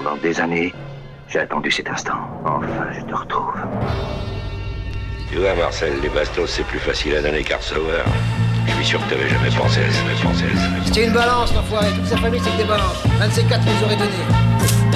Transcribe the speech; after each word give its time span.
Pendant 0.00 0.16
des 0.18 0.40
années, 0.40 0.72
j'ai 1.26 1.40
attendu 1.40 1.72
cet 1.72 1.90
instant. 1.90 2.20
Enfin, 2.44 2.86
je 2.96 3.00
te 3.04 3.14
retrouve. 3.16 3.52
Tu 5.28 5.38
vois, 5.38 5.56
Marcel, 5.56 5.92
les 6.00 6.08
bastos, 6.08 6.48
c'est 6.48 6.62
plus 6.62 6.78
facile 6.78 7.16
à 7.16 7.20
donner 7.20 7.42
qu'à 7.42 7.56
recevoir. 7.56 8.04
Je 8.68 8.72
suis 8.74 8.84
sûr 8.84 9.04
que 9.04 9.10
t'avais 9.10 9.28
jamais 9.28 9.50
pensé 9.50 9.80
à 9.80 9.90
ça, 9.90 9.98
jamais 9.98 10.14
pensé 10.22 10.44
à 10.44 10.56
ça. 10.56 10.66
C'était 10.84 11.06
une 11.06 11.12
balance, 11.12 11.52
l'enfoiré. 11.52 11.88
Toute 11.96 12.06
sa 12.06 12.16
famille, 12.16 12.40
c'est 12.44 12.52
que 12.52 12.58
des 12.58 12.68
balances. 12.68 13.02
Un 13.20 13.26
de 13.26 13.32
ces 13.32 13.42
quatre 13.42 13.64
nous 13.64 13.86
aurait 13.86 13.96
donné. 13.96 14.22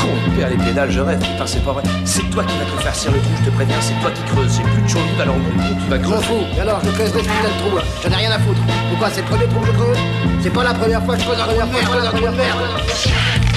Con, 0.01 0.37
père 0.37 0.51
les 0.51 0.57
pédales, 0.57 0.93
je 0.93 1.01
rêve, 1.01 1.19
putain, 1.19 1.47
c'est 1.49 1.65
pas 1.65 1.73
vrai. 1.73 1.83
C'est 2.05 2.31
toi 2.31 2.45
qui 2.45 2.57
vas 2.57 2.65
te 2.65 2.83
faire 2.83 2.95
cirer 2.95 3.15
le 3.17 3.23
trou, 3.23 3.33
je 3.41 3.51
te 3.51 3.55
préviens, 3.57 3.81
c'est 3.81 4.01
toi 4.01 4.11
qui 4.13 4.23
creuses. 4.31 4.57
J'ai 4.57 4.63
plus 4.63 4.83
de 4.83 4.89
chaud 4.89 5.01
alors 5.21 5.37
mon 5.37 5.51
trou, 5.51 5.75
tu 5.83 5.91
vas 5.91 5.99
creuser. 5.99 6.27
fous. 6.27 6.45
Et 6.57 6.61
alors, 6.61 6.81
je 6.85 6.91
creuserai 6.93 7.19
ce 7.19 7.29
putain 7.29 7.49
de 7.49 7.59
trou, 7.59 7.77
là. 7.77 7.83
J'en 8.05 8.11
ai 8.13 8.17
rien 8.23 8.31
à 8.31 8.39
foutre. 8.39 8.61
Pourquoi 8.91 9.11
C'est 9.11 9.23
le 9.23 9.27
premier 9.27 9.49
trou 9.49 9.59
que 9.59 9.67
je 9.67 9.73
creuse? 9.73 9.99
C'est 10.45 10.53
pas 10.53 10.63
la 10.63 10.75
première 10.75 11.03
fois 11.03 11.17
que 11.17 11.23
je 11.23 11.27
creuse 11.27 11.41
un 11.41 11.47
trou 11.49 12.21
de 12.21 13.52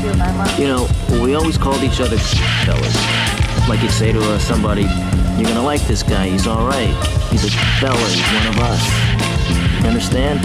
You 0.00 0.66
know, 0.66 0.88
we 1.22 1.34
always 1.34 1.58
called 1.58 1.82
each 1.82 2.00
other 2.00 2.16
fellas. 2.64 2.96
Like 3.68 3.82
you'd 3.82 3.90
say 3.90 4.12
to 4.12 4.18
uh, 4.18 4.38
somebody, 4.38 4.86
you're 5.36 5.44
gonna 5.46 5.62
like 5.62 5.82
this 5.82 6.02
guy, 6.02 6.26
he's 6.28 6.46
alright. 6.46 6.88
He's 7.30 7.44
a 7.44 7.50
fella, 7.80 7.98
he's 8.08 8.24
one 8.32 8.46
of 8.46 8.58
us. 8.60 8.80
You 9.82 9.88
understand? 9.88 10.40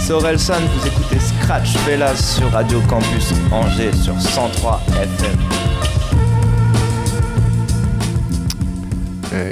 C'est 0.00 0.12
Orelsan, 0.12 0.60
vous 0.66 0.86
écoutez 0.88 1.20
Scratch 1.20 1.76
Fellas 1.84 2.16
sur 2.16 2.50
Radio 2.50 2.80
Campus 2.88 3.32
Angers 3.52 3.92
sur 3.92 4.20
103 4.20 4.80
FM. 5.00 5.38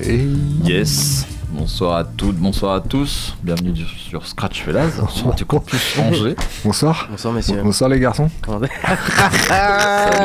Et 0.09 0.29
Yes. 0.65 1.25
Bonsoir 1.51 1.99
à 1.99 2.05
toutes, 2.05 2.37
bonsoir 2.37 2.75
à 2.75 2.81
tous. 2.81 3.37
Bienvenue 3.45 3.73
sur 4.11 4.27
Scratch 4.27 4.63
Fellas, 4.65 4.91
sur 5.09 5.29
Radio 5.29 5.47
Campus 5.47 5.97
Angers. 6.01 6.35
bonsoir. 6.65 7.07
Bonsoir 7.13 7.33
messieurs. 7.33 7.61
Bonsoir 7.63 7.89
les 7.91 8.01
garçons. 8.01 8.29
Comment 8.45 8.59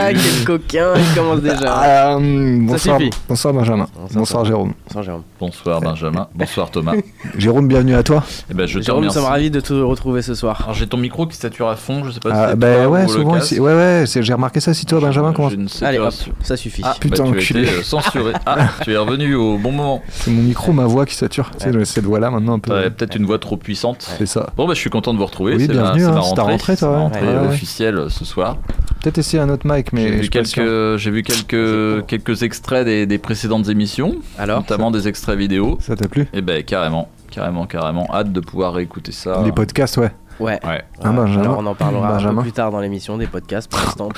quel 0.09 0.44
coquin, 0.44 0.94
il 0.95 1.16
commence 1.16 1.41
déjà. 1.41 2.16
Euh, 2.16 2.58
bonsoir, 2.61 3.00
bonsoir 3.30 3.53
Benjamin. 3.53 3.88
Bonsoir, 3.95 4.09
Bonsoir 4.16 4.45
Jérôme. 4.45 4.73
Bonsoir 4.88 5.03
Jérôme. 5.03 5.22
Bonsoir 5.39 5.81
Benjamin, 5.81 6.28
bonsoir 6.36 6.72
Thomas. 6.72 6.94
Jérôme, 7.38 7.67
bienvenue 7.67 7.94
à 7.94 8.02
toi. 8.02 8.23
Eh 8.50 8.56
ben, 8.56 8.66
je 8.66 8.80
te 8.80 8.86
Jérôme, 8.86 9.03
nous 9.06 9.11
sommes 9.11 9.25
ravis 9.25 9.52
de 9.52 9.59
te 9.59 9.73
retrouver 9.73 10.23
ce 10.23 10.33
soir. 10.33 10.61
Alors 10.63 10.73
j'ai 10.73 10.88
ton 10.88 10.97
micro 10.97 11.28
qui 11.28 11.38
sature 11.38 11.69
à 11.69 11.75
fond, 11.75 12.03
je 12.06 12.09
sais 12.09 12.19
pas 12.19 12.31
si 12.31 12.36
Ah, 12.36 12.47
c'est 12.50 12.56
bah 12.56 12.88
ouais, 12.89 13.03
ou 13.06 13.09
souvent 13.09 13.33
Ouais, 13.36 13.59
ouais, 13.59 14.03
c'est- 14.08 14.23
j'ai 14.23 14.33
remarqué 14.33 14.61
ça. 14.61 14.73
Si 14.73 14.88
toi, 14.88 15.00
Benjamin, 15.00 15.31
comment 15.31 15.50
Je 15.50 15.58
ne 15.58 15.67
sais 15.67 15.86
Allez 15.86 16.00
hop, 16.00 16.11
ça 16.41 16.58
suffit. 16.58 16.81
Ah, 16.83 16.95
Putain, 17.00 17.25
bah, 17.25 17.38
tu 17.39 17.56
as 17.56 17.61
été 17.61 17.69
euh, 17.69 17.83
censuré. 17.83 18.33
Ah, 18.47 18.69
tu 18.83 18.94
es 18.94 18.97
revenu 18.97 19.36
au 19.36 19.58
bon 19.59 19.72
moment. 19.72 20.02
C'est 20.09 20.31
mon 20.31 20.41
micro, 20.41 20.73
ma 20.73 20.86
voix 20.86 21.06
qui 21.06 21.13
sature. 21.13 21.52
Cette 21.59 22.03
voix-là 22.03 22.31
maintenant 22.31 22.53
un 22.56 22.59
peu. 22.59 22.72
Peut-être 22.89 23.16
une 23.16 23.25
voix 23.28 23.38
trop 23.38 23.58
puissante. 23.58 23.75
C'est 24.00 24.26
ça. 24.26 24.50
Bon 24.58 24.68
bah 24.68 24.73
je 24.73 24.80
suis 24.80 24.90
content 24.90 25.14
de 25.14 25.20
vous 25.20 25.26
retrouver. 25.26 25.56
Oui, 25.56 25.66
c'est 25.66 25.72
bienvenue, 25.72 26.02
c'est 26.02 26.12
ma 26.12 26.18
hein, 26.18 26.22
c'est 26.23 26.36
ta 26.36 26.42
rentrée. 26.44 26.52
rentrée, 26.54 26.78
toi, 26.78 26.78
C'est 26.78 26.86
ma 26.88 26.92
ouais. 26.92 26.98
rentrée 27.04 27.28
Ouais, 27.28 27.42
ouais. 27.42 27.48
officielle 27.48 27.98
euh, 27.98 28.09
ce 28.09 28.26
soir. 28.26 28.58
Peut-être 29.02 29.18
essayer 29.20 29.42
un 29.42 29.50
autre 29.50 29.68
mic, 29.68 29.94
mais. 29.94 30.08
J'ai 30.08 30.22
vu 30.22 30.30
quelques, 30.30 30.98
j'ai 30.98 31.12
vu 31.12 31.23
quelques, 31.23 32.06
quelques 32.08 32.44
extraits 32.44 32.86
des, 32.86 33.06
des 33.06 33.18
précédentes 33.18 33.70
émissions, 33.70 34.16
Alors 34.40 34.59
notamment 34.59 34.90
des 34.92 35.08
extraits 35.08 35.38
vidéo. 35.38 35.78
Ça 35.81 35.96
t'a 35.96 36.08
plu? 36.08 36.28
Et 36.34 36.42
ben 36.42 36.64
carrément, 36.64 37.09
carrément, 37.30 37.66
carrément, 37.68 38.08
hâte 38.14 38.31
de 38.31 38.40
pouvoir 38.40 38.73
réécouter 38.73 39.12
ça. 39.12 39.42
Les 39.46 39.52
podcasts, 39.52 39.98
ouais. 39.98 40.12
Ouais. 40.39 40.59
Ouais. 40.66 40.81
Hein, 41.03 41.14
Benjamin 41.14 41.41
Alors 41.44 41.58
on 41.59 41.66
en 41.66 41.75
parlera 41.75 42.09
un 42.09 42.14
Benjamin 42.16 42.36
peu 42.38 42.41
plus 42.44 42.52
tard 42.52 42.72
dans 42.72 42.80
l'émission 42.80 43.17
des 43.17 43.28
podcasts. 43.28 43.69
Pour 43.72 43.80
l'instant, 43.80 44.09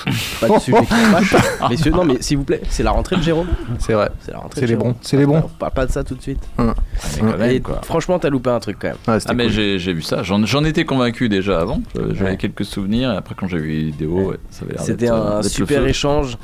pas 0.42 0.48
de 0.50 0.60
sujet 0.60 0.78
qui 0.80 0.86
fâche. 0.86 1.36
Messieurs, 1.70 1.92
non 1.92 2.06
mais 2.06 2.22
s'il 2.22 2.38
vous 2.38 2.44
plaît, 2.44 2.62
c'est 2.70 2.84
la 2.84 2.92
rentrée 2.92 3.18
de 3.18 3.22
Jérôme. 3.22 3.48
C'est 3.80 3.94
vrai. 3.94 4.10
C'est 4.22 4.32
la 4.32 4.40
rentrée. 4.40 4.62
C'est 4.62 4.62
de 4.62 4.66
les 4.68 4.74
Jérôme. 4.78 4.92
bons. 4.94 4.98
C'est 5.02 5.18
les 5.18 5.26
bons. 5.26 5.38
On 5.46 5.48
parle 5.60 5.72
pas 5.74 5.86
de 5.86 5.92
ça 5.92 6.04
tout 6.04 6.16
de 6.16 6.22
suite. 6.22 6.40
Mais 6.58 6.66
quand 7.20 7.38
même, 7.38 7.52
Et 7.52 7.60
quoi. 7.60 7.82
franchement, 7.84 8.18
t'as 8.20 8.30
loupé 8.30 8.50
un 8.50 8.60
truc 8.60 8.78
quand 8.82 8.88
même. 8.88 9.20
Ah 9.28 9.34
mais 9.34 9.44
cool. 9.46 9.54
j'ai 9.54 9.80
j'ai 9.80 9.94
vu 9.94 10.02
ça, 10.02 10.24
j'en 10.24 10.44
j'en 10.46 10.64
étais 10.64 10.86
convaincu 10.86 11.30
déjà 11.30 11.60
avant, 11.60 11.82
Euh, 11.98 12.14
j'avais 12.14 12.32
Ouais. 12.32 12.38
quelques 12.38 12.66
souvenirs 12.66 13.12
et 13.14 13.18
après 13.18 13.36
quand 13.36 13.48
j'ai 13.48 13.58
vu 13.60 13.70
les 13.70 13.84
vidéos, 13.84 14.30
ouais, 14.32 14.38
ça 14.50 14.64
avait 14.66 14.74
l'air 14.74 14.82
C'était 14.84 15.06
d'être, 15.06 15.14
euh, 15.14 15.28
un 15.28 15.36
d'être 15.36 15.44
le 15.44 15.50
super 15.50 15.82
feu. 15.84 15.88
échange. 15.90 16.38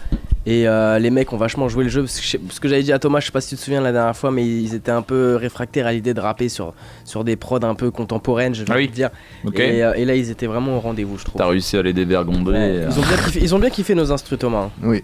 Et 0.45 0.67
euh, 0.67 0.99
les 0.99 1.09
mecs 1.09 1.31
ont 1.31 1.37
vachement 1.37 1.69
joué 1.69 1.85
le 1.85 1.89
jeu. 1.89 2.01
Parce 2.01 2.17
que, 2.19 2.23
je 2.25 2.29
sais- 2.31 2.39
ce 2.49 2.59
que 2.59 2.67
j'avais 2.67 2.83
dit 2.83 2.91
à 2.91 2.99
Thomas, 2.99 3.19
je 3.21 3.27
sais 3.27 3.31
pas 3.31 3.39
si 3.39 3.49
tu 3.49 3.55
te 3.55 3.61
souviens 3.61 3.79
la 3.81 3.91
dernière 3.93 4.15
fois, 4.15 4.29
mais 4.29 4.45
ils 4.45 4.75
étaient 4.75 4.91
un 4.91 5.01
peu 5.01 5.35
réfractaires 5.37 5.87
à 5.87 5.93
l'idée 5.93 6.13
de 6.13 6.19
rapper 6.19 6.49
sur, 6.49 6.73
sur 7.05 7.23
des 7.23 7.35
prods 7.37 7.63
un 7.63 7.75
peu 7.75 7.91
contemporaines, 7.91 8.53
je 8.53 8.63
vais 8.65 8.71
Ah 8.73 8.75
oui. 8.75 8.89
te 8.89 8.93
dire. 8.93 9.09
Ok, 9.45 9.57
Et, 9.59 9.81
euh, 9.83 9.93
et 9.93 10.03
là, 10.03 10.15
ils 10.15 10.29
étaient 10.29 10.47
vraiment 10.47 10.75
au 10.75 10.79
rendez-vous, 10.81 11.17
je 11.17 11.23
trouve. 11.25 11.39
t'as 11.39 11.47
réussi 11.47 11.77
à 11.77 11.81
les 11.81 11.93
dévergonder. 11.93 12.51
Ouais. 12.51 12.57
euh, 12.57 12.89
Ils, 12.91 12.99
ont 12.99 13.03
bien 13.03 13.17
kiffé, 13.17 13.39
ils 13.41 13.55
ont 13.55 13.59
bien 13.59 13.69
kiffé 13.69 13.95
nos 13.95 14.11
instruments, 14.11 14.37
Thomas. 14.39 14.59
hein. 14.63 14.71
Oui. 14.83 15.03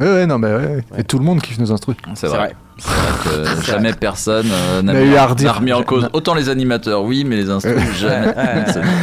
Ouais, 0.00 0.06
ouais, 0.06 0.26
non, 0.26 0.38
mais 0.38 0.54
ouais. 0.54 0.84
Et 0.96 1.04
tout 1.04 1.18
le 1.18 1.24
monde 1.24 1.40
kiffe 1.40 1.58
nos 1.58 1.72
instrus. 1.72 1.96
C'est 2.14 2.28
vrai. 2.28 2.54
C'est 2.80 2.88
vrai 2.88 3.56
que 3.56 3.62
jamais 3.64 3.92
personne 3.92 4.46
euh, 4.52 4.82
n'a 4.82 5.52
remis 5.52 5.72
en 5.72 5.82
cause. 5.82 6.08
Autant 6.12 6.34
les 6.34 6.48
animateurs, 6.48 7.02
oui, 7.02 7.24
mais 7.24 7.34
les 7.34 7.50
instrus, 7.50 7.74
jamais. 7.98 8.32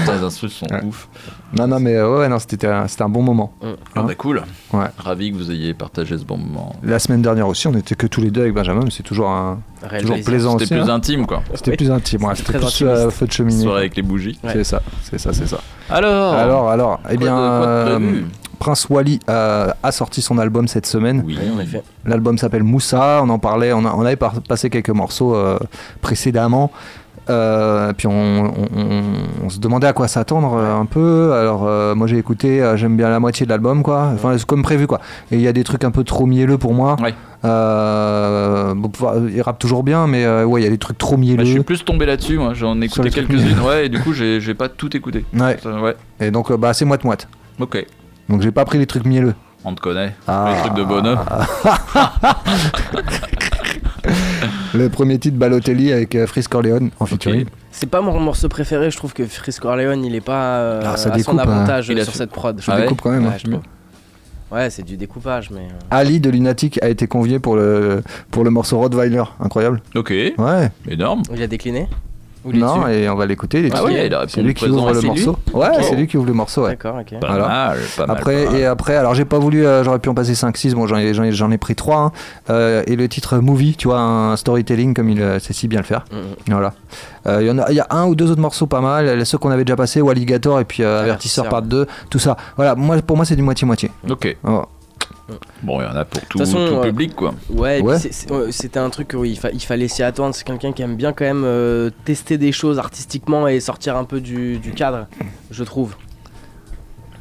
Les 0.08 0.24
instrus 0.24 0.54
sont 0.54 0.66
Ouais. 0.72 0.82
ouf. 0.86 1.10
Non, 1.58 1.68
non, 1.68 1.80
mais 1.82 1.96
euh, 1.96 2.20
ouais, 2.20 2.30
non, 2.30 2.40
c'était 2.40 2.68
un, 2.68 2.88
c'était 2.88 3.04
un 3.04 3.10
bon 3.10 3.22
moment. 3.22 3.54
Ah 3.96 4.04
bah 4.04 4.16
cool. 4.16 4.44
Ouais. 4.74 4.86
Ravi 4.98 5.32
que 5.32 5.38
vous 5.38 5.52
ayez 5.52 5.74
partagé 5.74 6.18
ce 6.18 6.24
bon 6.24 6.38
moment. 6.38 6.74
La 6.84 7.00
semaine 7.00 7.22
dernière 7.22 7.48
aussi, 7.48 7.68
on 7.68 7.74
était 7.74 7.96
que 7.96 8.08
tous 8.08 8.22
les 8.22 8.32
deux 8.32 8.42
avec 8.42 8.54
Benjamin, 8.54 8.82
mais 8.86 8.92
c'est 8.92 9.04
toujours 9.04 9.30
un. 9.30 9.60
Toujours 10.00 10.18
plaisant 10.24 10.58
C'était 10.58 10.76
plus 10.80 10.90
hein. 10.90 10.96
intime 10.96 11.26
quoi. 11.28 11.44
C'était 11.54 11.72
Oui. 11.72 11.78
plus 11.78 11.92
intime, 11.92 12.24
ouais, 12.24 12.36
C'était 12.36 12.58
plus 12.58 12.82
euh, 12.82 13.10
feu 13.10 13.28
de 13.28 13.32
cheminée. 13.32 13.64
Soirée 13.64 13.82
avec 13.82 13.96
les 13.96 14.02
bougies. 14.02 14.40
Ouais. 14.44 14.52
C'est 14.54 14.64
ça, 14.64 14.82
c'est 15.04 15.20
ça, 15.20 15.32
c'est 15.34 15.48
ça. 15.48 15.58
Alors, 15.90 16.34
Alors, 16.34 16.70
alors, 16.70 17.00
eh 17.10 17.16
quoi 17.16 17.26
bien, 17.26 17.36
de- 17.36 17.40
quoi 17.86 18.00
de 18.00 18.06
euh, 18.06 18.22
Prince 18.60 18.88
Wally 18.90 19.20
a 19.28 19.92
sorti 19.92 20.22
son 20.22 20.38
album 20.38 20.68
cette 20.68 20.86
semaine. 20.86 21.24
Oui, 21.26 21.38
en 21.56 21.60
effet. 21.60 21.84
L'album 22.06 22.38
s'appelle 22.38 22.64
Moussa. 22.64 23.22
On 23.24 23.30
en 23.30 23.40
parlait, 23.40 23.74
on, 23.74 23.86
a- 23.86 23.94
on 23.96 24.02
avait 24.06 24.16
par- 24.16 24.42
passé 24.42 24.70
quelques 24.70 24.90
morceaux 24.90 25.36
euh, 25.36 25.58
précédemment. 26.02 26.72
Euh, 27.28 27.92
puis 27.94 28.06
on, 28.06 28.12
on- 28.14 28.54
on- 28.78 29.02
on 29.46 29.50
se 29.50 29.58
demandait 29.60 29.88
à 29.88 29.94
quoi 29.94 30.08
s'attendre 30.08 30.54
euh, 30.58 30.76
un 30.80 30.86
peu. 30.86 31.34
Alors 31.34 31.64
euh, 31.66 31.96
moi 31.96 32.06
j'ai 32.06 32.20
écouté, 32.20 32.64
j'aime 32.76 32.96
bien 32.98 33.10
la 33.10 33.20
moitié 33.20 33.48
de 33.48 33.52
l'album 33.52 33.82
quoi. 33.82 34.12
Enfin 34.14 34.36
comme 34.46 34.62
prévu 34.62 34.86
quoi. 34.86 35.02
Et 35.32 35.36
il 35.38 35.42
y 35.42 35.48
a 35.48 35.54
des 35.54 35.64
trucs 35.64 35.84
un 35.84 35.90
peu 35.90 36.04
trop 36.04 36.28
mielleux 36.28 36.60
pour 36.60 36.76
moi. 36.76 36.98
Ouais. 37.02 37.16
Bon, 38.76 38.92
il 39.34 39.42
rappe 39.42 39.58
toujours 39.60 39.84
bien, 39.84 40.06
mais 40.08 40.28
ouais 40.44 40.62
il 40.62 40.64
y 40.66 40.68
a 40.68 40.70
des 40.70 40.78
trucs 40.78 40.98
trop 41.00 41.18
mielleux. 41.18 41.38
Bah, 41.38 41.44
je 41.46 41.52
suis 41.52 41.64
plus 41.64 41.84
tombé 41.84 42.06
là-dessus, 42.06 42.38
moi. 42.38 42.54
J'en 42.54 42.80
ai 42.82 42.86
écouté 42.86 43.10
quelques-unes, 43.10 43.60
ouais, 43.66 43.88
et 43.88 43.90
du 43.90 44.00
coup, 44.00 44.14
j'ai 44.14 44.54
pas 44.54 44.70
tout 44.70 44.96
écouté. 44.96 45.26
Ouais. 45.34 45.58
Ça, 45.64 45.82
Ouais, 45.82 45.96
Et 46.20 46.30
donc 46.32 46.52
bah 46.54 46.74
c'est 46.74 46.86
moite 46.86 47.04
moite. 47.04 47.28
ok. 47.60 47.86
Donc 48.30 48.42
j'ai 48.42 48.52
pas 48.52 48.66
pris 48.66 48.78
les 48.78 48.86
trucs 48.88 49.06
mielleux. 49.06 49.36
On 49.64 49.74
te 49.74 49.82
connaît. 49.82 50.16
Ah. 50.28 50.54
Les 50.56 50.62
trucs 50.62 50.74
de 50.78 50.84
bonheur. 50.84 51.26
Le 54.74 54.90
premier 54.90 55.18
titre 55.18 55.38
Balotelli 55.38 55.92
avec 55.92 56.14
euh, 56.16 56.28
Frisk 56.28 56.52
Corleone 56.52 56.92
en 57.00 57.06
featuring. 57.06 57.46
C'est 57.72 57.90
pas 57.90 58.02
mon 58.02 58.20
morceau 58.20 58.50
préféré, 58.50 58.92
je 58.92 58.98
trouve 58.98 59.14
que 59.14 59.26
Frisco 59.26 59.68
Orleans 59.68 60.02
il 60.04 60.14
est 60.16 60.22
pas 60.22 60.58
euh, 60.60 60.82
Ah, 60.86 60.98
ça 60.98 61.10
à 61.10 61.16
découpe, 61.16 61.34
son 61.34 61.40
hein. 61.40 61.44
avantage 61.44 61.88
Il 61.90 62.00
a 62.00 62.04
sur 62.04 62.14
cette 62.14 62.30
prod. 62.32 62.60
Ça 62.62 62.74
Ah 62.74 62.76
ouais 62.76 62.82
découpe 62.84 63.02
quand 63.02 63.12
même. 63.12 63.26
Ouais, 63.26 63.34
hein. 63.54 63.62
Ouais, 64.52 64.70
c'est 64.70 64.84
du 64.84 64.96
découpage, 64.98 65.50
mais. 65.50 65.62
euh, 65.62 65.80
Ali 65.90 66.20
de 66.20 66.30
Lunatic 66.30 66.82
a 66.84 66.90
été 66.90 67.08
convié 67.08 67.40
pour 67.40 67.56
le, 67.56 68.04
pour 68.32 68.44
le 68.44 68.50
morceau 68.52 68.78
Rottweiler. 68.78 69.24
Incroyable. 69.40 69.82
Ok, 69.96 70.12
Ouais. 70.12 70.70
énorme. 70.88 71.24
Il 71.34 71.42
a 71.42 71.48
décliné 71.48 71.88
Non, 72.54 72.88
et 72.88 73.10
on 73.10 73.16
va 73.16 73.26
l'écouter. 73.26 73.70
Ah 73.74 73.84
ouais, 73.84 74.10
c'est 74.28 74.42
lui 74.42 74.54
qui 74.54 74.66
ouvre 74.70 74.94
le 74.94 75.02
morceau. 75.08 75.38
Ouais, 75.54 75.68
c'est 75.84 75.96
lui 75.96 76.08
qui 76.08 76.18
ouvre 76.18 76.28
le 76.28 76.34
morceau. 76.34 76.68
D'accord, 76.68 76.96
ok. 77.00 77.20
Pas 77.20 77.28
mal, 77.48 77.78
pas 77.98 78.06
mal. 78.08 78.18
Après, 78.18 78.60
et 78.60 78.66
après, 78.66 78.96
alors 78.96 79.14
j'ai 79.16 79.26
pas 79.26 79.40
voulu, 79.40 79.66
euh, 79.66 79.84
j'aurais 79.84 80.00
pu 80.00 80.10
en 80.10 80.14
passer 80.14 80.34
5-6, 80.34 80.74
bon 80.74 80.88
j'en 80.88 80.98
ai, 80.98 81.14
j'en 81.14 81.24
ai, 81.24 81.32
j'en 81.32 81.52
ai 81.52 81.58
pris 81.58 81.76
3. 81.76 82.12
et 82.50 82.96
le 82.96 83.08
titre 83.08 83.38
Movie, 83.38 83.76
tu 83.76 83.88
vois, 83.88 84.00
un 84.00 84.36
storytelling 84.38 84.94
comme 84.94 85.10
il 85.10 85.22
euh, 85.22 85.40
sait 85.40 85.54
si 85.54 85.68
bien 85.68 85.80
le 85.80 85.86
faire. 85.86 86.06
Mhm. 86.12 86.20
Voilà. 86.54 86.74
Euh, 87.28 87.42
Il 87.42 87.48
y, 87.48 87.52
en 87.52 87.58
a- 87.58 87.72
il 87.72 87.76
y 87.76 87.80
a 87.80 87.88
un 87.90 88.06
ou 88.06 88.16
deux 88.16 88.30
autres 88.30 88.42
morceaux 88.42 88.68
pas 88.68 88.82
mal, 88.82 89.26
ceux 89.26 89.38
qu'on 89.38 89.50
avait 89.50 89.64
déjà 89.66 89.76
passés, 89.76 90.02
ou 90.02 90.10
Alligator 90.10 90.60
et 90.60 90.66
puis 90.66 90.84
euh, 90.84 91.02
Avertisseur 91.02 91.46
part 91.50 91.62
2, 91.64 91.88
tout 92.10 92.20
ça. 92.20 92.38
Voilà, 92.56 92.76
moi, 92.76 92.98
pour 93.02 93.16
moi 93.18 93.26
c'est 93.26 93.36
du 93.36 93.42
moitié-moitié. 93.42 93.90
Ok. 94.10 94.38
Bon, 95.64 95.82
il 95.82 95.86
y 95.86 95.88
en 95.88 95.96
a 95.96 96.06
pour 96.06 96.22
tout, 96.28 96.38
façon, 96.40 96.54
tout 96.68 96.76
euh, 96.76 96.82
public, 96.84 97.16
quoi. 97.16 97.34
Ouais, 97.50 97.82
ouais, 97.82 97.98
c'était 98.52 98.80
un 98.80 98.90
truc 98.90 99.14
où 99.18 99.26
il, 99.26 99.38
fa- 99.38 99.52
il 99.52 99.60
fallait 99.62 99.88
s'y 99.88 100.04
attendre. 100.04 100.36
C'est 100.36 100.44
quelqu'un 100.46 100.72
qui 100.72 100.82
aime 100.84 100.96
bien 100.96 101.14
quand 101.14 101.26
même 101.26 101.44
euh, 101.46 101.90
tester 102.06 102.38
des 102.38 102.52
choses 102.52 102.78
artistiquement 102.80 103.48
et 103.48 103.60
sortir 103.60 103.96
un 103.98 104.04
peu 104.04 104.22
du, 104.22 104.58
du 104.60 104.72
cadre, 104.72 105.08
je 105.52 105.64
trouve. 105.64 105.96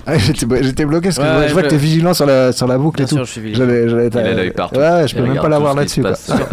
Ah, 0.06 0.19
j'étais, 0.19 0.44
bloqué 0.85 1.08
parce 1.08 1.17
que 1.19 1.23
Ouais, 1.23 1.29
je 1.29 1.32
vois, 1.32 1.41
ouais, 1.41 1.49
je 1.49 1.53
vois 1.55 1.62
je- 1.62 1.67
que 1.67 1.70
t'es 1.70 1.76
vigilant 1.79 2.12
sur 2.12 2.26
la, 2.26 2.53
sur 2.53 2.67
la 2.67 2.76
boucle 2.76 2.99
Bien 2.99 3.06
et 3.06 3.08
tout. 3.08 3.17
je 3.17 3.23
suis 3.25 3.41
vigilant. 3.41 3.64
Il 3.67 4.19
a 4.19 4.35
l'œil 4.35 4.50
partout. 4.50 4.76
Ouais, 4.79 5.08
je 5.08 5.14
peux 5.17 5.23
même 5.23 5.37
pas 5.41 5.49
l'avoir 5.49 5.75
là-dessus. 5.75 6.03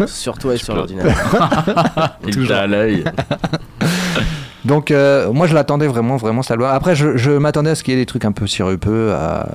Sur 0.06 0.38
toi 0.38 0.54
et 0.54 0.56
sur 0.56 0.74
l'ordinateur. 0.74 2.16
Il 2.26 2.48
t'a 2.48 2.60
à 2.60 2.66
l'œil. 2.66 3.04
Donc 4.64 4.90
euh, 4.92 5.32
moi 5.32 5.46
je 5.48 5.54
l'attendais 5.54 5.86
vraiment, 5.88 6.16
vraiment 6.16 6.42
ça 6.42 6.56
doit. 6.56 6.70
Après 6.72 6.94
je, 6.94 7.16
je 7.16 7.32
m'attendais 7.32 7.70
à 7.70 7.74
ce 7.74 7.82
qu'il 7.82 7.94
y 7.94 7.96
ait 7.96 8.00
des 8.00 8.06
trucs 8.06 8.24
un 8.24 8.32
peu 8.32 8.46
sirupeux, 8.46 9.12
à- 9.12 9.48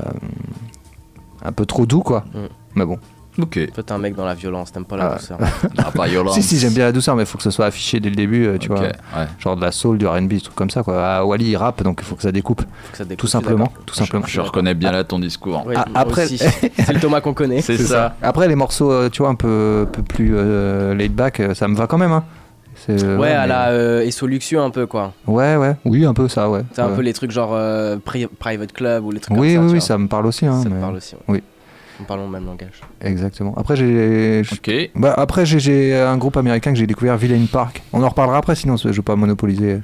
un 1.44 1.52
peu 1.52 1.66
trop 1.66 1.86
doux 1.86 2.02
quoi. 2.02 2.24
Mm. 2.34 2.40
Mais 2.76 2.86
bon. 2.86 2.98
Ok. 3.40 3.60
Toi, 3.72 3.84
t'es 3.84 3.92
un 3.92 4.00
mec 4.00 4.16
dans 4.16 4.26
la 4.26 4.34
violence, 4.34 4.72
t'aimes 4.72 4.86
pas 4.86 4.98
la 4.98 5.12
Ah. 5.12 5.16
douceur. 5.18 5.38
Ah, 5.78 5.92
pas 5.92 6.08
violence. 6.08 6.34
Si 6.34 6.42
si 6.42 6.58
j'aime 6.58 6.74
bien 6.74 6.86
la 6.86 6.92
douceur, 6.92 7.16
mais 7.16 7.22
il 7.22 7.26
faut 7.28 7.38
que 7.38 7.44
ça 7.44 7.52
soit 7.52 7.68
affiché 7.68 8.00
dès 8.00 8.10
le 8.10 8.16
début, 8.16 8.48
euh, 8.48 8.58
tu 8.58 8.72
Ok, 8.72 8.78
vois. 8.80 8.88
ouais. 8.88 9.28
Genre 9.38 9.56
de 9.56 9.62
la 9.62 9.72
soul, 9.72 10.00
du 10.00 10.08
R&B, 10.08 10.28
des 10.30 10.42
trucs 10.42 10.56
comme 10.56 10.72
ça 10.72 10.82
quoi. 10.82 10.96
Ah, 11.06 11.24
Wally 11.24 11.46
il 11.52 11.56
rappe 11.56 11.84
donc 11.84 12.00
il 12.02 12.06
faut 12.08 12.16
que 12.16 12.24
ça 12.24 12.32
découpe, 12.32 12.62
Faut 12.62 12.92
que 12.94 12.98
ça 12.98 13.04
découpe, 13.06 13.20
tout 13.20 13.28
simplement, 13.28 13.72
tout 13.86 13.94
simplement. 13.94 14.26
Je 14.26 14.42
reconnais 14.42 14.74
bien 14.74 14.92
là 14.92 15.04
ton 15.04 15.20
discours. 15.20 15.60
Ah, 15.76 15.86
moi 15.88 16.00
après- 16.02 16.26
aussi. 16.26 16.40
c'est 16.40 16.94
le 16.94 17.00
Thomas 17.00 17.22
qu'on 17.22 17.36
connaît. 17.36 17.62
C'est 17.68 17.78
ça. 17.78 18.16
Après 18.24 18.48
les 18.48 18.56
morceaux, 18.56 18.92
euh, 18.92 19.10
tu 19.12 19.22
vois, 19.22 19.30
un 19.30 19.36
peu, 19.36 19.88
peu 19.92 20.02
plus 20.02 20.32
euh, 20.36 20.96
laid 20.96 21.10
back, 21.14 21.40
euh, 21.40 21.54
ça 21.54 21.68
me 21.68 21.76
va 21.76 21.86
quand 21.86 22.00
même. 22.00 22.12
Hein. 22.14 22.24
C'est, 22.88 23.04
euh, 23.04 23.18
Ouais, 23.18 23.32
à 23.32 23.42
mais- 23.42 23.48
la 23.48 23.68
euh, 23.70 24.02
Esso 24.06 24.26
Luxio 24.28 24.60
un 24.62 24.70
peu 24.70 24.86
quoi. 24.86 25.14
Ouais, 25.28 25.56
ouais, 25.58 25.76
oui, 25.86 26.06
un 26.06 26.14
peu 26.14 26.28
ça, 26.28 26.50
ouais. 26.50 26.62
C'est 26.74 26.82
un 26.82 26.90
Ouais. 26.90 26.96
peu 26.96 27.02
les 27.02 27.14
trucs 27.14 27.32
genre 27.32 27.52
euh, 27.54 27.98
pri- 27.98 28.28
Private 28.40 28.72
Club 28.72 29.04
ou 29.06 29.12
les 29.12 29.20
trucs 29.20 29.38
Oui, 29.38 29.56
comme 29.56 29.56
ça. 29.56 29.60
oui, 29.62 29.68
tu 29.68 29.74
oui, 29.74 29.80
vois. 29.80 29.88
ça 29.88 29.98
me 29.98 30.08
parle 30.08 30.26
aussi. 30.28 30.46
Hein, 30.46 30.62
Ça 30.64 30.70
me 30.70 30.80
parle 30.80 30.96
aussi. 30.96 31.16
ouais. 31.16 31.22
Oui. 31.28 31.44
Nous 32.00 32.06
parlons 32.06 32.26
le 32.26 32.32
même 32.32 32.46
langage. 32.46 32.80
Exactement. 33.02 33.56
Après, 33.58 33.76
j'ai. 33.76 34.44
j'- 34.44 34.54
Ok. 34.54 34.92
Bah, 34.96 35.14
après, 35.18 35.46
j'ai- 35.48 35.96
un 35.96 36.16
groupe 36.18 36.38
américain 36.38 36.72
que 36.72 36.78
j'ai 36.78 36.86
découvert, 36.88 37.18
Villain 37.18 37.44
Park. 37.52 37.82
On 37.92 38.04
en 38.04 38.10
reparlera 38.10 38.38
après, 38.38 38.56
sinon 38.56 38.78
je 38.78 38.88
veux 38.90 39.02
pas 39.02 39.16
monopoliser. 39.16 39.82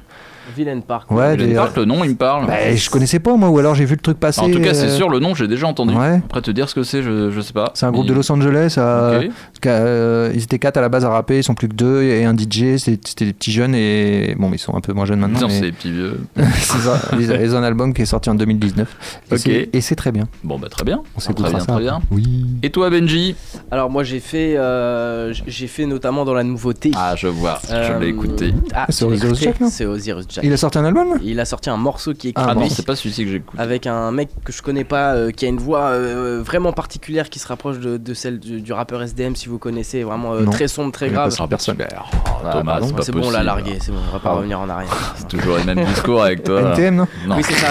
Villain 0.55 0.79
Park. 0.81 1.09
Ouais, 1.11 1.37
des- 1.37 1.53
parle, 1.53 1.71
le 1.75 1.85
nom, 1.85 2.03
il 2.03 2.11
me 2.11 2.15
parle. 2.15 2.47
Bah, 2.47 2.75
je 2.75 2.89
connaissais 2.89 3.19
pas 3.19 3.35
moi, 3.35 3.49
ou 3.49 3.59
alors 3.59 3.75
j'ai 3.75 3.85
vu 3.85 3.95
le 3.95 4.01
truc 4.01 4.19
passer. 4.19 4.41
en 4.41 4.49
tout 4.49 4.59
cas, 4.59 4.73
c'est 4.73 4.87
euh, 4.87 4.95
sûr, 4.95 5.09
le 5.09 5.19
nom, 5.19 5.35
j'ai 5.35 5.47
déjà 5.47 5.67
entendu. 5.67 5.95
Ouais. 5.95 6.21
Après, 6.25 6.41
te 6.41 6.51
dire 6.51 6.69
ce 6.69 6.75
que 6.75 6.83
c'est, 6.83 7.01
je, 7.03 7.31
je 7.31 7.41
sais 7.41 7.53
pas. 7.53 7.71
C'est 7.73 7.85
un 7.85 7.91
groupe 7.91 8.07
de 8.07 8.13
Los 8.13 8.31
Angeles. 8.31 8.75
euh, 8.77 9.27
euh, 9.65 10.31
ils 10.33 10.43
étaient 10.43 10.59
quatre 10.59 10.77
à 10.77 10.81
la 10.81 10.89
base 10.89 11.05
à 11.05 11.09
rapper, 11.09 11.37
ils 11.37 11.43
sont 11.43 11.55
plus 11.55 11.67
que 11.67 11.73
deux 11.75 12.01
et 12.03 12.25
un 12.25 12.35
DJ. 12.35 12.77
C'était 12.77 13.25
des 13.25 13.33
petits 13.33 13.51
jeunes 13.51 13.75
et 13.75 14.35
bon, 14.37 14.51
ils 14.53 14.59
sont 14.59 14.75
un 14.75 14.81
peu 14.81 14.93
moins 14.93 15.05
jeunes 15.05 15.19
maintenant. 15.19 15.39
Non, 15.41 15.47
mais- 15.47 15.53
c'est 15.53 15.61
des 15.61 15.71
petits 15.71 15.91
vieux. 15.91 16.19
ils, 16.37 17.55
ont, 17.55 17.57
un 17.57 17.63
album 17.63 17.93
qui 17.93 18.01
est 18.01 18.05
sorti 18.05 18.29
en 18.29 18.35
2019. 18.35 19.21
Et 19.31 19.37
c'est- 19.37 19.69
Et 19.73 19.81
c'est 19.81 19.95
très 19.95 20.11
bien. 20.11 20.25
Bon, 20.43 20.59
bah 20.59 20.69
très 20.69 20.83
bien. 20.83 21.01
On 21.15 21.19
très 21.19 21.27
s'écoutera 21.29 21.49
bien, 21.49 21.59
ça. 21.59 21.73
très 21.73 21.81
bien. 21.81 22.01
Oui. 22.11 22.45
Et 22.63 22.69
toi, 22.69 22.89
Benji? 22.89 23.35
Alors 23.71 23.89
moi 23.89 24.03
j'ai 24.03 24.19
fait, 24.19 24.55
euh, 24.57 25.33
j'ai 25.47 25.67
fait 25.67 25.85
notamment 25.85 26.25
dans 26.25 26.33
la 26.33 26.43
nouveauté. 26.43 26.91
Ah, 26.95 27.15
je 27.15 27.27
vois. 27.27 27.59
Je 27.69 27.99
l'ai 27.99 28.07
écouté. 28.09 28.53
Ah, 28.73 28.85
C'est 28.89 29.05
Osiris 29.05 29.39
Jack, 29.39 29.59
non? 29.59 29.69
C'est 29.69 29.85
Osiris 29.85 30.25
Jack. 30.33 30.44
Il 30.44 30.51
a 30.53 30.57
sorti 30.57 30.77
un 30.80 30.85
album? 30.85 31.19
Il 31.24 31.39
a 31.39 31.45
sorti 31.45 31.69
un 31.69 31.77
morceau 31.77 32.13
qui 32.13 32.30
est 32.30 32.33
Ah, 32.35 32.53
Ah 32.57 32.69
c'est 32.69 32.85
pas 32.85 32.95
celui-ci 32.95 33.24
que 33.25 33.30
j'ai 33.31 33.35
écouté. 33.38 33.62
avec 33.62 33.88
un 33.88 34.12
mec 34.12 34.30
que 34.44 34.51
je 34.51 34.62
connais 34.62 34.83
pas, 34.83 35.13
euh, 35.13 35.31
qui 35.31 35.45
a 35.45 35.47
une 35.50 35.57
voix 35.59 35.89
euh, 35.91 36.41
vraiment 36.44 36.74
particulière 36.74 37.30
qui 37.30 37.39
se 37.39 37.47
rapproche 37.47 37.80
de, 37.80 37.97
de 37.97 38.13
celle 38.13 38.39
du, 38.39 38.62
du 38.62 38.74
rappeur 38.74 39.01
SDM 39.03 39.35
si 39.35 39.47
vous 39.47 39.59
connaissez, 39.59 40.03
vraiment 40.03 40.33
euh, 40.33 40.45
très 40.45 40.68
sombre, 40.68 40.91
très 40.91 41.09
grave. 41.09 41.35
pas 41.35 41.47
personne. 41.47 41.77
Ah, 41.81 42.51
Thomas, 42.51 42.63
pardon. 42.74 42.88
c'est 42.88 42.95
pas 42.95 43.01
C'est 43.03 43.12
bon, 43.12 43.21
on 43.25 43.31
l'a 43.31 43.44
largué, 43.44 43.77
c'est 43.80 43.91
bon, 43.91 44.00
on 44.09 44.13
va 44.13 44.19
pas 44.19 44.31
Ah. 44.31 44.35
revenir 44.38 44.59
en 44.59 44.68
arrière. 44.69 44.91
C'est 45.15 45.27
toujours 45.27 45.57
les 45.57 45.63
mêmes 45.63 45.85
discours 45.85 46.24
avec 46.24 46.44
toi. 46.44 46.62
NTM, 46.74 46.95
non 46.95 47.07
Non. 47.27 47.36
Oui, 47.38 47.44
c'est 47.44 47.53
ça. 47.53 47.68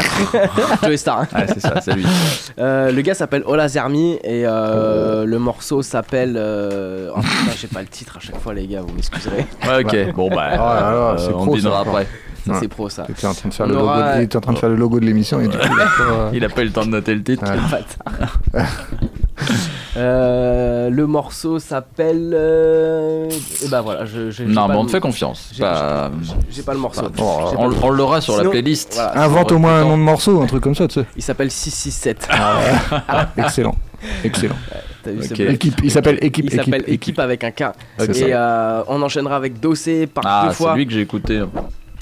Joey 0.82 0.96
Star. 0.96 1.26
Ah, 1.34 1.46
c'est 1.46 1.60
ça, 1.60 1.80
c'est 1.80 1.92
lui. 1.94 2.04
Euh, 2.58 2.90
le 2.92 3.00
gars 3.02 3.14
s'appelle 3.14 3.42
Ola 3.46 3.68
Zermi 3.68 4.14
et 4.24 4.44
euh, 4.46 5.24
le 5.26 5.38
morceau 5.38 5.82
s'appelle. 5.82 6.34
euh, 6.36 7.10
Oh 7.14 7.20
putain, 7.20 7.52
j'ai 7.60 7.68
pas 7.68 7.80
le 7.80 7.86
titre 7.88 8.16
à 8.16 8.20
chaque 8.20 8.38
fois, 8.40 8.54
les 8.54 8.66
gars, 8.66 8.80
vous 8.80 8.94
m'excuserez. 8.94 9.46
Ouais, 9.66 9.84
ok. 9.84 10.14
Bon, 10.14 10.30
bah, 10.30 10.50
Oh 10.58 11.18
c'est 11.18 11.32
on 11.34 11.46
dînera 11.54 11.80
après. 11.80 12.06
Ça, 12.46 12.52
Ouais. 12.52 12.58
c'est 12.60 12.68
pro 12.68 12.88
ça. 12.88 13.04
Il 13.08 13.12
était 13.12 13.26
en 13.26 13.34
train 13.34 13.48
de 13.48 13.54
faire, 13.54 13.66
On 13.66 13.68
le, 13.68 13.74
logo 13.74 13.86
aura- 13.86 14.12
de, 14.14 14.20
il 14.20 14.24
était 14.24 14.36
en 14.36 14.40
train 14.40 14.52
de 14.52 14.58
faire 14.58 14.68
le 14.68 14.74
logo 14.76 14.98
de 15.00 15.04
l'émission 15.04 15.40
et 15.40 15.48
du 15.48 15.56
coup, 15.56 15.64
il 15.64 15.80
a 15.80 15.84
pas- 15.84 16.30
Il 16.32 16.44
a 16.44 16.48
pas 16.48 16.62
eu 16.62 16.64
le 16.64 16.70
temps 16.72 16.84
de 16.84 16.90
noter 16.90 17.14
le 17.14 17.22
titre. 17.22 17.44
Ouais. 17.44 17.56
Bâtard. 17.70 18.38
Euh, 19.96 20.88
le 20.88 21.06
morceau 21.06 21.58
s'appelle. 21.58 22.32
euh, 22.34 23.28
Et 23.62 23.68
bah 23.68 23.80
voilà, 23.82 24.04
je. 24.06 24.42
Non, 24.44 24.66
pas 24.66 24.72
mais 24.72 24.78
on 24.78 24.86
te 24.86 24.90
fait 24.90 25.00
confiance. 25.00 25.50
j'ai- 25.52 25.62
Pas- 25.62 26.10
le 26.72 26.78
morceau. 26.78 27.02
Oh, 27.18 27.50
On, 27.58 27.68
le- 27.68 27.76
on 27.82 27.90
l'aura 27.90 28.20
sur 28.20 28.36
la 28.42 28.48
playlist. 28.48 28.94
voilà. 28.94 29.22
Invente 29.24 29.52
au 29.52 29.58
moins 29.58 29.80
un 29.80 29.84
nom 29.84 29.98
de 29.98 30.02
morceau, 30.02 30.40
un 30.40 30.46
truc 30.46 30.62
comme 30.62 30.74
ça, 30.74 30.86
tu 30.88 31.00
sais. 31.00 31.06
Il 31.16 31.22
s'appelle 31.22 31.50
667. 31.50 32.28
Excellent. 33.36 33.74
Excellent. 34.24 34.54
T'as 35.02 35.10
vu 35.10 35.22
ce 35.24 35.30
Ok. 35.32 35.36
blague 35.40 35.54
Équipe, 35.54 35.80
il 35.84 35.90
s'appelle 35.90 36.18
équipe, 36.88 37.18
avec 37.18 37.44
un 37.44 37.50
K. 37.50 37.64
C'est 37.98 38.18
Et 38.20 38.34
euh, 38.34 38.82
on 38.88 39.02
enchaînera 39.02 39.36
avec 39.36 39.60
Dossé 39.60 40.06
par 40.06 40.24
Ah, 40.26 40.42
deux 40.44 40.50
c'est 40.50 40.56
fois. 40.56 40.74
lui 40.76 40.86
que 40.86 40.92
j'ai 40.92 41.00
écouté. 41.02 41.42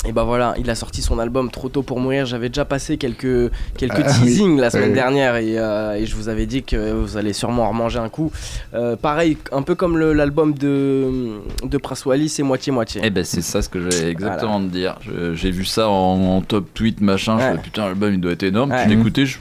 Et 0.08 0.12
bah 0.12 0.24
voilà, 0.24 0.54
il 0.58 0.70
a 0.70 0.74
sorti 0.74 1.02
son 1.02 1.18
album 1.18 1.50
Trop 1.50 1.68
tôt 1.68 1.82
pour 1.82 2.00
mourir. 2.00 2.24
J'avais 2.24 2.48
déjà 2.48 2.64
passé 2.64 2.96
quelques, 2.96 3.50
quelques 3.76 4.00
Ah, 4.02 4.10
oui. 4.22 4.28
teasings 4.28 4.58
la 4.58 4.70
semaine 4.70 4.88
Oui. 4.88 4.94
dernière 4.94 5.36
et, 5.36 5.58
euh, 5.58 5.92
et 5.94 6.06
je 6.06 6.16
vous 6.16 6.30
avais 6.30 6.46
dit 6.46 6.62
que 6.62 6.92
vous 6.92 7.18
allez 7.18 7.34
sûrement 7.34 7.64
en 7.64 7.68
remanger 7.68 7.98
un 7.98 8.08
coup. 8.08 8.32
Euh, 8.72 8.96
pareil, 8.96 9.36
un 9.52 9.60
peu 9.60 9.74
comme 9.74 9.98
l'album 9.98 10.54
de, 10.54 11.32
de 11.64 11.76
Prince 11.76 12.06
Wally, 12.06 12.30
c'est 12.30 12.42
moitié-moitié. 12.42 13.02
Eh 13.04 13.10
ben 13.10 13.24
c'est 13.24 13.42
ça 13.42 13.60
ce 13.60 13.68
que 13.68 13.90
j'allais 13.90 14.10
exactement 14.10 14.58
te 14.60 14.68
dire. 14.72 14.96
J'ai 15.34 15.50
vu 15.50 15.66
ça 15.66 15.90
en, 15.90 16.36
en 16.36 16.40
top 16.40 16.72
tweet 16.72 17.02
machin. 17.02 17.38
Je 17.38 17.56
fais, 17.56 17.62
putain 17.62 17.84
l'album 17.86 18.14
il 18.14 18.20
doit 18.20 18.32
être 18.32 18.42
énorme. 18.42 18.70
Ouais. 18.70 18.84
Je 18.84 18.88
l'ai 18.88 18.98
écouté. 18.98 19.26
Je... 19.26 19.36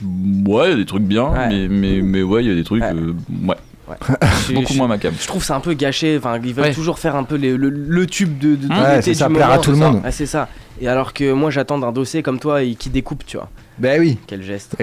Ouais 0.46 0.66
il 0.66 0.70
y 0.72 0.74
a 0.74 0.76
des 0.76 0.84
trucs 0.86 1.04
bien, 1.04 1.24
Ouais. 1.30 1.48
mais, 1.48 1.68
mais 1.68 2.00
mais 2.02 2.22
ouais 2.22 2.44
il 2.44 2.48
y 2.48 2.52
a 2.52 2.54
des 2.54 2.64
trucs 2.64 2.82
Ouais. 2.82 2.92
euh, 2.94 3.14
ouais 3.48 3.56
Ouais. 3.90 3.96
Je- 4.48 4.54
beaucoup 4.54 4.72
je- 4.72 4.78
moins 4.78 4.86
ma 4.88 4.98
cam. 4.98 5.12
Je 5.20 5.26
trouve 5.26 5.44
ça 5.44 5.56
un 5.56 5.60
peu 5.60 5.74
gâché. 5.74 6.16
Enfin, 6.18 6.38
ils 6.42 6.54
veulent 6.54 6.66
Ouais. 6.66 6.74
toujours 6.74 6.98
faire 6.98 7.16
un 7.16 7.24
peu 7.24 7.34
les- 7.36 7.56
le, 7.56 7.68
le 7.70 8.06
tube 8.06 8.38
de, 8.38 8.56
de, 8.56 8.68
de 8.68 8.72
Ouais, 8.72 8.96
l'été 8.96 9.02
c'est 9.02 9.14
ça, 9.14 9.28
du 9.28 9.34
plaire 9.34 9.50
à 9.50 9.58
tout 9.58 9.70
le 9.70 9.76
C'est 9.76 9.82
monde. 9.82 10.02
Ouais, 10.04 10.12
c'est 10.12 10.26
ça. 10.26 10.48
Et 10.80 10.88
alors 10.88 11.12
que 11.12 11.32
moi, 11.32 11.50
j'attends 11.50 11.78
d'un 11.78 11.92
dossier 11.92 12.22
comme 12.22 12.38
toi 12.38 12.62
et 12.62 12.74
qui 12.74 12.88
découpe, 12.90 13.24
tu 13.26 13.36
vois. 13.36 13.48
Ben 13.78 14.00
oui. 14.00 14.18
Quel 14.26 14.42
geste. 14.42 14.76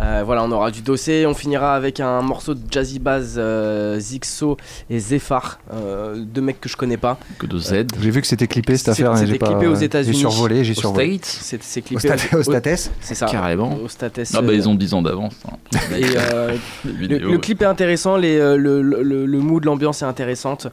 Euh, 0.00 0.22
voilà, 0.24 0.42
on 0.42 0.50
aura 0.50 0.70
du 0.70 0.80
dossier. 0.82 1.26
On 1.26 1.34
finira 1.34 1.74
avec 1.76 2.00
un 2.00 2.22
morceau 2.22 2.54
de 2.54 2.60
Jazzy 2.70 2.98
Bass, 2.98 3.34
euh, 3.36 4.00
Zixo 4.00 4.56
et 4.90 4.98
Zephyr, 4.98 5.58
euh, 5.72 6.16
deux 6.16 6.40
mecs 6.40 6.60
que 6.60 6.68
je 6.68 6.76
connais 6.76 6.96
pas. 6.96 7.18
Que 7.38 7.46
de 7.46 7.58
Z. 7.58 7.86
J'ai 8.00 8.10
vu 8.10 8.20
que 8.20 8.26
c'était 8.26 8.46
clippé 8.48 8.76
cette 8.76 8.88
affaire. 8.88 9.12
et 9.12 9.16
c'était 9.18 9.32
j'ai 9.32 9.38
pas- 9.38 9.46
clippé 9.48 9.66
aux 9.66 9.76
J'ai 9.76 9.84
États-Unis. 9.84 10.16
survolé, 10.18 10.64
j'ai 10.64 10.72
Au 10.72 10.80
survolé. 10.80 11.18
States 11.18 11.24
C'est 11.26 11.62
c'est 11.62 11.80
Au 11.80 11.84
clippé 11.84 12.08
Stat- 12.08 12.36
au 12.38 12.42
States 12.42 12.90
C'est 13.00 13.14
ça. 13.14 13.26
Carrément. 13.26 13.76
Au 13.84 13.88
States. 13.88 14.18
Ah 14.34 14.40
bah 14.40 14.48
euh, 14.48 14.54
ils 14.54 14.68
ont 14.68 14.74
10 14.74 14.94
ans 14.94 15.02
d'avance. 15.02 15.34
hein. 15.46 15.56
euh, 15.92 16.56
le, 16.84 17.36
clip 17.38 17.60
est 17.62 17.66
intéressant, 17.66 18.16
les, 18.16 18.38
euh, 18.38 18.56
le, 18.56 18.82
le, 18.82 19.02
le- 19.02 19.26
le 19.26 19.38
mood, 19.40 19.64
l'ambiance 19.64 20.02
est 20.02 20.06
intéressante. 20.06 20.66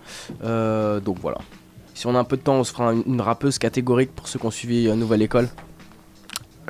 Euh, 0.43 0.99
donc 1.01 1.17
voilà. 1.21 1.37
Si 1.93 2.07
on 2.07 2.15
a 2.15 2.19
un 2.19 2.23
peu 2.23 2.37
de 2.37 2.41
temps, 2.41 2.55
on 2.55 2.63
se 2.63 2.71
fera 2.71 2.93
une, 2.93 3.03
une 3.05 3.21
rappeuse 3.21 3.57
catégorique 3.59 4.11
pour 4.15 4.27
ceux 4.29 4.39
qui 4.39 4.45
ont 4.45 4.51
suivi 4.51 4.87
euh, 4.87 4.95
Nouvelle 4.95 5.21
École. 5.21 5.49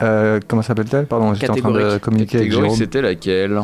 Euh, 0.01 0.39
comment 0.47 0.61
s'appelle-t-elle? 0.61 1.05
Pardon, 1.05 1.33
j'étais 1.33 1.49
en 1.49 1.55
train 1.55 1.71
de 1.71 1.97
communiquer 1.97 2.37
avec 2.39 2.51
Jérôme. 2.51 2.75
c'était 2.75 3.01
laquelle? 3.01 3.59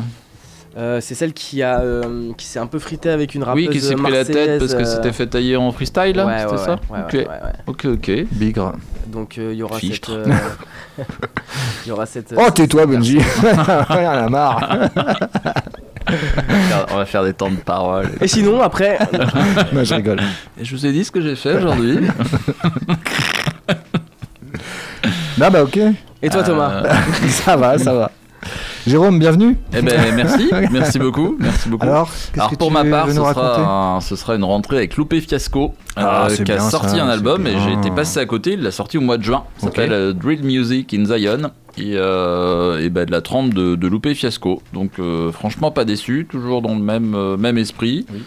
Euh, 0.78 1.00
c'est 1.00 1.14
celle 1.14 1.32
qui 1.32 1.62
a 1.62 1.80
euh, 1.80 2.32
qui 2.36 2.44
s'est 2.44 2.58
un 2.58 2.66
peu 2.66 2.78
fritée 2.78 3.08
avec 3.08 3.34
une 3.34 3.42
rappeuse 3.44 3.66
Oui 3.66 3.72
qui 3.72 3.80
s'est 3.80 3.94
pris 3.94 4.12
la 4.12 4.26
tête 4.26 4.58
parce 4.58 4.74
que 4.74 4.84
c'était 4.84 5.10
fait 5.12 5.26
tailler 5.26 5.56
en 5.56 5.72
freestyle 5.72 6.14
là 6.14 6.26
ouais, 6.26 6.38
C'était 6.40 6.52
ouais, 6.52 6.58
ça? 6.58 6.72
ouais, 6.90 6.98
Ok 7.06 7.12
ouais, 7.14 7.18
ouais, 7.20 7.26
ouais. 7.28 7.52
ok 7.66 7.84
ok. 7.86 8.10
Bigre. 8.32 8.72
Donc 9.06 9.38
euh, 9.38 9.52
il 9.54 9.58
y 9.58 9.62
aura 9.62 9.78
Fichtre. 9.78 10.10
cette. 10.10 10.28
euh, 10.28 11.02
Il 11.86 11.88
y 11.88 11.92
aura 11.92 12.04
cette. 12.04 12.34
Oh, 12.36 12.50
tais-toi, 12.50 12.84
Benji. 12.84 13.16
Il 13.42 13.46
en 13.48 14.02
a 14.04 14.28
marre. 14.28 14.90
On 16.92 16.96
va 16.96 17.06
faire 17.06 17.24
des 17.24 17.32
temps 17.32 17.50
de 17.50 17.56
parole. 17.56 18.10
Et 18.20 18.28
sinon, 18.28 18.60
après, 18.60 18.98
Non, 19.72 19.82
je 19.82 19.94
rigole. 19.94 20.20
Et 20.60 20.64
je 20.64 20.76
vous 20.76 20.84
ai 20.86 20.92
dit 20.92 21.04
ce 21.04 21.10
que 21.10 21.20
j'ai 21.22 21.34
fait 21.36 21.54
aujourd'hui. 21.56 21.98
Non, 25.38 25.48
bah 25.50 25.62
ok. 25.64 25.78
et 26.22 26.28
toi 26.30 26.42
Thomas 26.42 26.82
Euh, 26.84 26.92
ça 27.28 27.56
va, 27.56 27.78
ça 27.78 27.92
va. 27.92 28.10
Jérôme, 28.86 29.18
bienvenue. 29.18 29.56
Eh 29.76 29.82
ben 29.82 30.14
merci, 30.14 30.48
merci 30.70 30.98
beaucoup, 31.00 31.36
merci 31.40 31.68
beaucoup. 31.68 31.84
Alors, 31.84 32.08
qu'est-ce 32.08 32.38
Alors 32.38 32.50
que 32.50 32.54
pour 32.56 32.68
tu 32.68 32.74
ma 32.74 32.84
part, 32.84 33.08
ce 33.08 33.14
sera, 33.14 33.96
un- 33.96 34.00
ce 34.00 34.14
sera 34.16 34.36
une 34.36 34.44
rentrée 34.44 34.76
avec 34.76 34.96
Loupé 34.96 35.20
Fiasco, 35.20 35.74
Ah, 35.96 36.28
euh, 36.30 36.34
qui 36.36 36.42
a 36.42 36.44
bien, 36.44 36.60
sorti 36.60 36.96
ça, 36.96 37.04
un 37.04 37.08
album 37.08 37.46
et 37.46 37.54
j'ai 37.58 37.72
été 37.72 37.90
passé 37.90 38.20
à 38.20 38.26
côté. 38.26 38.52
Il 38.52 38.62
l'a 38.62 38.70
sorti 38.70 38.96
au 38.98 39.00
mois 39.00 39.18
de 39.18 39.24
juin. 39.24 39.42
Ça 39.58 39.66
s'appelle 39.66 39.92
euh, 39.92 40.12
Drill 40.12 40.44
Music 40.44 40.94
in 40.94 41.04
Zion 41.04 41.50
et, 41.76 41.94
euh, 41.96 42.78
et 42.80 42.88
ben, 42.88 43.04
de 43.04 43.10
la 43.10 43.20
trempe 43.20 43.52
de, 43.52 43.74
de 43.74 43.88
Loupé 43.88 44.14
Fiasco. 44.14 44.62
Donc 44.72 44.92
euh, 45.00 45.32
franchement 45.32 45.72
pas 45.72 45.84
déçu, 45.84 46.26
toujours 46.30 46.62
dans 46.62 46.74
le 46.76 46.80
même 46.82 47.14
euh, 47.16 47.36
même 47.36 47.58
esprit. 47.58 48.06
Oui. 48.12 48.22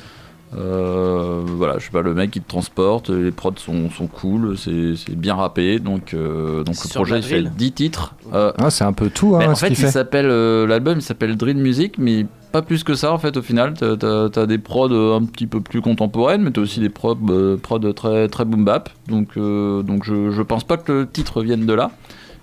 Euh, 0.57 1.41
voilà, 1.45 1.77
je 1.77 1.85
sais 1.85 1.91
pas, 1.91 2.01
le 2.01 2.13
mec 2.15 2.35
il 2.35 2.41
te 2.41 2.47
transporte, 2.49 3.09
les 3.11 3.31
prods 3.31 3.53
sont, 3.57 3.89
sont 3.91 4.07
cool, 4.07 4.57
c'est 4.57 4.95
c'est 4.95 5.15
bien 5.15 5.35
rappé, 5.35 5.77
donc, 5.79 6.13
euh, 6.15 6.63
donc 6.63 6.75
le 6.83 6.89
projet 6.93 7.17
il 7.17 7.23
fait 7.23 7.41
drill 7.41 7.51
10 7.55 7.71
titres. 7.73 8.15
Euh, 8.33 8.51
Ah, 8.57 8.71
c'est 8.71 8.83
un 8.83 8.93
peu 8.93 9.09
tout, 9.11 9.35
mais 9.37 9.45
hein, 9.45 9.51
en 9.51 9.55
ce 9.55 9.65
fait, 9.67 9.75
fait. 9.75 9.91
s'appelle 9.91 10.25
euh, 10.27 10.65
l'album, 10.65 10.97
il 10.97 11.01
s'appelle 11.03 11.35
Drill 11.37 11.57
Music, 11.57 11.95
mais 11.99 12.25
pas 12.51 12.63
plus 12.63 12.83
que 12.83 12.95
ça 12.95 13.13
en 13.13 13.19
fait. 13.19 13.37
Au 13.37 13.43
final, 13.43 13.73
t'as- 13.75 13.95
t'as 13.95 14.29
t'as 14.29 14.45
des 14.47 14.57
prods 14.57 14.91
un 15.15 15.23
petit 15.25 15.45
peu 15.45 15.61
plus 15.61 15.81
contemporaines, 15.81 16.41
mais 16.41 16.49
t'as 16.51 16.61
aussi 16.61 16.79
des 16.79 16.89
prods, 16.89 17.15
euh, 17.29 17.55
prods 17.57 17.93
très 17.93 18.27
très 18.27 18.43
boom 18.45 18.65
bap. 18.65 18.89
Donc 19.07 19.29
euh, 19.37 19.83
donc 19.83 20.03
je, 20.03 20.31
je 20.31 20.41
pense 20.41 20.63
pas 20.63 20.77
que 20.77 20.91
le 20.91 21.07
titre 21.07 21.43
vienne 21.43 21.67
de 21.67 21.73
là, 21.73 21.91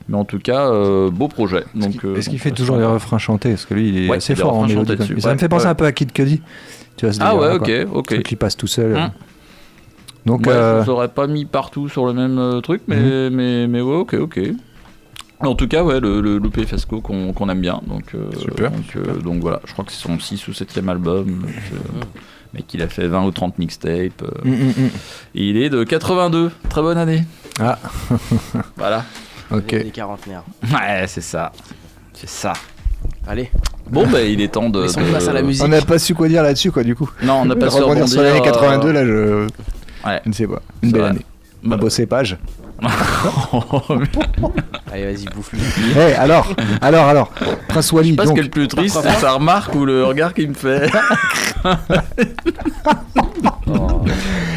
mais 0.08 0.16
en 0.16 0.24
tout 0.24 0.38
cas 0.38 0.68
euh, 0.70 1.10
beau 1.10 1.26
projet. 1.26 1.64
Est-ce 1.74 1.78
Donc 1.80 2.00
qu'il- 2.00 2.08
euh, 2.10 2.16
Est-ce 2.16 2.28
qu'il 2.30 2.38
donc, 2.38 2.44
fait 2.44 2.50
toujours 2.52 2.76
les 2.76 2.86
refrains 2.86 3.18
chantés 3.18 3.50
Parce 3.50 3.64
que 3.66 3.74
lui, 3.74 3.88
il 3.88 3.98
est 4.04 4.08
Ouais, 4.08 4.18
assez 4.18 4.36
fort 4.36 4.54
en 4.54 4.66
mélodie. 4.68 5.20
Ça 5.20 5.32
me 5.34 5.38
fait 5.38 5.48
penser 5.48 5.64
ouais. 5.64 5.70
un 5.72 5.74
peu 5.74 5.86
à 5.86 5.90
Kid 5.92 6.12
Cudi. 6.12 6.40
Tu 6.96 7.04
vois, 7.06 7.12
ce 7.12 7.20
Ah 7.22 7.36
ouais, 7.36 7.52
ok, 7.54 7.70
ok. 7.92 8.08
Ce 8.10 8.14
qui 8.16 8.36
passe 8.36 8.56
tout 8.56 8.66
seul. 8.66 8.96
Hum. 8.96 9.10
Donc, 10.24 10.40
Ouais, 10.46 10.52
euh, 10.52 10.84
je 10.84 10.90
aurais 10.90 11.08
pas 11.08 11.26
mis 11.28 11.44
partout 11.44 11.88
sur 11.88 12.04
le 12.06 12.12
même 12.12 12.38
euh, 12.38 12.60
truc, 12.60 12.82
mais, 12.88 13.30
mais, 13.30 13.68
mais 13.68 13.80
ouais, 13.80 13.96
ok, 13.96 14.14
ok. 14.14 14.40
En 15.40 15.54
tout 15.54 15.68
cas, 15.68 15.84
ouais, 15.84 16.00
le, 16.00 16.20
le 16.20 16.38
Loupé 16.38 16.64
Fiasco 16.66 17.00
qu'on 17.00 17.32
qu'on 17.32 17.48
aime 17.50 17.60
bien. 17.60 17.80
Donc, 17.86 18.14
euh, 18.14 18.30
Super, 18.40 18.70
Donc, 18.72 18.96
euh, 18.96 19.18
donc 19.20 19.40
voilà, 19.42 19.60
je 19.66 19.72
crois 19.72 19.84
que 19.84 19.92
c'est 19.92 20.00
son 20.02 20.18
6 20.18 20.48
ou 20.48 20.52
7ème 20.52 20.88
album. 20.88 21.26
donc, 21.26 21.50
euh, 21.74 22.04
mec, 22.54 22.72
il 22.74 22.80
a 22.82 22.88
fait 22.88 23.06
20 23.06 23.24
ou 23.26 23.30
30 23.30 23.58
mixtapes. 23.58 24.24
et 24.44 25.48
il 25.48 25.58
est 25.58 25.68
de 25.70 25.84
82. 25.84 26.50
Très 26.70 26.80
bonne 26.82 26.96
année. 26.98 27.24
Ah, 27.60 27.78
Voilà. 28.76 29.04
ok. 29.52 29.70
Les 29.72 29.90
quarantenaires. 29.90 30.42
Ouais, 30.72 31.04
c'est 31.06 31.20
ça. 31.20 31.52
C'est 32.14 32.28
ça. 32.28 32.54
Allez, 33.26 33.50
Bon, 33.90 34.06
bah, 34.06 34.20
il 34.22 34.40
est 34.40 34.48
temps 34.48 34.68
de. 34.68 34.82
laissons 34.82 35.00
de- 35.00 35.06
place 35.06 35.28
à 35.28 35.32
la 35.32 35.42
musique. 35.42 35.64
On 35.64 35.68
n'a 35.68 35.80
pas 35.80 35.98
su 35.98 36.14
quoi 36.14 36.28
dire 36.28 36.42
là-dessus, 36.42 36.70
quoi, 36.72 36.82
du 36.82 36.94
coup. 36.96 37.08
Non, 37.22 37.40
on 37.42 37.44
n'a 37.44 37.54
pas 37.56 37.70
su 37.70 37.80
rebondir 37.82 38.08
sur 38.08 38.18
rebondir, 38.20 38.34
l'année 38.42 38.52
82, 38.52 38.88
euh, 38.88 38.92
là, 38.92 39.04
je... 39.06 40.08
Ouais. 40.08 40.20
je 40.24 40.28
ne 40.28 40.34
sais 40.34 40.46
pas. 40.46 40.60
Une 40.82 40.90
belle 40.92 41.00
vrai. 41.02 41.10
année. 41.10 41.26
Un 41.64 41.68
Bah, 41.68 41.76
beau 41.76 41.88
cépage. 41.88 42.36
Allez, 44.92 45.04
vas-y, 45.12 45.24
bouffe-le. 45.34 45.58
Eh, 45.96 46.14
alors, 46.14 46.54
alors, 46.80 47.06
alors, 47.06 47.30
Prince 47.68 47.92
Wally, 47.92 48.08
Je 48.08 48.12
sais 48.12 48.16
pas 48.16 48.26
ce 48.26 48.32
qui 48.32 48.38
est 48.40 48.42
le 48.42 48.48
plus 48.50 48.68
triste, 48.68 48.98
c'est 49.02 49.20
sa 49.20 49.32
remarque 49.32 49.74
ou 49.74 49.84
le 49.84 50.04
regard 50.04 50.34
qu'il 50.34 50.48
me 50.50 50.54
fait. 50.54 50.90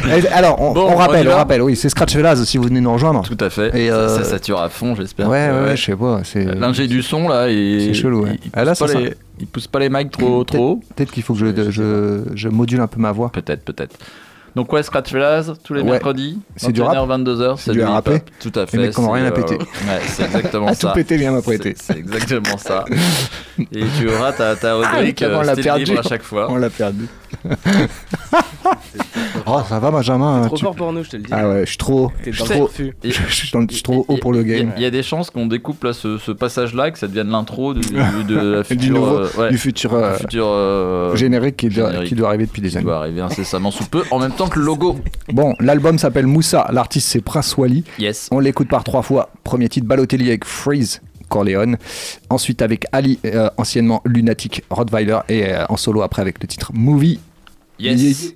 Et 0.08 0.26
alors, 0.28 0.60
on, 0.60 0.72
Bon, 0.72 0.86
on 0.88 0.92
on 0.92 0.96
rappelle, 0.96 1.28
on 1.28 1.36
rappelle, 1.36 1.62
oui, 1.62 1.76
c'est 1.76 1.88
Scratch 1.88 2.12
Fellas 2.14 2.36
si 2.44 2.58
vous 2.58 2.64
venez 2.64 2.80
nous 2.80 2.92
rejoindre. 2.92 3.22
Tout 3.22 3.36
à 3.44 3.50
fait. 3.50 3.68
Et, 3.78 3.88
Ça- 3.88 3.94
euh, 3.94 4.18
Ça 4.18 4.24
sature 4.24 4.60
à 4.60 4.68
fond, 4.68 4.94
j'espère. 4.96 5.28
Ouais, 5.28 5.50
ouais, 5.50 5.60
ouais, 5.70 5.76
je 5.76 5.84
sais 5.84 5.96
pas. 5.96 6.20
L'ingé 6.56 6.86
du 6.88 7.02
son 7.02 7.28
là, 7.28 7.48
et 7.48 7.86
C'est 7.88 7.94
chelou, 7.94 8.24
ouais. 8.24 8.30
Il, 8.42 8.46
il 8.46 8.50
Ah, 8.54 8.64
là, 8.64 8.74
ça. 8.74 8.86
les, 8.86 9.14
il 9.38 9.46
pousse 9.46 9.66
pas 9.68 9.78
les 9.78 9.88
mics 9.88 10.10
trop, 10.10 10.42
trop 10.44 10.58
haut. 10.72 10.80
Peut-être 10.96 11.12
qu'il 11.12 11.22
faut 11.22 11.34
que 11.34 11.40
je, 11.40 11.70
je, 11.70 12.22
je 12.34 12.48
module 12.48 12.80
un 12.80 12.86
peu 12.86 13.00
ma 13.00 13.12
voix. 13.12 13.30
Peut-être, 13.30 13.64
peut-être. 13.64 13.96
Donc 14.56 14.72
ouais, 14.72 14.82
Scratch 14.82 15.10
Fellas 15.10 15.52
tous 15.62 15.74
les 15.74 15.82
Ouais. 15.82 15.90
mercredis. 15.92 16.38
C'est 16.56 16.72
du 16.72 16.82
rap 16.82 16.96
22h, 17.08 17.56
C'est 17.58 17.72
du 17.72 17.82
rap 17.82 18.08
Tout 18.40 18.52
à 18.54 18.66
fait. 18.66 18.78
mecs 18.78 18.94
qui 18.94 19.00
rien 19.12 19.26
à 19.26 19.30
péter. 19.30 19.56
Ouais, 19.56 20.00
c'est 20.06 20.24
exactement 20.24 20.66
À 20.68 20.74
ça. 20.74 20.88
tout 20.88 20.94
péter, 20.94 21.16
bien 21.18 21.32
m'apprêter. 21.32 21.74
C'est 21.76 21.92
c'est 21.94 21.98
exactement 21.98 22.56
ça. 22.58 22.84
Et 23.72 23.84
tu 23.98 24.08
auras 24.08 24.32
ta, 24.32 24.56
ta 24.56 24.74
rubrique 24.74 25.22
Ah, 25.22 25.26
on 25.28 25.28
euh, 25.30 25.62
perdu. 25.62 25.84
libre 25.84 26.00
à 26.00 26.02
chaque 26.08 26.22
fois. 26.22 26.46
On 26.50 26.56
l'a 26.56 26.70
perdu. 26.70 27.06
oh, 29.46 29.60
ça 29.68 29.78
va, 29.78 29.90
Benjamin 29.90 30.42
Trop 30.46 30.56
tu- 30.56 30.64
fort 30.64 30.74
pour 30.74 30.92
nous, 30.92 31.02
je 31.04 31.10
te 31.10 31.16
le 31.16 31.22
dis. 31.22 31.30
Ah 31.32 31.48
ouais, 31.48 31.60
je 31.64 31.68
suis 31.70 31.76
trop. 31.76 32.10
Je 32.24 32.30
suis 32.30 32.44
trop, 32.44 32.70
je, 33.04 33.82
trop 33.82 34.04
haut 34.08 34.16
pour 34.18 34.32
le 34.32 34.42
Il 34.42 34.48
y 34.48 34.54
a- 34.54 34.58
game. 34.58 34.72
Il 34.76 34.82
y, 34.82 34.86
a 34.86 34.90
des 34.90 35.02
chances 35.02 35.30
qu'on 35.30 35.46
découpe 35.46 35.82
là 35.84 35.92
ce, 35.92 36.18
ce 36.18 36.32
passage-là, 36.32 36.88
et 36.88 36.92
que 36.92 36.98
ça 36.98 37.06
devienne 37.08 37.28
l'intro 37.30 37.74
du- 37.74 37.80
du- 37.80 38.24
de 38.24 38.36
la 38.38 38.62
Du 38.62 38.64
future, 38.68 38.94
nouveau- 38.94 39.16
euh, 39.18 39.28
ouais, 39.38 39.50
du 39.50 39.58
futur, 39.58 39.94
euh, 39.94 40.14
futur, 40.14 40.44
euh, 40.46 41.16
générique 41.16 41.56
qui 41.56 41.68
doit, 41.68 41.88
générique. 41.90 42.08
qui 42.08 42.14
doit 42.14 42.28
arriver 42.28 42.46
depuis 42.46 42.62
des 42.62 42.70
qui 42.70 42.76
années. 42.76 42.84
doit 42.86 42.98
arriver 42.98 43.20
incessamment 43.20 43.70
sous 43.70 43.84
peu, 43.86 44.02
en 44.10 44.18
même 44.18 44.32
temps 44.32 44.48
que 44.48 44.58
le 44.58 44.64
logo. 44.64 44.98
Bon, 45.32 45.54
l'album 45.60 45.98
s'appelle 45.98 46.26
Moussa, 46.26 46.66
l'artiste 46.72 47.08
c'est 47.08 47.20
Prince 47.20 47.56
Wally. 47.56 47.84
Yes. 47.98 48.28
On 48.32 48.38
l'écoute 48.38 48.68
par 48.68 48.84
trois 48.84 49.02
fois. 49.02 49.30
Premier 49.44 49.68
titre 49.68 49.86
Balotelli 49.86 50.28
avec 50.28 50.44
Freeze. 50.44 51.00
Corleone, 51.28 51.76
ensuite 52.28 52.60
avec 52.60 52.86
Ali, 52.90 53.20
euh, 53.24 53.48
anciennement 53.56 54.02
Lunatic 54.04 54.64
Rottweiler, 54.68 55.20
et 55.28 55.46
euh, 55.54 55.64
en 55.68 55.76
solo 55.76 56.02
après 56.02 56.20
avec 56.22 56.42
le 56.42 56.48
titre 56.48 56.72
Movie. 56.74 57.20
Yes. 57.78 58.34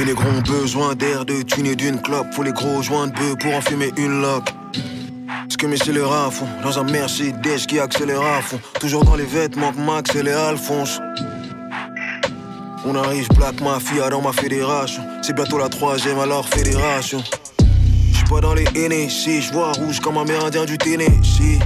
Mais 0.00 0.06
les 0.06 0.14
gros 0.14 0.30
ont 0.30 0.40
besoin 0.40 0.94
d'air, 0.94 1.26
de 1.26 1.42
thunes 1.42 1.66
et 1.66 1.76
d'une 1.76 2.00
clope. 2.00 2.32
Faut 2.32 2.42
les 2.42 2.54
gros 2.54 2.80
joints 2.80 3.08
de 3.08 3.12
bœuf 3.12 3.36
pour 3.38 3.54
en 3.54 3.60
fumer 3.60 3.92
une 3.98 4.22
loque. 4.22 4.48
Ce 5.50 5.58
que 5.58 5.66
mes 5.66 5.76
scélérats 5.76 6.28
à 6.28 6.30
fond, 6.30 6.46
dans 6.62 6.78
un 6.78 6.84
Mercedes 6.84 7.66
qui 7.68 7.78
accélère 7.78 8.22
à 8.22 8.40
fond. 8.40 8.58
Toujours 8.80 9.04
dans 9.04 9.14
les 9.14 9.26
vêtements 9.26 9.72
que 9.72 9.78
Max 9.78 10.14
et 10.14 10.22
les 10.22 10.32
Alphonse. 10.32 11.02
On 12.86 12.94
arrive 12.94 13.28
Black 13.36 13.60
Mafia 13.60 14.08
dans 14.08 14.22
ma 14.22 14.32
fédération. 14.32 15.02
C'est 15.20 15.36
bientôt 15.36 15.58
la 15.58 15.68
troisième 15.68 16.18
alors 16.18 16.48
fédération. 16.48 17.22
J'suis 18.10 18.24
pas 18.24 18.40
dans 18.40 18.54
les 18.54 18.64
NSC, 18.74 19.42
j'vois 19.42 19.72
rouge 19.72 20.00
comme 20.00 20.16
un 20.16 20.24
mérindien 20.24 20.64
du 20.64 20.78
Tennessee. 20.78 21.58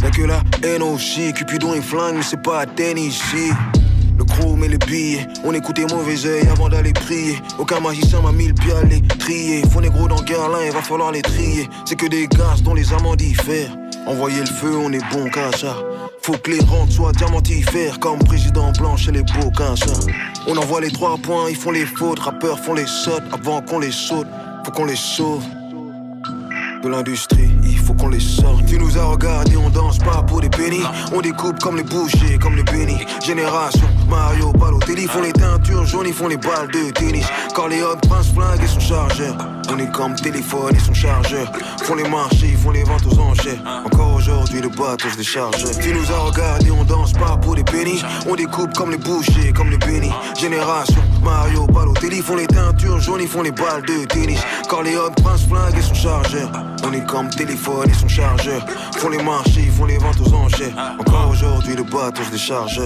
Y'a 0.00 0.10
que 0.12 0.22
la 0.22 0.42
haine 0.62 0.84
aussi, 0.84 1.32
Cupidon 1.32 1.74
et 1.74 1.82
flingue, 1.82 2.18
mais 2.18 2.22
c'est 2.22 2.40
pas 2.40 2.60
à 2.60 2.66
Tennessee. 2.66 3.52
Et 4.40 4.68
les 4.68 4.78
billets, 4.78 5.26
on 5.44 5.52
écoutait 5.52 5.86
mauvais 5.86 6.26
oeil 6.26 6.46
avant 6.48 6.68
d'aller 6.68 6.92
prier. 6.92 7.38
Aucun 7.58 7.80
magicien 7.80 8.20
m'a 8.20 8.32
mis 8.32 8.48
le 8.48 8.54
pied 8.54 8.72
à 8.72 8.82
les 8.84 9.00
trier. 9.02 9.62
Faut 9.70 9.80
négro 9.80 10.06
dans 10.06 10.20
Guerlain, 10.22 10.64
il 10.64 10.72
va 10.72 10.82
falloir 10.82 11.10
les 11.10 11.22
trier. 11.22 11.68
C'est 11.84 11.96
que 11.96 12.06
des 12.06 12.28
gaz 12.28 12.62
dont 12.62 12.74
les 12.74 12.92
amants 12.92 13.16
diffèrent. 13.16 13.76
Envoyer 14.06 14.40
le 14.40 14.46
feu, 14.46 14.76
on 14.76 14.92
est 14.92 15.02
bon 15.12 15.28
ça. 15.56 15.76
Faut 16.22 16.36
que 16.36 16.50
les 16.50 16.60
rentes 16.60 16.92
soient 16.92 17.12
diamantifères 17.12 17.98
comme 17.98 18.18
président 18.18 18.70
blanc 18.72 18.96
chez 18.96 19.12
les 19.12 19.22
beaux 19.22 19.52
ça. 19.56 19.92
On 20.46 20.56
envoie 20.56 20.80
les 20.80 20.90
trois 20.90 21.16
points, 21.18 21.48
ils 21.50 21.56
font 21.56 21.72
les 21.72 21.86
fautes. 21.86 22.18
Rappeurs 22.18 22.58
font 22.58 22.74
les 22.74 22.86
sautes 22.86 23.24
avant 23.32 23.60
qu'on 23.62 23.78
les 23.78 23.92
saute. 23.92 24.28
Faut 24.64 24.72
qu'on 24.72 24.84
les 24.84 24.96
sauve 24.96 25.42
de 26.82 26.88
l'industrie, 26.88 27.47
qu'on 27.98 28.08
les 28.08 28.20
sorte. 28.20 28.64
Tu 28.66 28.78
nous 28.78 28.96
as 28.98 29.04
regardé, 29.04 29.56
on 29.56 29.68
danse 29.70 29.98
pas 29.98 30.22
pour 30.22 30.40
des 30.40 30.48
pennies. 30.48 30.84
On 31.12 31.20
découpe 31.20 31.58
comme 31.60 31.76
les 31.76 31.82
bouchers, 31.82 32.38
comme 32.40 32.56
les 32.56 32.62
bénis. 32.62 33.04
Génération, 33.24 33.86
Mario, 34.08 34.52
Balotelli 34.52 35.06
font 35.06 35.22
les 35.22 35.32
teintures 35.32 35.84
jaunes, 35.84 36.06
ils 36.06 36.14
font 36.14 36.28
les 36.28 36.36
balles 36.36 36.68
de 36.68 36.90
tennis. 36.90 37.26
Corleone, 37.54 37.98
Prince 38.08 38.32
Flingue 38.32 38.62
et 38.62 38.66
son 38.66 38.80
chargeur. 38.80 39.36
On 39.70 39.78
est 39.78 39.90
comme 39.92 40.14
téléphone 40.14 40.74
et 40.74 40.78
son 40.78 40.94
chargeur. 40.94 41.50
Font 41.82 41.94
les 41.94 42.08
marchés, 42.08 42.48
ils 42.52 42.56
font 42.56 42.70
les 42.70 42.84
ventes 42.84 43.04
aux 43.06 43.18
enchères. 43.20 43.58
Encore 43.84 44.14
aujourd'hui, 44.14 44.60
le 44.60 44.68
bateau 44.68 45.08
se 45.10 45.16
décharge. 45.16 45.56
Tu 45.80 45.92
nous 45.92 46.10
as 46.10 46.18
regardé, 46.18 46.70
on 46.70 46.84
danse 46.84 47.12
pas 47.12 47.36
pour 47.36 47.54
des 47.54 47.64
pennies. 47.64 48.02
On 48.28 48.34
découpe 48.34 48.72
comme 48.74 48.90
les 48.90 48.98
bouchers, 48.98 49.52
comme 49.54 49.70
les 49.70 49.78
bénis. 49.78 50.12
Génération, 50.38 51.02
Mario, 51.28 51.66
Balotelli 51.66 52.22
font 52.22 52.36
les 52.36 52.46
teintures 52.46 53.00
jaunes, 53.00 53.20
ils 53.20 53.28
font 53.28 53.42
les 53.42 53.52
balles 53.52 53.82
de 53.82 54.06
tennis. 54.06 54.40
Corleone, 54.68 55.14
Prince 55.22 55.46
Flingue 55.46 55.76
et 55.76 55.82
son 55.82 55.94
chargeur. 55.94 56.50
On 56.84 56.92
est 56.92 57.04
comme 57.04 57.28
téléphone 57.28 57.90
et 57.90 57.94
son 57.94 58.08
chargeur. 58.08 58.64
Font 58.96 59.10
les 59.10 59.22
marchés, 59.22 59.64
ils 59.64 59.70
font 59.70 59.84
les 59.84 59.98
ventes 59.98 60.20
aux 60.20 60.32
enchères. 60.32 60.74
Encore 60.98 61.28
aujourd'hui, 61.30 61.76
le 61.76 61.82
bateau 61.82 62.22
se 62.22 62.30
décharge. 62.30 62.80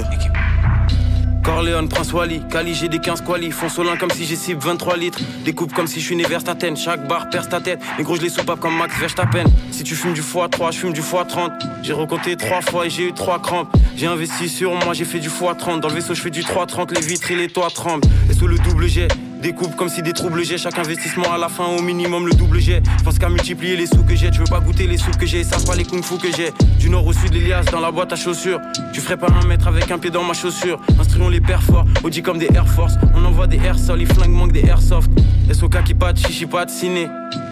Corleone, 1.42 1.88
Prince 1.88 2.12
Wally, 2.12 2.40
Cali, 2.48 2.74
j'ai 2.74 2.88
des 2.88 2.98
15 2.98 3.22
quali. 3.22 3.50
Font 3.50 3.68
solin 3.68 3.96
comme 3.96 4.10
si 4.10 4.24
j'ai 4.24 4.36
cible 4.36 4.60
23 4.60 4.96
litres. 4.96 5.18
Découpe 5.44 5.72
comme 5.72 5.86
si 5.86 6.00
je 6.00 6.06
suis 6.06 6.16
né 6.16 6.24
Verstappen. 6.24 6.76
Chaque 6.76 7.06
barre 7.08 7.28
perce 7.30 7.48
ta 7.48 7.60
tête. 7.60 7.80
Mais 7.98 8.04
gros, 8.04 8.16
je 8.16 8.22
les 8.22 8.28
soupape 8.28 8.60
comme 8.60 8.76
Max 8.76 8.96
Verstappen. 8.98 9.44
Si 9.70 9.82
tu 9.82 9.94
fumes 9.94 10.12
du 10.14 10.22
x3, 10.22 10.72
je 10.72 10.78
fume 10.78 10.92
du 10.92 11.00
x30. 11.00 11.50
J'ai 11.82 11.92
recompté 11.92 12.36
3 12.36 12.62
fois 12.62 12.86
et 12.86 12.90
j'ai 12.90 13.08
eu 13.08 13.12
3 13.12 13.40
crampes. 13.40 13.76
J'ai 13.96 14.06
investi 14.06 14.48
sur 14.48 14.72
moi, 14.74 14.94
j'ai 14.94 15.04
fait 15.04 15.18
du 15.18 15.28
x30. 15.28 15.80
Dans 15.80 15.88
le 15.88 15.94
vaisseau, 15.94 16.14
je 16.14 16.22
fais 16.22 16.30
du 16.30 16.44
330. 16.44 16.92
Les 16.92 17.00
vitres 17.00 17.30
et 17.30 17.36
les 17.36 17.48
toits 17.48 17.70
tremblent. 17.70 18.06
Et 18.30 18.34
sous 18.34 18.46
le 18.46 18.58
double 18.58 18.86
jet. 18.86 19.08
Découpe 19.42 19.74
comme 19.74 19.88
si 19.88 20.02
des 20.02 20.12
troubles 20.12 20.44
j'ai 20.44 20.56
chaque 20.56 20.78
investissement 20.78 21.32
à 21.32 21.36
la 21.36 21.48
fin 21.48 21.66
au 21.66 21.82
minimum 21.82 22.28
le 22.28 22.32
double 22.32 22.60
jet. 22.60 22.80
Je 22.98 23.02
pense 23.02 23.18
qu'à 23.18 23.28
multiplier 23.28 23.74
les 23.74 23.86
sous 23.86 24.04
que 24.04 24.14
j'ai, 24.14 24.30
tu 24.30 24.38
veux 24.38 24.44
pas 24.44 24.60
goûter 24.60 24.86
les 24.86 24.96
sous 24.96 25.10
que 25.10 25.26
j'ai, 25.26 25.42
ça 25.42 25.56
pas 25.66 25.74
les 25.74 25.82
kung 25.84 26.00
fu 26.00 26.16
que 26.16 26.28
j'ai. 26.36 26.52
Du 26.78 26.88
nord 26.88 27.04
au 27.04 27.12
sud 27.12 27.34
l'Elias 27.34 27.64
dans 27.72 27.80
la 27.80 27.90
boîte 27.90 28.12
à 28.12 28.16
chaussures. 28.16 28.60
Tu 28.92 29.00
ferais 29.00 29.16
pas 29.16 29.26
un 29.26 29.44
mètre 29.44 29.66
avec 29.66 29.90
un 29.90 29.98
pied 29.98 30.10
dans 30.10 30.22
ma 30.22 30.32
chaussure. 30.32 30.80
Instruons 30.96 31.28
les 31.28 31.40
pères 31.40 31.60
forts, 31.60 31.84
comme 32.22 32.38
des 32.38 32.50
Air 32.54 32.68
Force. 32.68 32.94
On 33.16 33.24
envoie 33.24 33.48
des 33.48 33.56
air 33.56 33.76
sol, 33.76 33.98
les 33.98 34.06
flingues 34.06 34.30
manquent 34.30 34.52
des 34.52 34.64
airsoft. 34.64 35.10
SOK 35.52 35.82
qui 35.82 35.94
patte, 35.94 36.24
chichi 36.24 36.46
patte, 36.46 36.70
ciné. 36.70 37.08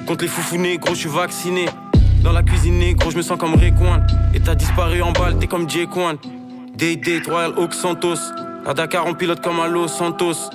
Contre 0.06 0.22
les 0.22 0.30
foufounés, 0.30 0.78
gros 0.78 0.94
je 0.94 1.00
suis 1.00 1.08
vacciné. 1.08 1.66
Dans 2.22 2.32
la 2.32 2.44
cuisine, 2.44 2.94
gros 2.94 3.10
je 3.10 3.16
me 3.16 3.22
sens 3.22 3.36
comme 3.36 3.56
Rayquan. 3.56 4.06
Et 4.32 4.38
t'as 4.38 4.54
disparu 4.54 5.02
en 5.02 5.10
balle, 5.10 5.38
t'es 5.40 5.48
comme 5.48 5.68
J. 5.68 5.88
Kwan. 5.88 6.18
Day 6.76 6.94
Day, 6.94 7.20
Royal 7.28 7.52
Oak 7.56 7.74
Santos. 7.74 8.20
À 8.64 8.74
Dakar 8.74 9.06
on 9.08 9.14
pilote 9.14 9.40
comme 9.40 9.58
à 9.58 9.88
Santos. 9.88 10.50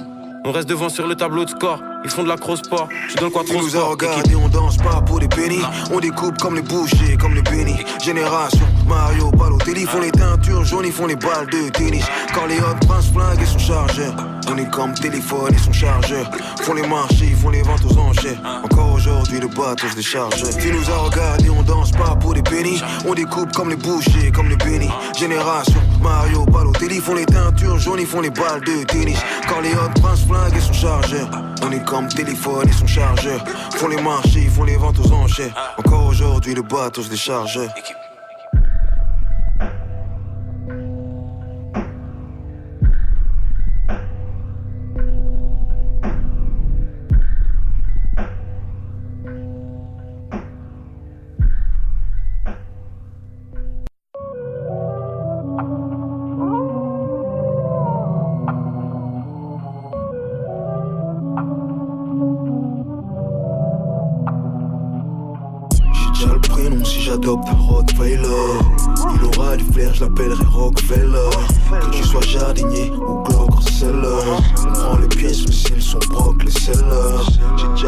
On 0.47 0.51
reste 0.51 0.69
devant 0.69 0.89
sur 0.89 1.07
le 1.07 1.15
tableau 1.15 1.43
de 1.43 1.49
score. 1.49 1.81
Ils 2.03 2.11
font 2.11 2.21
de 2.21 2.27
la 2.27 2.37
cross 2.37 2.59
sport. 2.59 2.87
Je 3.05 3.11
suis 3.11 3.19
dans 3.19 3.25
le 3.25 3.31
Tu 3.31 3.37
quattro 3.39 3.57
nous 3.63 3.65
as 3.65 3.79
sport. 3.79 3.89
regardé, 3.89 4.35
on 4.35 4.47
danse 4.47 4.77
pas 4.77 5.01
pour 5.01 5.19
des 5.19 5.27
pennies. 5.27 5.63
On 5.91 5.99
découpe 5.99 6.37
comme 6.37 6.53
les 6.53 6.61
bouchers, 6.61 7.17
comme 7.19 7.33
les 7.33 7.41
bénis. 7.41 7.83
Génération, 8.03 8.61
Mario, 8.87 9.31
Balotelli 9.31 9.85
font 9.85 10.01
les 10.01 10.11
teintures 10.11 10.63
jaunes, 10.63 10.85
ils 10.85 10.91
font 10.91 11.07
les 11.07 11.15
balles 11.15 11.47
de 11.47 11.69
tennis. 11.69 12.05
Corleone, 12.31 12.77
Prince 12.87 13.09
Flingue 13.11 13.41
et 13.41 13.45
son 13.47 13.57
chargeur. 13.57 14.13
On 14.47 14.57
est 14.57 14.69
comme 14.69 14.93
téléphone 14.93 15.51
et 15.51 15.57
son 15.57 15.73
chargeur. 15.73 16.29
Font 16.61 16.75
les 16.75 16.87
marchés, 16.87 17.29
ils 17.29 17.35
font 17.35 17.49
les 17.49 17.63
ventes 17.63 17.83
aux 17.89 17.97
enchères. 17.97 18.37
Encore 18.63 18.93
aujourd'hui, 18.93 19.39
le 19.39 19.47
bateau 19.47 19.87
se 19.89 19.95
décharge. 19.95 20.43
Tu 20.59 20.71
nous 20.71 20.87
as 20.91 20.97
regardé, 20.97 21.49
on 21.49 21.63
danse 21.63 21.91
pas 21.91 22.15
pour 22.15 22.35
des 22.35 22.43
pennies. 22.43 22.79
On 23.07 23.15
découpe 23.15 23.51
comme 23.53 23.69
les 23.71 23.75
bouchers, 23.75 24.31
comme 24.31 24.49
les 24.49 24.57
bénis. 24.57 24.91
Génération, 25.17 25.81
Mario, 26.05 26.45
Balotelli 26.45 26.99
font 26.99 27.15
les 27.15 27.25
teintures 27.25 27.79
jaunes, 27.79 27.99
ils 27.99 28.05
font 28.05 28.21
les 28.21 28.29
balles 28.29 28.61
de 28.61 28.83
tennis. 28.83 29.17
Corleone, 29.49 29.91
Prince 29.99 30.23
Flingue 30.27 30.55
et 30.55 30.61
son 30.61 30.73
chargeur. 30.73 31.27
On 31.63 31.71
est 31.71 31.83
comme 31.83 32.07
téléphone 32.07 32.69
et 32.69 32.71
son 32.71 32.85
chargeur. 32.85 33.43
Font 33.75 33.87
les 33.87 33.99
marchés, 33.99 34.43
ils 34.43 34.51
font 34.51 34.65
les 34.65 34.75
ventes 34.75 34.99
aux 34.99 35.11
enchères. 35.11 35.75
Encore 35.79 36.05
aujourd'hui, 36.05 36.53
le 36.53 36.61
bateau 36.61 37.01
se 37.01 37.09
décharge. 37.09 37.59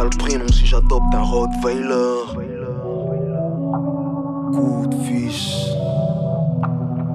Le 0.09 0.17
prénom 0.17 0.47
si 0.47 0.65
j'adopte 0.65 1.13
un 1.13 1.21
Rottweiler. 1.21 2.23
Coup 4.53 4.87
de 4.87 4.95
fils. 5.03 5.67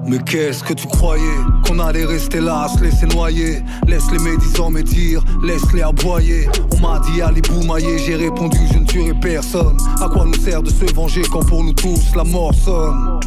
Mais 0.05 0.19
qu'est-ce 0.19 0.63
que 0.63 0.73
tu 0.73 0.87
croyais 0.87 1.23
Qu'on 1.65 1.79
allait 1.79 2.05
rester 2.05 2.39
là, 2.41 2.67
se 2.67 2.83
laisser 2.83 3.05
noyer? 3.07 3.63
Laisse 3.87 4.11
les 4.11 4.19
médisants 4.19 4.69
me 4.69 4.81
dire, 4.81 5.23
laisse-les 5.43 5.81
aboyer. 5.81 6.47
On 6.73 6.79
m'a 6.79 6.99
dit 6.99 7.21
allez 7.21 7.41
boumailler, 7.41 7.97
j'ai 7.97 8.15
répondu 8.15 8.57
je 8.71 8.79
ne 8.79 8.85
tuerai 8.85 9.13
personne. 9.13 9.77
À 10.01 10.09
quoi 10.09 10.25
nous 10.25 10.35
sert 10.35 10.61
de 10.61 10.69
se 10.69 10.93
venger 10.93 11.21
quand 11.31 11.45
pour 11.45 11.63
nous 11.63 11.73
tous 11.73 12.15
la 12.15 12.23
mort 12.23 12.53
sonne? 12.53 13.19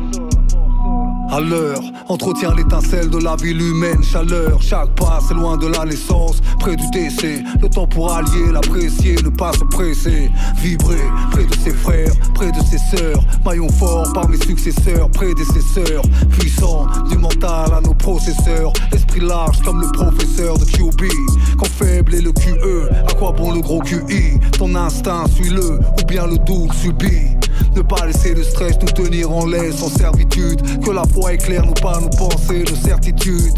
À 1.31 1.41
l'heure, 1.41 1.81
entretient 2.09 2.55
l'étincelle 2.55 3.11
de 3.11 3.19
la 3.19 3.37
ville 3.37 3.61
humaine, 3.61 4.03
chaleur. 4.03 4.61
Chaque 4.61 4.91
pas, 4.95 5.19
c'est 5.27 5.35
loin 5.35 5.57
de 5.57 5.67
la 5.67 5.85
naissance, 5.85 6.41
près 6.59 6.77
du 6.77 6.89
décès. 6.91 7.43
Le 7.61 7.69
temps 7.69 7.87
pour 7.87 8.13
allier, 8.13 8.53
l'apprécier, 8.53 9.17
ne 9.25 9.31
pas 9.31 9.53
se 9.53 9.65
presser. 9.65 10.31
Vibrer 10.57 11.03
près 11.31 11.45
de 11.45 11.55
ses 11.55 11.73
frères, 11.73 12.13
près 12.35 12.53
de 12.53 12.61
ses 12.61 12.79
sœurs. 12.97 13.21
Maillon 13.45 13.69
fort 13.69 14.13
par 14.13 14.29
mes 14.29 14.39
successeurs, 14.39 15.11
prédécesseurs. 15.11 16.03
Puissant, 16.39 16.87
du 17.09 17.19
mental 17.19 17.73
à 17.73 17.81
nos 17.81 17.95
processeurs. 17.95 18.73
Esprit 18.93 19.21
large 19.21 19.61
comme 19.63 19.81
le 19.81 19.91
professeur 19.93 20.59
de 20.59 20.65
QB. 20.65 21.11
Quand 21.59 21.69
faible 21.69 22.15
est 22.15 22.21
le 22.21 22.33
QE, 22.33 22.89
à 23.09 23.13
quoi 23.15 23.33
bon 23.33 23.53
le 23.53 23.61
gros 23.61 23.81
QI 23.81 24.39
Ton 24.59 24.75
instinct, 24.75 25.27
suis-le, 25.35 25.79
ou 25.79 26.07
bien 26.07 26.27
le 26.27 26.39
doux 26.39 26.69
subit. 26.73 27.37
Ne 27.75 27.83
pas 27.83 28.07
laisser 28.07 28.35
le 28.35 28.43
stress 28.43 28.79
nous 28.81 28.89
tenir 28.89 29.31
en 29.31 29.47
laisse, 29.47 29.83
en 29.83 29.89
servitude. 29.89 30.81
Que 30.81 30.91
la 30.91 31.05
foi 31.05 31.35
éclaire 31.35 31.65
nous 31.67 31.75
pas 31.75 32.01
nos 32.01 32.09
pensées 32.09 32.63
de 32.65 32.75
certitude. 32.75 33.55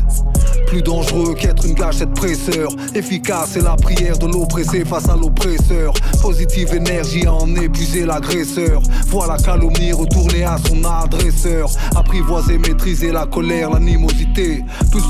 Plus 0.66 0.82
dangereux 0.82 1.34
qu'être 1.34 1.64
une 1.64 1.74
gâchette 1.74 2.12
presseur. 2.14 2.70
Efficace 2.94 3.56
est 3.56 3.62
la 3.62 3.76
prière 3.76 4.18
de 4.18 4.26
l'oppressé 4.26 4.84
face 4.84 5.08
à 5.08 5.16
l'oppresseur. 5.16 5.94
Positive 6.20 6.74
énergie 6.74 7.26
à 7.26 7.34
en 7.34 7.54
épuiser 7.56 8.04
l'agresseur. 8.04 8.82
Voilà 9.06 9.36
calomnie 9.38 9.92
retourner 9.92 10.44
à 10.44 10.58
son 10.58 10.84
adresseur. 10.84 11.70
Apprivoiser, 11.96 12.58
maîtriser 12.58 13.12
la 13.12 13.26
colère, 13.26 13.70
l'animosité. 13.70 14.64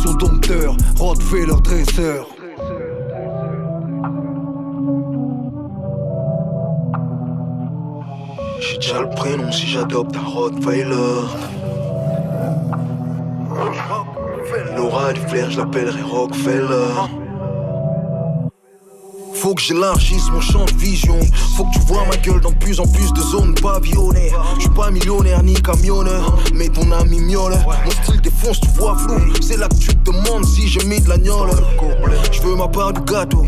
son 0.05 0.15
dompteur, 0.15 0.77
fait 1.31 1.47
leur 1.47 1.61
dresseur. 1.61 2.38
J'ai 8.61 8.77
déjà 8.77 9.01
le 9.01 9.09
prénom 9.11 9.51
si 9.53 9.67
j'adopte 9.67 10.17
un 10.17 10.21
Rottweiler. 10.21 11.23
L'aura 14.77 15.13
du 15.13 15.21
flair, 15.21 15.51
je 15.51 15.59
l'appellerai 15.59 16.03
Rockefeller. 16.03 17.28
Faut 19.41 19.55
que 19.55 19.63
j'élargisse 19.63 20.31
mon 20.33 20.41
champ 20.41 20.65
de 20.65 20.75
vision. 20.75 21.17
Faut 21.57 21.65
que 21.65 21.75
tu 21.75 21.81
vois 21.87 22.05
ma 22.07 22.17
gueule 22.17 22.41
dans 22.41 22.53
plus 22.53 22.81
en 22.81 22.87
plus 22.87 23.13
de 23.13 23.21
zones 23.21 23.55
pavillonnées. 23.55 24.33
Je 24.57 24.63
suis 24.63 24.71
pas 24.71 24.91
millionnaire 24.91 25.45
ni 25.45 25.55
camionneur, 25.55 26.37
mais 26.55 26.69
ton 26.69 26.91
ami 26.91 27.21
miaule. 27.21 27.55
Mon 27.85 27.91
style 27.91 28.21
défonce, 28.21 28.61
tu 28.61 28.69
vois 28.71 28.97
flou. 28.99 29.33
C'est 29.41 29.57
là 29.57 29.69
que 29.69 29.77
tu 29.77 29.95
te 29.95 30.11
demandes 30.11 30.45
si 30.45 30.67
j'ai 30.67 30.85
mis 30.87 31.01
de 31.01 31.09
la 31.09 31.19
gnole. 31.19 31.51
Je 32.33 32.43
veux 32.43 32.57
ma 32.57 32.67
part 32.67 32.93
du 32.93 33.01
gâteau. 33.03 33.45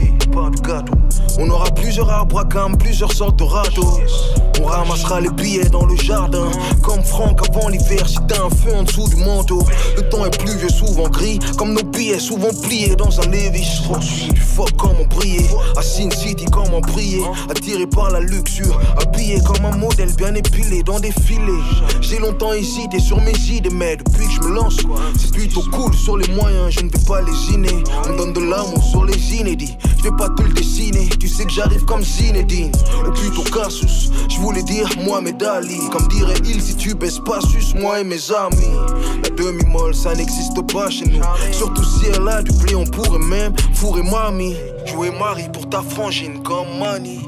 On 1.38 1.50
aura 1.50 1.70
plusieurs 1.70 2.09
arbres 2.09 2.38
à 2.38 2.44
cam, 2.44 2.76
plusieurs 2.76 3.12
sortes 3.12 3.40
de 3.40 3.44
râteaux. 3.44 3.99
On 4.61 4.66
ramassera 4.66 5.20
les 5.20 5.30
billets 5.30 5.70
dans 5.70 5.87
le 5.87 5.97
jardin. 5.97 6.50
Franck 7.02 7.40
avant 7.49 7.69
l'hiver, 7.69 8.09
si 8.09 8.16
t'as 8.28 8.42
un 8.45 8.50
feu 8.50 8.75
en 8.75 8.83
dessous 8.83 9.09
du 9.09 9.16
manteau. 9.16 9.62
Le 9.97 10.09
temps 10.09 10.25
est 10.25 10.38
pluvieux, 10.38 10.69
souvent 10.69 11.09
gris. 11.09 11.38
Comme 11.57 11.75
nos 11.75 11.83
billets, 11.83 12.19
souvent 12.19 12.50
pliés 12.62 12.97
dans 12.97 13.21
un 13.21 13.26
Levis. 13.26 13.83
Du 14.33 14.40
fuck 14.40 14.73
comment 14.76 15.04
briller. 15.09 15.47
À 15.76 15.83
Sin 15.83 16.11
City, 16.11 16.45
comment 16.50 16.80
briller. 16.80 17.23
Attiré 17.49 17.87
par 17.87 18.11
la 18.11 18.21
luxure. 18.21 18.78
Habillé 19.00 19.40
comme 19.40 19.64
un 19.64 19.76
modèle 19.76 20.12
bien 20.14 20.35
épilé 20.35 20.83
dans 20.83 21.00
des 21.00 21.12
filets. 21.12 21.64
J'ai 22.00 22.19
longtemps 22.19 22.52
hésité 22.52 22.99
sur 22.99 23.21
mes 23.21 23.37
idées, 23.49 23.71
mais 23.71 23.97
depuis 23.97 24.26
que 24.26 24.33
je 24.33 24.40
me 24.49 24.54
lance, 24.54 24.76
c'est 25.19 25.33
plutôt 25.33 25.62
cool 25.73 25.95
sur 25.95 26.16
les 26.16 26.28
moyens. 26.35 26.71
Je 26.71 26.80
ne 26.80 26.90
vais 26.90 27.04
pas 27.07 27.21
lésiner. 27.23 27.83
On 28.09 28.16
donne 28.16 28.33
de 28.33 28.40
l'amour 28.40 28.83
sur 28.83 29.04
les 29.04 29.35
inédits. 29.35 29.76
Je 29.99 30.04
vais 30.04 30.16
pas 30.16 30.28
te 30.30 30.42
le 30.42 30.52
dessiner. 30.52 31.09
Tu 31.19 31.28
sais 31.28 31.45
que 31.45 31.52
j'arrive 31.52 31.85
comme 31.85 32.02
Zinedine. 32.02 32.73
Ou 33.07 33.11
plutôt 33.12 33.42
Casus. 33.42 34.11
Je 34.28 34.38
voulais 34.38 34.62
dire 34.62 34.88
moi, 34.99 35.21
mes 35.21 35.33
Dali. 35.33 35.78
Comme 35.92 36.09
dirait 36.09 36.40
il, 36.45 36.61
si 36.62 36.75
tu 36.75 36.89
baisses 36.94 37.18
pas, 37.18 37.40
moi 37.76 38.00
et 38.00 38.04
mes 38.04 38.30
amis. 38.32 38.76
La 39.22 39.31
demi-molle, 39.31 39.94
ça 39.94 40.14
n'existe 40.14 40.61
pas 40.72 40.90
chez 40.90 41.07
nous. 41.07 41.22
Surtout 41.53 41.85
si 41.85 42.07
elle 42.07 42.29
a 42.29 42.42
du 42.42 42.53
blé, 42.53 42.74
on 42.74 42.85
pourrait 42.85 43.18
même 43.18 43.55
fourrer 43.74 44.03
mamie. 44.03 44.57
Jouer 44.87 45.11
Marie 45.11 45.48
pour 45.53 45.68
ta 45.68 45.83
frangine 45.83 46.42
comme 46.42 46.79
Mani. 46.79 47.20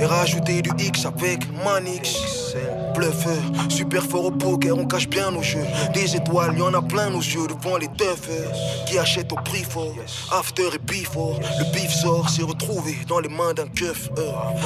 Et 0.00 0.04
rajouter 0.04 0.62
du 0.62 0.70
X 0.78 1.06
avec 1.06 1.40
Manix. 1.64 2.16
Super 3.68 4.02
fort 4.02 4.24
au 4.24 4.30
poker, 4.30 4.76
on 4.76 4.86
cache 4.86 5.06
bien 5.08 5.30
nos 5.30 5.42
jeux. 5.42 5.66
Des 5.92 6.16
étoiles, 6.16 6.56
y 6.56 6.62
en 6.62 6.72
a 6.72 6.80
plein 6.80 7.10
nos 7.10 7.20
yeux 7.20 7.46
devant 7.46 7.76
les 7.76 7.88
teufs 7.88 8.30
qui 8.86 8.98
achètent 8.98 9.32
au 9.32 9.36
prix 9.36 9.64
fort. 9.64 9.92
After 10.32 10.68
et 10.74 10.78
before, 10.78 11.38
le 11.58 11.72
bif 11.72 11.92
sort, 11.92 12.30
s'est 12.30 12.42
retrouvé 12.42 12.96
dans 13.06 13.20
les 13.20 13.28
mains 13.28 13.52
d'un 13.52 13.66
keuf. 13.68 14.08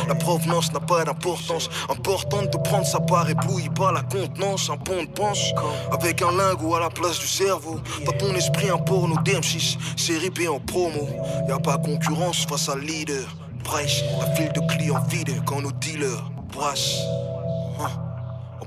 La 0.07 0.15
provenance 0.15 0.73
n'a 0.73 0.79
pas 0.79 1.05
d'importance. 1.05 1.69
Importante 1.89 2.53
de 2.53 2.59
prendre 2.59 2.87
sa 2.87 3.01
part 3.01 3.29
éblouie 3.29 3.69
par 3.71 3.93
la 3.93 4.03
contenance. 4.03 4.71
Un 4.71 4.77
pont 4.77 5.03
de 5.03 5.09
penche 5.09 5.53
avec 5.91 6.23
un 6.23 6.31
lingot 6.31 6.77
à 6.77 6.81
la 6.81 6.91
place 6.91 7.19
du 7.19 7.27
cerveau. 7.27 7.81
Dans 8.07 8.13
ton 8.13 8.33
esprit, 8.37 8.71
un 8.71 8.79
porno 8.79 9.17
DM6, 9.17 9.77
c'est 9.97 10.19
ripé 10.19 10.47
en 10.47 10.61
promo. 10.61 11.09
Y 11.49 11.53
a 11.53 11.59
pas 11.59 11.79
concurrence 11.79 12.47
face 12.49 12.69
à 12.69 12.77
leader. 12.77 13.27
Brèche, 13.65 14.05
la 14.21 14.27
file 14.35 14.53
de 14.53 14.61
clients 14.73 15.03
vide 15.09 15.43
quand 15.45 15.61
nos 15.61 15.73
dealers 15.73 16.31
brassent. 16.53 17.01
Hein. 17.81 18.10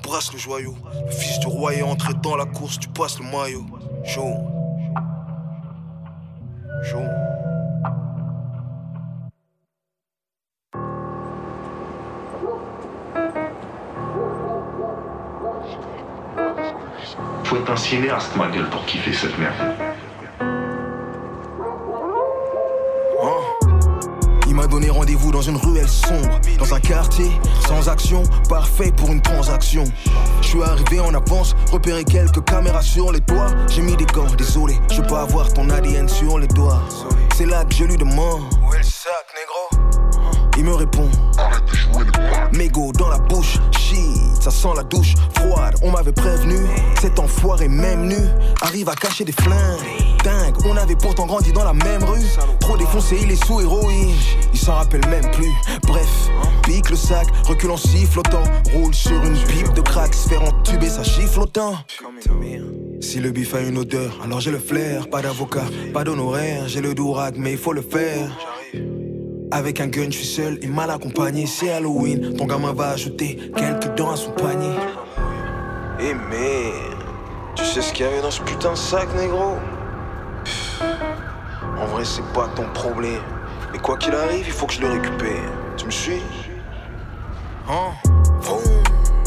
Brasse 0.03 0.33
le 0.33 0.37
joyau. 0.37 0.75
Le 1.05 1.11
fils 1.11 1.39
du 1.39 1.47
roi 1.47 1.73
est 1.73 1.81
entré 1.81 2.13
dans 2.21 2.35
la 2.35 2.45
course, 2.45 2.77
tu 2.77 2.89
passes 2.89 3.19
le 3.19 3.25
maillot. 3.25 3.65
Jaune. 4.03 4.51
Jaune. 6.83 7.09
Faut 17.45 17.57
être 17.57 17.71
un 17.71 17.75
cinéaste, 17.75 18.35
ma 18.35 18.49
gueule, 18.49 18.69
pour 18.69 18.85
kiffer 18.85 19.13
cette 19.13 19.37
merde. 19.39 19.82
Dans 25.33 25.41
une 25.41 25.57
ruelle 25.57 25.89
sombre, 25.89 26.39
dans 26.59 26.73
un 26.75 26.79
quartier 26.79 27.31
sans 27.67 27.89
action, 27.89 28.21
parfait 28.47 28.91
pour 28.95 29.11
une 29.11 29.21
transaction. 29.21 29.83
Je 30.41 30.47
suis 30.47 30.61
arrivé 30.61 30.99
en 30.99 31.13
avance, 31.13 31.55
repéré 31.71 32.03
quelques 32.03 32.43
caméras 32.45 32.83
sur 32.83 33.11
les 33.11 33.19
toits. 33.19 33.47
J'ai 33.67 33.81
mis 33.81 33.97
des 33.97 34.05
gants, 34.05 34.31
désolé, 34.37 34.75
je 34.91 35.01
peux 35.01 35.15
avoir 35.15 35.51
ton 35.51 35.69
ADN 35.71 36.07
sur 36.07 36.37
les 36.37 36.47
doigts. 36.47 36.83
C'est 37.35 37.47
là 37.47 37.65
que 37.65 37.73
je 37.73 37.85
lui 37.85 37.97
demande 37.97 38.41
Où 38.63 38.73
est 38.75 38.77
le 38.77 38.83
sac, 38.83 39.25
négro? 39.35 39.83
Il 40.55 40.65
me 40.65 40.75
répond 40.75 41.09
Mégo 42.51 42.91
dans 42.91 43.09
la 43.09 43.17
bouche, 43.17 43.57
ça 44.43 44.51
sent 44.51 44.73
la 44.75 44.83
douche 44.83 45.13
froide. 45.35 45.75
On 45.81 45.91
m'avait 45.91 46.11
prévenu, 46.11 46.57
cet 46.99 47.17
enfoiré 47.19 47.69
même 47.69 48.07
nu 48.07 48.17
arrive 48.61 48.89
à 48.89 48.95
cacher 48.95 49.23
des 49.23 49.31
flingues. 49.31 49.79
Dingue, 50.23 50.55
on 50.65 50.75
avait 50.75 50.95
pourtant 50.95 51.25
grandi 51.25 51.51
dans 51.53 51.63
la 51.63 51.73
même 51.73 52.03
rue. 52.03 52.25
Trop 52.59 52.77
défoncé, 52.77 53.19
il 53.21 53.31
est 53.31 53.45
sous 53.45 53.61
héroïne. 53.61 54.15
Il 54.53 54.59
s'en 54.59 54.73
rappelle 54.73 55.05
même 55.07 55.29
plus. 55.31 55.51
Bref, 55.83 56.29
pique 56.63 56.89
le 56.89 56.95
sac, 56.95 57.27
recule 57.45 57.71
en 57.71 57.77
sifflotant. 57.77 58.43
Roule 58.73 58.93
sur 58.93 59.23
une 59.23 59.37
pipe 59.37 59.73
de 59.73 59.81
crack, 59.81 60.13
se 60.13 60.27
faire 60.29 60.43
entuber, 60.43 60.89
ça 60.89 61.03
chiffle. 61.03 61.33
Si 63.01 63.19
le 63.19 63.31
bif 63.31 63.53
a 63.53 63.61
une 63.61 63.77
odeur, 63.77 64.19
alors 64.23 64.39
j'ai 64.39 64.51
le 64.51 64.59
flair. 64.59 65.09
Pas 65.09 65.21
d'avocat, 65.21 65.65
pas 65.93 66.03
d'honoraire. 66.03 66.67
J'ai 66.67 66.81
le 66.81 66.93
dourag, 66.93 67.35
mais 67.37 67.53
il 67.53 67.57
faut 67.57 67.73
le 67.73 67.81
faire. 67.81 68.29
Avec 69.55 69.79
un 69.81 69.85
gun, 69.85 70.05
je 70.09 70.17
suis 70.17 70.25
seul 70.25 70.57
et 70.63 70.67
mal 70.67 70.89
accompagné. 70.89 71.45
C'est 71.45 71.71
Halloween, 71.71 72.35
ton 72.35 72.47
gamin 72.47 72.73
va 72.73 72.89
ajouter 72.89 73.51
quelques 73.55 73.93
dents 73.93 74.09
à 74.09 74.15
son 74.15 74.31
panier. 74.31 74.73
Eh 75.99 76.15
merde, 76.15 76.97
tu 77.53 77.63
sais 77.63 77.83
ce 77.83 77.93
qu'il 77.93 78.03
y 78.03 78.09
avait 78.09 78.23
dans 78.23 78.31
ce 78.31 78.41
putain 78.41 78.71
de 78.71 78.75
sac, 78.75 79.07
négro? 79.15 79.57
En 81.79 81.85
vrai, 81.85 82.03
c'est 82.03 82.25
pas 82.33 82.47
ton 82.55 82.63
problème. 82.73 83.21
Mais 83.71 83.77
quoi 83.77 83.95
qu'il 83.97 84.15
arrive, 84.15 84.43
il 84.47 84.51
faut 84.51 84.65
que 84.65 84.73
je 84.73 84.81
le 84.81 84.87
récupère. 84.87 85.51
Tu 85.77 85.85
me 85.85 85.91
suis? 85.91 86.23
Hein? 87.69 87.91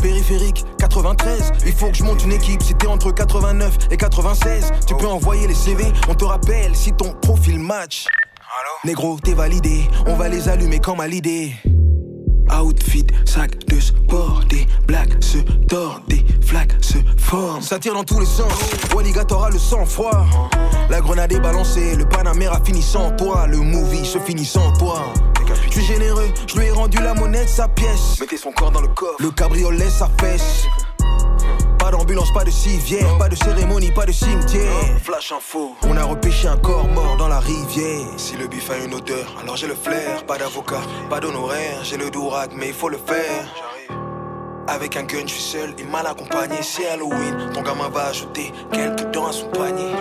Périphérique 0.02 0.64
93, 0.80 1.52
il 1.64 1.72
faut 1.72 1.86
que 1.86 1.96
je 1.96 2.02
monte 2.02 2.24
une 2.24 2.32
équipe. 2.32 2.62
T'es 2.76 2.88
entre 2.88 3.12
89 3.12 3.78
et 3.92 3.96
96, 3.96 4.72
tu 4.88 4.96
peux 4.96 5.06
envoyer 5.06 5.46
les 5.46 5.54
CV. 5.54 5.84
On 6.08 6.14
te 6.14 6.24
rappelle 6.24 6.74
si 6.74 6.92
ton 6.92 7.12
profil 7.12 7.60
match. 7.60 8.08
Négro, 8.84 9.18
t'es 9.22 9.34
validé, 9.34 9.88
on 10.06 10.14
va 10.14 10.28
les 10.28 10.48
allumer 10.48 10.78
comme 10.78 11.00
à 11.00 11.08
l'idée. 11.08 11.52
Outfit, 12.52 13.06
sac 13.24 13.66
de 13.66 13.80
sport, 13.80 14.44
des 14.48 14.66
blagues 14.86 15.20
se 15.22 15.38
tordent, 15.68 16.06
des 16.06 16.24
flaques 16.40 16.76
se 16.80 16.98
forment. 17.18 17.62
Ça 17.62 17.78
tire 17.78 17.94
dans 17.94 18.04
tous 18.04 18.20
les 18.20 18.26
sens, 18.26 18.52
Walligator 18.94 19.44
a 19.44 19.50
le 19.50 19.58
sang-froid. 19.58 20.26
La 20.88 21.00
grenade 21.00 21.32
est 21.32 21.40
balancée, 21.40 21.96
le 21.96 22.08
Panamera 22.08 22.60
finit 22.64 22.82
sans 22.82 23.10
toi, 23.16 23.46
le 23.48 23.58
movie 23.58 24.06
se 24.06 24.18
finit 24.20 24.44
sans 24.44 24.72
toi. 24.74 25.12
Je 25.66 25.70
suis 25.72 25.84
généreux, 25.84 26.28
je 26.46 26.56
lui 26.56 26.66
ai 26.66 26.70
rendu 26.70 26.98
la 26.98 27.14
monnaie 27.14 27.44
de 27.44 27.50
sa 27.50 27.66
pièce. 27.68 28.20
Mettez 28.20 28.36
son 28.36 28.52
corps 28.52 28.70
dans 28.70 28.80
le 28.80 28.88
coffre, 28.88 29.16
le 29.20 29.30
cabriolet 29.30 29.90
sa 29.90 30.08
fesse 30.20 30.66
Pas 31.86 31.92
d'ambulance, 31.92 32.32
pas 32.32 32.42
de 32.42 32.50
civière, 32.50 33.16
pas 33.16 33.28
de 33.28 33.36
cérémonie, 33.36 33.92
pas 33.92 34.04
de 34.04 34.10
cimetière. 34.10 34.98
Flash 35.04 35.30
info. 35.30 35.76
On 35.84 35.96
a 35.96 36.02
repêché 36.02 36.48
un 36.48 36.56
corps 36.56 36.88
mort 36.88 37.16
dans 37.16 37.28
la 37.28 37.38
rivière. 37.38 38.08
Si 38.16 38.36
le 38.36 38.48
bif 38.48 38.68
a 38.72 38.78
une 38.78 38.92
odeur, 38.92 39.32
alors 39.40 39.56
j'ai 39.56 39.68
le 39.68 39.76
flair. 39.76 40.26
Pas 40.26 40.36
d'avocat, 40.36 40.80
pas 41.08 41.20
d'honoraire. 41.20 41.84
J'ai 41.84 41.96
le 41.96 42.10
dourac, 42.10 42.50
mais 42.56 42.70
il 42.70 42.74
faut 42.74 42.88
le 42.88 42.98
faire. 42.98 43.46
Avec 44.66 44.96
un 44.96 45.04
gun, 45.04 45.28
je 45.28 45.32
suis 45.34 45.40
seul 45.40 45.76
et 45.78 45.84
mal 45.84 46.08
accompagné. 46.08 46.56
C'est 46.60 46.88
Halloween, 46.88 47.52
ton 47.54 47.62
gamin 47.62 47.88
va 47.88 48.06
ajouter 48.06 48.52
quelques 48.72 49.08
dents 49.12 49.28
à 49.28 49.32
son 49.32 49.46
panier. 49.46 49.92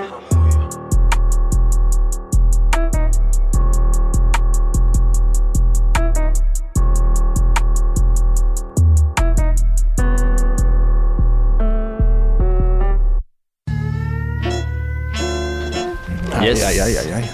Aïe, 16.66 16.80
aïe, 16.80 16.98
aïe, 16.98 17.12
aïe. 17.14 17.26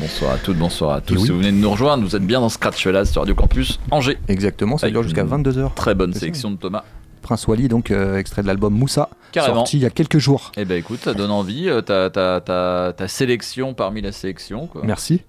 Bonsoir 0.00 0.32
à 0.32 0.38
toutes, 0.38 0.56
bonsoir 0.56 0.92
à 0.96 1.00
tous. 1.02 1.14
Et 1.14 1.18
oui. 1.18 1.24
Si 1.26 1.30
vous 1.32 1.38
venez 1.38 1.52
de 1.52 1.56
nous 1.56 1.70
rejoindre, 1.70 2.02
vous 2.02 2.16
êtes 2.16 2.24
bien 2.26 2.40
dans 2.40 2.48
Scratch 2.48 2.76
sur 2.78 2.92
Radio 3.20 3.34
Campus 3.34 3.78
Angers. 3.90 4.16
Exactement, 4.28 4.78
ça 4.78 4.86
Avec 4.86 4.94
dure 4.94 5.02
jusqu'à 5.02 5.20
une 5.20 5.28
22h. 5.28 5.74
Très 5.74 5.94
bonne 5.94 6.14
ça. 6.14 6.20
sélection 6.20 6.50
de 6.50 6.56
Thomas. 6.56 6.84
Prince 7.20 7.46
Wally, 7.46 7.68
donc 7.68 7.90
euh, 7.90 8.16
extrait 8.16 8.40
de 8.40 8.46
l'album 8.46 8.72
Moussa, 8.72 9.10
Carrément. 9.32 9.56
sorti 9.56 9.76
il 9.76 9.82
y 9.82 9.86
a 9.86 9.90
quelques 9.90 10.16
jours. 10.18 10.50
Eh 10.56 10.64
ben 10.64 10.78
écoute, 10.78 11.00
ça 11.00 11.12
donne 11.12 11.30
envie. 11.30 11.68
euh, 11.68 11.82
Ta, 11.82 13.08
sélection 13.08 13.74
parmi 13.74 14.00
la 14.00 14.12
sélection. 14.12 14.66
Quoi. 14.66 14.80
Merci. 14.84 15.20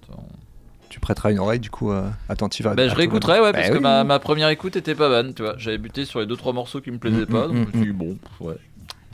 Tu 0.88 0.98
prêteras 1.00 1.30
une 1.32 1.38
oreille 1.38 1.60
du 1.60 1.70
coup 1.70 1.90
euh, 1.92 2.08
attentive 2.30 2.66
à 2.68 2.74
Ben, 2.74 2.86
à 2.86 2.88
je 2.90 2.94
réécouterai, 2.94 3.40
ouais, 3.40 3.52
parce 3.52 3.68
Bah 3.68 3.74
que 3.76 3.80
ma, 3.80 4.04
ma 4.04 4.18
première 4.18 4.48
écoute 4.48 4.76
était 4.76 4.94
pas 4.94 5.08
bonne, 5.10 5.34
tu 5.34 5.42
vois. 5.42 5.54
J'avais 5.58 5.78
buté 5.78 6.06
sur 6.06 6.20
les 6.20 6.26
2-3 6.26 6.54
morceaux 6.54 6.80
qui 6.80 6.90
me 6.90 6.98
plaisaient 6.98 7.22
Mm, 7.22 7.26
pas, 7.26 7.48
mm, 7.48 7.52
donc 7.52 7.56
je 7.56 7.60
me 7.60 7.66
mm, 7.66 7.84
suis 7.84 7.92
dit, 7.92 7.98
bon, 7.98 8.16
ouais. 8.40 8.56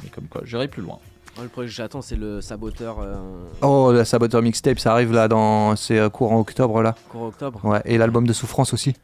Mais 0.04 0.10
comme 0.10 0.26
quoi, 0.26 0.42
j'irai 0.44 0.68
plus 0.68 0.82
loin. 0.82 0.98
Ouais, 1.38 1.44
le 1.44 1.48
projet 1.48 1.68
que 1.68 1.74
j'attends, 1.74 2.02
c'est 2.02 2.16
le 2.16 2.40
saboteur 2.40 2.96
euh, 3.00 3.14
Oh, 3.62 3.92
la 3.92 4.04
Saboteur 4.04 4.42
Mixtape, 4.42 4.78
ça 4.80 4.92
arrive 4.92 5.12
là 5.12 5.28
dans. 5.28 5.76
C'est 5.76 5.98
euh, 5.98 6.08
courant 6.08 6.40
octobre 6.40 6.82
là. 6.82 6.94
courant 7.08 7.28
octobre. 7.28 7.60
Ouais, 7.64 7.80
et 7.84 7.96
l'album 7.96 8.26
de 8.26 8.32
Souffrance 8.32 8.72
aussi. 8.72 8.94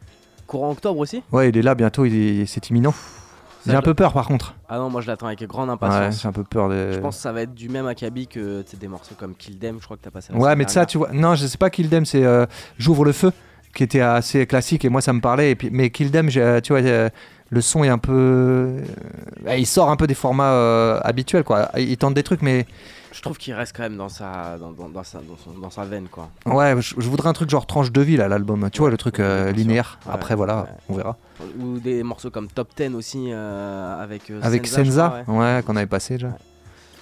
Courant 0.46 0.72
octobre 0.72 0.98
aussi? 0.98 1.22
Ouais, 1.32 1.48
il 1.50 1.56
est 1.56 1.62
là 1.62 1.74
bientôt, 1.74 2.04
il 2.04 2.14
est- 2.14 2.46
c'est 2.46 2.68
imminent. 2.70 2.92
J'ai 3.64 3.70
Ça, 3.72 3.78
un 3.78 3.80
je- 3.80 3.84
peu 3.86 3.94
peur 3.94 4.12
par 4.12 4.26
contre. 4.26 4.54
Ah 4.68 4.76
non, 4.78 4.90
moi 4.90 5.00
je 5.00 5.06
l'attends 5.06 5.26
avec 5.26 5.42
grande 5.44 5.68
Ouais, 5.68 5.74
impatience. 5.74 6.20
j'ai 6.20 6.28
un 6.28 6.32
peu 6.32 6.44
peur 6.44 6.68
des. 6.68 6.92
Je 6.92 6.98
pense 6.98 7.16
que 7.16 7.22
ça 7.22 7.32
va 7.32 7.42
être 7.42 7.54
du 7.54 7.68
même 7.68 7.86
acabit 7.86 8.26
que 8.26 8.62
tu 8.62 8.72
sais, 8.72 8.76
des 8.76 8.88
morceaux 8.88 9.14
comme 9.18 9.34
Kill 9.34 9.58
Them, 9.58 9.76
je 9.80 9.84
crois 9.84 9.96
que 9.96 10.02
t'as 10.02 10.10
passé 10.10 10.32
la 10.32 10.38
Ouais, 10.38 10.44
semaine 10.44 10.58
mais 10.58 10.64
ça, 10.64 10.84
dernière. 10.84 10.86
tu 10.88 10.98
vois. 10.98 11.12
Non, 11.12 11.34
je 11.36 11.46
sais 11.46 11.56
pas 11.56 11.70
Kill 11.70 11.88
Them, 11.88 12.04
c'est 12.04 12.24
euh, 12.24 12.44
J'ouvre 12.78 13.04
le 13.04 13.12
feu, 13.12 13.32
qui 13.74 13.84
était 13.84 14.00
assez 14.00 14.44
classique 14.46 14.84
et 14.84 14.88
moi 14.90 15.00
ça 15.00 15.12
me 15.12 15.20
parlait. 15.20 15.52
Et 15.52 15.54
puis, 15.54 15.70
mais 15.72 15.88
Kill 15.90 16.10
Them, 16.10 16.28
j'ai- 16.28 16.60
tu 16.62 16.72
vois, 16.74 16.82
euh, 16.82 17.08
le 17.54 17.60
son 17.60 17.84
est 17.84 17.88
un 17.88 17.98
peu. 17.98 18.12
euh, 19.46 19.56
il 19.56 19.66
sort 19.66 19.90
un 19.90 19.96
peu 19.96 20.06
des 20.06 20.14
formats 20.14 20.52
euh, 20.52 21.00
habituels, 21.02 21.44
quoi. 21.44 21.70
Il 21.78 21.96
tente 21.96 22.14
des 22.14 22.22
trucs, 22.22 22.42
mais. 22.42 22.66
Je 23.12 23.22
trouve 23.22 23.38
qu'il 23.38 23.54
reste 23.54 23.76
quand 23.76 23.84
même 23.84 23.96
dans 23.96 24.08
sa, 24.08 24.58
dans, 24.58 24.72
dans- 24.72 24.88
dans 24.88 25.04
sa, 25.04 25.18
dans, 25.18 25.36
son- 25.36 25.70
sa 25.70 25.84
veine, 25.84 26.08
quoi. 26.08 26.30
Ouais, 26.46 26.74
je, 26.82 26.94
je 26.98 27.08
voudrais 27.08 27.28
un 27.28 27.32
truc 27.32 27.48
genre 27.48 27.64
tranche 27.64 27.92
de 27.92 28.00
vie 28.00 28.16
là, 28.16 28.26
l'album. 28.26 28.68
Tu 28.72 28.80
vois, 28.80 28.90
le 28.90 28.96
truc 28.96 29.20
euh, 29.20 29.52
linéaire. 29.52 30.00
Ouais, 30.04 30.12
Après, 30.14 30.34
voilà, 30.34 30.62
ouais. 30.62 30.68
on 30.88 30.94
verra. 30.96 31.16
Ou 31.60 31.78
des 31.78 32.02
morceaux 32.02 32.30
comme 32.30 32.48
Top 32.48 32.70
10 32.76 32.92
aussi, 32.96 33.28
euh, 33.30 34.02
avec 34.02 34.30
Avec 34.42 34.66
Senza, 34.66 35.20
crois, 35.22 35.34
ouais. 35.36 35.54
ouais, 35.56 35.62
qu'on 35.64 35.76
avait 35.76 35.86
passé 35.86 36.14
déjà. 36.14 36.36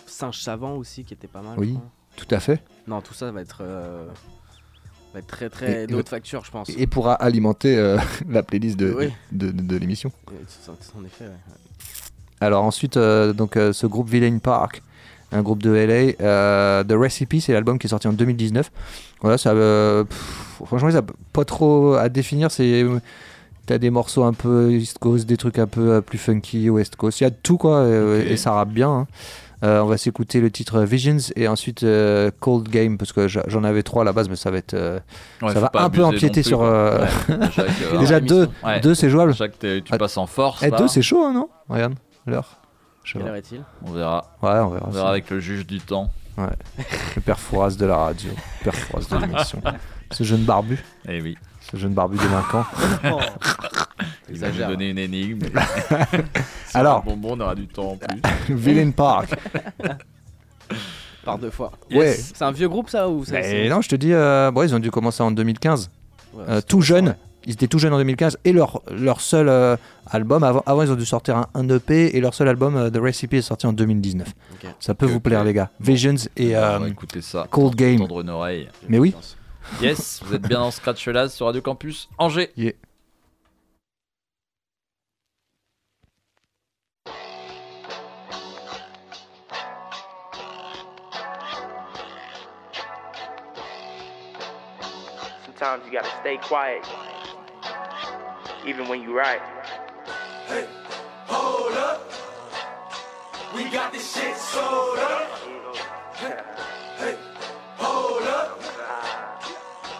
Singe 0.06 0.38
Savant 0.38 0.74
aussi, 0.74 1.02
qui 1.04 1.14
était 1.14 1.28
pas 1.28 1.40
mal. 1.40 1.54
Oui, 1.56 1.78
tout 2.16 2.26
à 2.30 2.40
fait. 2.40 2.62
Non, 2.86 3.00
tout 3.00 3.14
ça 3.14 3.32
va 3.32 3.40
être, 3.40 3.62
va 5.12 5.18
être 5.20 5.26
très 5.26 5.48
très 5.50 5.84
Et- 5.84 5.86
de 5.86 5.94
haute 5.94 6.08
facture, 6.08 6.44
je 6.44 6.50
pense. 6.50 6.68
Et 6.76 6.86
pourra 6.86 7.14
alimenter 7.14 7.76
euh, 7.76 7.98
la 8.30 8.42
playlist 8.42 8.78
de, 8.78 8.94
Oui. 8.96 9.10
de, 9.32 9.50
de- 9.50 9.62
de 9.62 9.76
l'émission. 9.76 10.10
En 10.28 11.04
effet, 11.04 11.24
ouais. 11.24 11.30
Alors 12.40 12.64
ensuite, 12.64 12.96
euh, 12.96 13.32
donc 13.32 13.56
euh, 13.56 13.72
ce 13.72 13.86
groupe 13.86 14.08
Villain 14.10 14.38
Park, 14.38 14.82
un 15.30 15.42
groupe 15.42 15.62
de 15.62 15.70
LA, 15.70 16.14
euh, 16.20 16.84
The 16.84 16.92
Recipe, 16.92 17.40
c'est 17.40 17.52
l'album 17.52 17.78
qui 17.78 17.86
est 17.86 17.90
sorti 17.90 18.08
en 18.08 18.12
2019. 18.12 18.70
Voilà, 19.20 19.38
ça, 19.38 19.50
euh, 19.52 20.04
pff, 20.04 20.62
franchement, 20.66 20.90
ça 20.90 21.02
pas 21.32 21.44
trop 21.44 21.94
à 21.94 22.08
définir. 22.08 22.50
C'est 22.50 22.84
T'as 23.64 23.78
des 23.78 23.90
morceaux 23.90 24.24
un 24.24 24.32
peu 24.32 24.72
East 24.72 24.98
Coast, 24.98 25.24
des 25.24 25.36
trucs 25.36 25.56
un 25.60 25.68
peu 25.68 26.02
plus 26.02 26.18
funky 26.18 26.68
West 26.68 26.96
Coast. 26.96 27.20
Il 27.20 27.24
y 27.24 27.26
a 27.28 27.30
de 27.30 27.36
tout 27.44 27.58
quoi, 27.58 27.86
et 27.88 28.36
ça 28.36 28.50
rappe 28.50 28.70
bien. 28.70 28.90
hein. 28.90 29.06
Euh, 29.62 29.80
on 29.80 29.86
va 29.86 29.96
s'écouter 29.96 30.40
le 30.40 30.50
titre 30.50 30.80
Visions 30.82 31.18
et 31.36 31.46
ensuite 31.46 31.84
euh, 31.84 32.30
Cold 32.40 32.68
Game 32.68 32.98
parce 32.98 33.12
que 33.12 33.28
j'en 33.28 33.62
avais 33.62 33.82
trois 33.84 34.02
à 34.02 34.04
la 34.04 34.12
base, 34.12 34.28
mais 34.28 34.34
ça 34.36 34.50
va 34.50 34.58
être, 34.58 34.74
euh, 34.74 34.98
Ouais, 35.40 35.52
ça 35.52 35.60
va 35.60 35.70
un 35.74 35.90
peu 35.90 36.04
empiéter 36.04 36.42
sur. 36.42 36.62
euh, 36.62 36.98
Ouais, 37.28 37.36
euh, 37.92 37.98
Déjà 37.98 38.18
deux, 38.20 38.48
Ouais. 38.64 38.80
deux 38.80 38.94
c'est 38.96 39.08
jouable. 39.10 39.34
Tu 39.60 39.82
passes 39.98 40.16
en 40.16 40.26
force. 40.26 40.62
Eh, 40.64 40.70
là. 40.70 40.78
deux 40.78 40.88
c'est 40.88 41.02
chaud, 41.02 41.24
hein, 41.24 41.32
non? 41.32 41.48
Regarde 41.68 41.94
l'heure. 42.26 42.58
Quelle 43.04 43.22
heure 43.22 43.34
est-il? 43.36 43.62
On 43.86 43.92
verra. 43.92 44.32
Ouais, 44.42 44.50
on 44.50 44.70
verra. 44.70 44.86
On 44.88 44.90
verra 44.90 45.10
avec 45.10 45.30
le 45.30 45.38
juge 45.40 45.66
du 45.66 45.78
temps. 45.80 46.10
Ouais. 46.38 46.46
Le 47.16 47.20
père 47.20 47.38
Fouras 47.38 47.70
de 47.78 47.84
la 47.86 47.96
radio, 47.96 48.30
le 48.30 48.64
père 48.64 48.74
Fouras 48.74 49.04
de 49.10 49.26
l'émission. 49.26 49.60
Ce 50.12 50.24
jeune 50.24 50.42
barbu, 50.42 50.82
Eh 51.08 51.20
oui. 51.22 51.36
ce 51.70 51.76
jeune 51.76 51.94
barbu 51.94 52.18
délinquant. 52.18 52.64
Il 54.32 54.38
va 54.38 54.50
nous 54.50 54.72
donner 54.72 54.90
une 54.90 54.98
énigme. 54.98 55.40
Si 56.66 56.78
Alors. 56.78 57.02
on 57.06 57.10
a 57.10 57.12
un 57.12 57.16
bonbon, 57.16 57.34
on 57.36 57.40
aura 57.40 57.54
du 57.54 57.66
temps 57.66 57.90
en 57.92 57.96
plus. 57.96 58.20
Villain 58.48 58.90
Park. 58.92 59.28
Par 61.24 61.38
deux 61.38 61.50
fois. 61.50 61.70
Ouais. 61.90 62.14
C'est 62.14 62.42
un 62.42 62.50
vieux 62.50 62.68
groupe 62.68 62.88
ça 62.88 63.08
ou 63.08 63.24
ça 63.24 63.34
Mais 63.40 63.68
non, 63.68 63.80
je 63.82 63.88
te 63.90 63.96
dis, 63.96 64.12
euh, 64.12 64.50
bon, 64.50 64.62
ils 64.62 64.74
ont 64.74 64.78
dû 64.78 64.90
commencer 64.90 65.22
en 65.22 65.30
2015. 65.30 65.90
Ouais, 66.34 66.44
Euh, 66.48 66.60
tout 66.66 66.78
ouais. 66.78 67.02
Ils 67.44 67.52
étaient 67.52 67.66
tout 67.66 67.78
jeunes 67.78 67.92
en 67.92 67.98
2015 67.98 68.38
et 68.44 68.52
leur, 68.52 68.82
leur 68.90 69.20
seul 69.20 69.48
euh, 69.48 69.76
album, 70.06 70.44
avant, 70.44 70.62
avant 70.64 70.82
ils 70.82 70.90
ont 70.92 70.96
dû 70.96 71.04
sortir 71.04 71.36
un, 71.36 71.46
un 71.54 71.68
EP 71.68 72.16
et 72.16 72.20
leur 72.20 72.34
seul 72.34 72.48
album, 72.48 72.76
euh, 72.76 72.90
The 72.90 72.98
Recipe, 72.98 73.34
est 73.34 73.42
sorti 73.42 73.66
en 73.66 73.72
2019. 73.72 74.28
Ok. 74.54 74.70
Ça 74.78 74.94
peut 74.94 75.06
vous 75.06 75.20
plaire, 75.20 75.42
les 75.44 75.52
gars. 75.52 75.70
Visions 75.80 76.14
et 76.36 76.56
euh, 76.56 76.78
ça. 77.20 77.46
Cold 77.50 77.74
Game. 77.74 77.98
Tendre 77.98 78.20
une 78.20 78.30
oreille. 78.30 78.68
Mais 78.88 78.98
oui. 78.98 79.14
Yes, 79.80 80.20
vous 80.24 80.34
êtes 80.34 80.42
bien 80.42 80.60
dans 80.60 80.70
Scratch 80.70 81.04
Fellas 81.04 81.30
sur 81.30 81.46
Radio 81.46 81.60
Campus 81.62 82.08
Angers. 82.18 82.50
Yeah. 82.56 82.72
Sometimes 95.62 95.86
you 95.86 95.92
gotta 95.92 96.10
stay 96.22 96.38
quiet, 96.38 96.84
even 98.66 98.88
when 98.88 99.00
you 99.00 99.16
right. 99.16 99.40
Hey, 100.48 100.66
hold 101.26 101.74
up. 101.74 102.10
We 103.54 103.70
got 103.70 103.92
this 103.92 104.12
shit 104.12 104.36
sold 104.36 104.98
up. 104.98 105.38
Hey, 106.16 107.16
hold 107.76 108.22
up. 108.24 108.60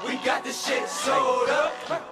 We 0.05 0.17
got 0.25 0.43
this 0.43 0.67
shit 0.67 0.89
sold 0.89 1.49
up. 1.49 2.12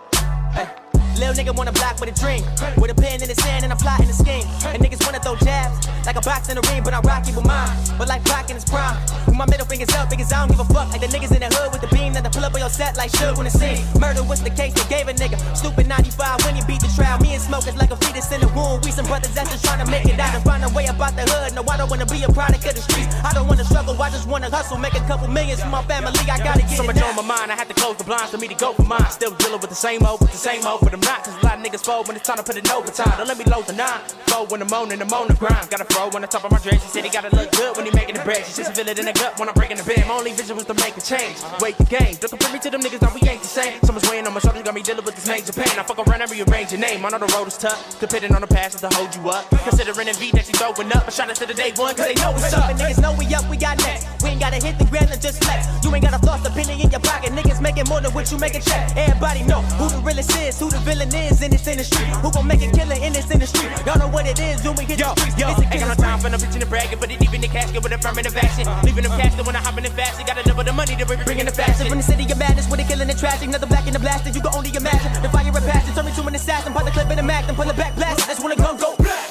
Little 1.20 1.36
nigga 1.36 1.54
wanna 1.54 1.72
block 1.72 2.00
with 2.00 2.08
a 2.08 2.16
dream. 2.16 2.40
With 2.80 2.90
a 2.90 2.94
pen 2.94 3.20
in 3.20 3.28
the 3.28 3.34
sand 3.34 3.62
and 3.64 3.70
I'm 3.70 3.76
plotting 3.76 4.08
a 4.08 4.12
scheme. 4.16 4.40
And 4.72 4.80
niggas 4.80 5.04
wanna 5.04 5.20
throw 5.20 5.36
jabs 5.36 5.86
like 6.06 6.16
a 6.16 6.24
box 6.24 6.48
in 6.48 6.56
the 6.56 6.64
ring, 6.72 6.80
but 6.82 6.94
I'm 6.96 7.04
rocky 7.04 7.28
with 7.36 7.44
mine. 7.44 7.76
But 7.98 8.08
like 8.08 8.24
Pac 8.24 8.48
in 8.48 8.56
his 8.56 8.64
prime. 8.64 8.96
With 9.28 9.36
my 9.36 9.44
middle 9.44 9.66
fingers 9.66 9.92
up, 10.00 10.08
because 10.08 10.32
I 10.32 10.40
don't 10.40 10.48
give 10.48 10.64
a 10.64 10.68
fuck. 10.72 10.88
Like 10.88 11.04
the 11.04 11.12
niggas 11.12 11.28
in 11.36 11.44
the 11.44 11.52
hood 11.52 11.76
with 11.76 11.82
the 11.84 11.92
beam 11.92 12.14
that 12.14 12.24
the 12.24 12.30
pull 12.30 12.44
up 12.44 12.54
on 12.54 12.60
your 12.60 12.72
set 12.72 12.96
like 12.96 13.12
Suge 13.12 13.36
when 13.36 13.44
the 13.44 13.52
scene. 13.52 13.84
Murder 14.00 14.24
was 14.24 14.40
the 14.40 14.48
case 14.48 14.72
they 14.72 14.86
gave 14.88 15.08
a 15.08 15.12
nigga. 15.12 15.36
Stupid 15.54 15.88
95 15.88 16.40
when 16.48 16.56
he 16.56 16.64
beat 16.64 16.80
the 16.80 16.88
trial. 16.96 17.20
Me 17.20 17.36
and 17.36 17.42
smokers 17.42 17.76
like 17.76 17.90
a 17.90 17.96
fetus 18.00 18.32
in 18.32 18.40
a 18.40 18.48
womb. 18.56 18.80
We 18.80 18.90
some 18.90 19.04
brothers 19.04 19.34
that's 19.36 19.52
just 19.52 19.64
trying 19.64 19.84
to 19.84 19.88
make 19.92 20.08
it 20.08 20.16
out 20.16 20.32
and 20.32 20.42
find 20.42 20.64
a 20.64 20.72
way 20.72 20.86
about 20.86 21.16
the 21.20 21.28
hood. 21.28 21.52
No, 21.52 21.60
I 21.68 21.76
don't 21.76 21.90
wanna 21.90 22.06
be 22.06 22.24
a 22.24 22.32
product 22.32 22.64
of 22.64 22.72
the 22.72 22.80
streets. 22.80 23.12
I 23.20 23.34
don't 23.36 23.46
wanna 23.46 23.64
struggle, 23.68 23.92
I 24.00 24.08
just 24.08 24.26
wanna 24.26 24.48
hustle. 24.48 24.78
Make 24.78 24.96
a 24.96 25.04
couple 25.04 25.28
millions 25.28 25.60
for 25.60 25.68
my 25.68 25.84
family. 25.84 26.16
I 26.32 26.40
gotta 26.40 26.64
get 26.64 26.80
So 26.80 26.84
it 26.84 26.86
much 26.86 26.96
now. 26.96 27.12
on 27.12 27.16
my 27.20 27.28
mind, 27.28 27.52
I 27.52 27.56
had 27.60 27.68
to 27.68 27.76
close 27.76 27.96
the 28.00 28.04
blinds 28.04 28.30
for 28.32 28.38
me 28.38 28.48
to 28.48 28.54
go 28.54 28.72
for 28.72 28.88
mine. 28.88 29.10
Still 29.10 29.36
dealing 29.36 29.60
with 29.60 29.68
the 29.68 29.76
same 29.76 30.00
old, 30.06 30.20
with 30.20 30.32
the 30.32 30.38
same 30.38 30.64
old, 30.64 30.80
for 30.80 30.90
I'm 31.00 31.09
not. 31.10 31.24
Cause 31.24 31.34
a 31.34 31.46
lot 31.46 31.58
of 31.58 31.62
niggas 31.64 31.84
fold 31.84 32.06
when 32.06 32.16
it's 32.16 32.26
time 32.26 32.38
to 32.38 32.46
put 32.46 32.56
in 32.56 32.66
overtime. 32.70 33.14
Don't 33.18 33.26
let 33.26 33.38
me 33.38 33.44
load 33.44 33.66
the 33.66 33.74
nine. 33.74 34.00
Fold 34.30 34.50
when 34.50 34.62
I'm 34.62 34.72
on 34.72 34.92
and 34.92 35.02
I'm 35.02 35.12
on 35.12 35.26
the 35.26 35.34
grind. 35.34 35.66
Gotta 35.70 35.84
throw 35.84 36.06
on 36.14 36.22
the 36.22 36.30
top 36.30 36.44
of 36.44 36.50
my 36.52 36.58
dress. 36.58 36.82
She 36.82 36.88
said 36.94 37.04
he 37.04 37.10
gotta 37.10 37.34
look 37.34 37.50
good 37.52 37.76
when 37.76 37.84
he 37.86 37.92
making 37.92 38.14
the 38.14 38.22
bread. 38.22 38.46
She 38.46 38.62
just 38.62 38.74
feel 38.74 38.86
it 38.86 38.98
in 38.98 39.06
the 39.06 39.12
gut 39.12 39.38
when 39.38 39.48
I'm 39.48 39.54
breaking 39.54 39.78
the 39.78 39.84
bed. 39.84 40.06
My 40.06 40.14
only 40.14 40.32
vision 40.32 40.54
was 40.56 40.66
to 40.66 40.74
make 40.74 40.96
a 40.96 41.02
change. 41.02 41.36
Wait 41.60 41.76
the 41.78 41.84
game. 41.84 42.14
Don't 42.20 42.30
compare 42.30 42.52
me 42.52 42.58
to 42.60 42.70
them 42.70 42.80
niggas, 42.80 43.02
now 43.02 43.12
we 43.14 43.22
ain't 43.28 43.42
the 43.42 43.48
same. 43.48 43.80
Someone's 43.82 44.08
weighing 44.08 44.26
on 44.26 44.34
my 44.34 44.40
shoulders, 44.40 44.62
got 44.62 44.74
me 44.74 44.82
dealing 44.82 45.04
with 45.04 45.16
this 45.16 45.26
major 45.26 45.52
pain. 45.52 45.74
I 45.78 45.82
fuck 45.82 45.98
around 45.98 46.22
and 46.22 46.30
rearrange 46.30 46.70
your 46.72 46.80
name. 46.80 47.04
I 47.04 47.08
know 47.10 47.18
the 47.18 47.30
road 47.34 47.48
is 47.48 47.58
tough. 47.58 47.98
Depending 47.98 48.34
on 48.34 48.40
the 48.40 48.50
passion 48.50 48.78
to 48.80 48.90
hold 48.94 49.14
you 49.14 49.22
up. 49.30 49.48
Considering 49.66 50.06
the 50.06 50.16
beat 50.20 50.34
that 50.38 50.46
you 50.46 50.54
throwing 50.54 50.92
up. 50.92 51.04
I 51.06 51.10
shot 51.10 51.30
it 51.30 51.36
to 51.42 51.46
the 51.46 51.54
day 51.54 51.72
one, 51.74 51.94
cause 51.94 52.06
they 52.06 52.14
know 52.14 52.32
what's 52.32 52.52
up. 52.52 52.70
Niggas 52.76 53.02
know 53.02 53.14
we 53.18 53.26
up, 53.34 53.48
we 53.50 53.56
got 53.56 53.78
next. 53.78 54.06
We 54.22 54.30
ain't 54.30 54.40
gotta 54.40 54.60
hit 54.62 54.78
the 54.78 54.86
ground 54.86 55.10
and 55.10 55.20
just 55.20 55.42
flex. 55.42 55.66
You 55.82 55.94
ain't 55.94 56.04
got 56.04 56.14
a 56.14 56.20
lost 56.26 56.46
opinion 56.46 56.80
in 56.80 56.90
your 56.90 57.00
pocket. 57.00 57.32
Niggas 57.32 57.60
making 57.60 57.88
more 57.88 58.00
than 58.00 58.12
what 58.12 58.30
you 58.30 58.38
make 58.38 58.54
a 58.54 58.60
check. 58.60 58.96
Everybody 58.96 59.42
know 59.44 59.62
who 59.80 59.88
the 59.88 59.98
realest 60.04 60.36
is, 60.36 60.58
who 60.60 60.70
the 60.70 60.78
villain 60.80 60.99
is 61.08 61.40
in 61.40 61.50
this 61.50 61.66
industry. 61.66 62.04
Who 62.20 62.30
gon' 62.30 62.46
make 62.46 62.60
a 62.60 62.70
killer 62.70 62.96
in 63.00 63.12
this 63.12 63.30
industry? 63.30 63.64
Y'all 63.86 63.98
know 63.98 64.08
what 64.08 64.26
it 64.26 64.38
is 64.38 64.62
when 64.62 64.76
we 64.76 64.84
hit 64.84 64.98
Yo, 65.00 65.14
the 65.14 65.20
streets. 65.20 65.38
yo, 65.40 65.48
It's 65.50 65.60
a 65.60 65.62
ain't 65.64 65.80
got 65.80 65.88
no 65.88 65.94
killer's 65.94 65.96
time 65.96 66.18
for 66.20 66.28
no 66.28 66.36
bitching 66.36 66.60
and 66.60 66.70
bragging, 66.70 66.98
but 67.00 67.10
it 67.10 67.22
even 67.22 67.40
the 67.40 67.48
casket 67.48 67.82
with 67.82 67.92
affirmative 67.92 68.36
action. 68.36 68.68
Leaving 68.84 69.04
them 69.04 69.16
casted 69.18 69.46
when 69.46 69.56
I 69.56 69.60
hop 69.60 69.78
in 69.78 69.84
the 69.84 69.90
fast. 69.90 70.20
You 70.20 70.26
gotta 70.26 70.42
double 70.44 70.64
the 70.64 70.72
money 70.72 70.96
to 70.96 71.06
bring, 71.06 71.22
bring 71.24 71.38
in 71.40 71.46
the 71.46 71.52
fashion. 71.52 71.88
From 71.88 71.98
the 71.98 72.04
city 72.04 72.24
of 72.30 72.38
madness, 72.38 72.68
where 72.68 72.76
they 72.76 72.84
killing 72.84 73.08
and 73.08 73.18
tragic, 73.18 73.48
nothing 73.48 73.68
black 73.68 73.86
in 73.86 73.92
the 73.94 73.98
blasting. 73.98 74.34
You 74.34 74.42
can 74.42 74.52
only 74.54 74.70
imagine 74.76 75.10
the 75.22 75.28
fire 75.30 75.48
and 75.48 75.64
passion. 75.64 75.94
Turn 75.94 76.04
me 76.04 76.12
to 76.12 76.22
an 76.26 76.34
assassin, 76.34 76.72
put 76.72 76.84
the 76.84 76.90
clip 76.90 77.10
in 77.10 77.16
the 77.16 77.22
mag, 77.22 77.46
then 77.46 77.54
pull 77.56 77.68
it 77.70 77.76
back, 77.76 77.94
blast. 77.96 78.26
That's 78.26 78.40
when 78.40 78.50
the 78.56 78.60
gun 78.62 78.76
go 78.76 78.94
black. 78.96 79.30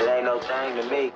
It 0.00 0.08
ain't 0.08 0.24
no 0.24 0.40
thing 0.40 0.76
to 0.80 0.84
me. 0.90 1.12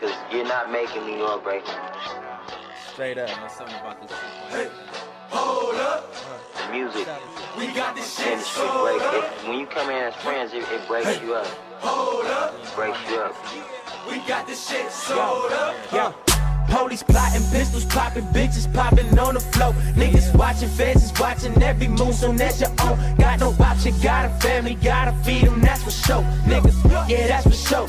Cause 0.00 0.14
you're 0.30 0.44
not 0.46 0.70
making 0.70 1.04
me 1.06 1.18
York 1.18 1.44
right 1.44 1.64
now. 1.66 2.57
Straight 2.98 3.16
up. 3.16 3.28
something 3.52 3.76
about 3.76 4.02
this 4.02 4.10
Hey, 4.48 4.68
hold 5.28 5.76
up. 5.76 6.12
The 6.56 6.72
music. 6.72 7.06
We 7.56 7.68
got 7.68 7.94
this 7.94 8.18
shit 8.18 8.40
break. 8.56 9.00
It, 9.00 9.46
when 9.46 9.60
you 9.60 9.66
come 9.66 9.88
in 9.88 10.02
as 10.02 10.16
friends, 10.16 10.52
it, 10.52 10.64
it 10.72 10.88
breaks 10.88 11.22
you 11.22 11.34
up. 11.34 11.46
Hold 11.78 12.26
up. 12.26 12.54
It 12.60 12.74
breaks 12.74 12.98
you 13.08 13.18
up. 13.18 13.36
We 14.10 14.18
got 14.26 14.48
this 14.48 14.68
shit 14.68 14.90
sold 14.90 15.52
up. 15.52 15.76
Yo. 15.92 16.37
Police 16.68 17.02
plotting, 17.02 17.42
pistols 17.50 17.84
popping, 17.86 18.24
bitches 18.26 18.72
popping 18.72 19.18
on 19.18 19.34
the 19.34 19.40
floor. 19.40 19.72
Niggas 19.96 20.34
watching, 20.36 20.68
feds 20.68 21.04
is 21.04 21.18
watching 21.18 21.60
every 21.62 21.88
move, 21.88 22.14
so 22.14 22.32
that's 22.32 22.60
your 22.60 22.70
own. 22.82 23.16
Got 23.16 23.40
no 23.40 23.54
option, 23.58 23.94
got 24.02 24.26
a 24.26 24.30
family, 24.40 24.74
gotta 24.74 25.12
feed 25.24 25.44
them, 25.44 25.60
that's 25.60 25.82
for 25.82 25.90
sure. 25.90 26.22
Niggas, 26.46 27.08
yeah, 27.08 27.26
that's 27.28 27.44
for 27.44 27.52
sure. 27.52 27.88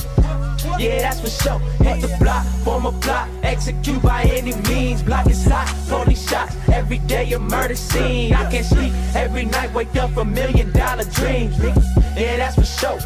Yeah, 0.77 1.01
that's 1.01 1.19
for 1.19 1.29
sure. 1.29 1.59
Hit 1.83 2.01
the 2.01 2.15
block, 2.19 2.45
form 2.63 2.85
a 2.85 2.91
plot, 2.91 3.27
execute 3.43 4.01
by 4.01 4.23
any 4.23 4.55
means. 4.69 5.03
Block 5.03 5.27
is 5.27 5.45
hot, 5.45 5.67
police 5.87 6.29
shots. 6.29 6.55
Every 6.71 6.99
day 6.99 7.31
a 7.33 7.39
murder 7.39 7.75
scene. 7.75 8.33
I 8.33 8.49
can't 8.49 8.65
sleep 8.65 8.93
every 9.13 9.45
night, 9.45 9.73
wake 9.73 9.95
up 9.95 10.15
a 10.17 10.25
million 10.25 10.71
dollar 10.71 11.03
dreams. 11.03 11.57
Yeah, 12.17 12.37
that's 12.37 12.55
for 12.55 12.65
sure. 12.65 12.99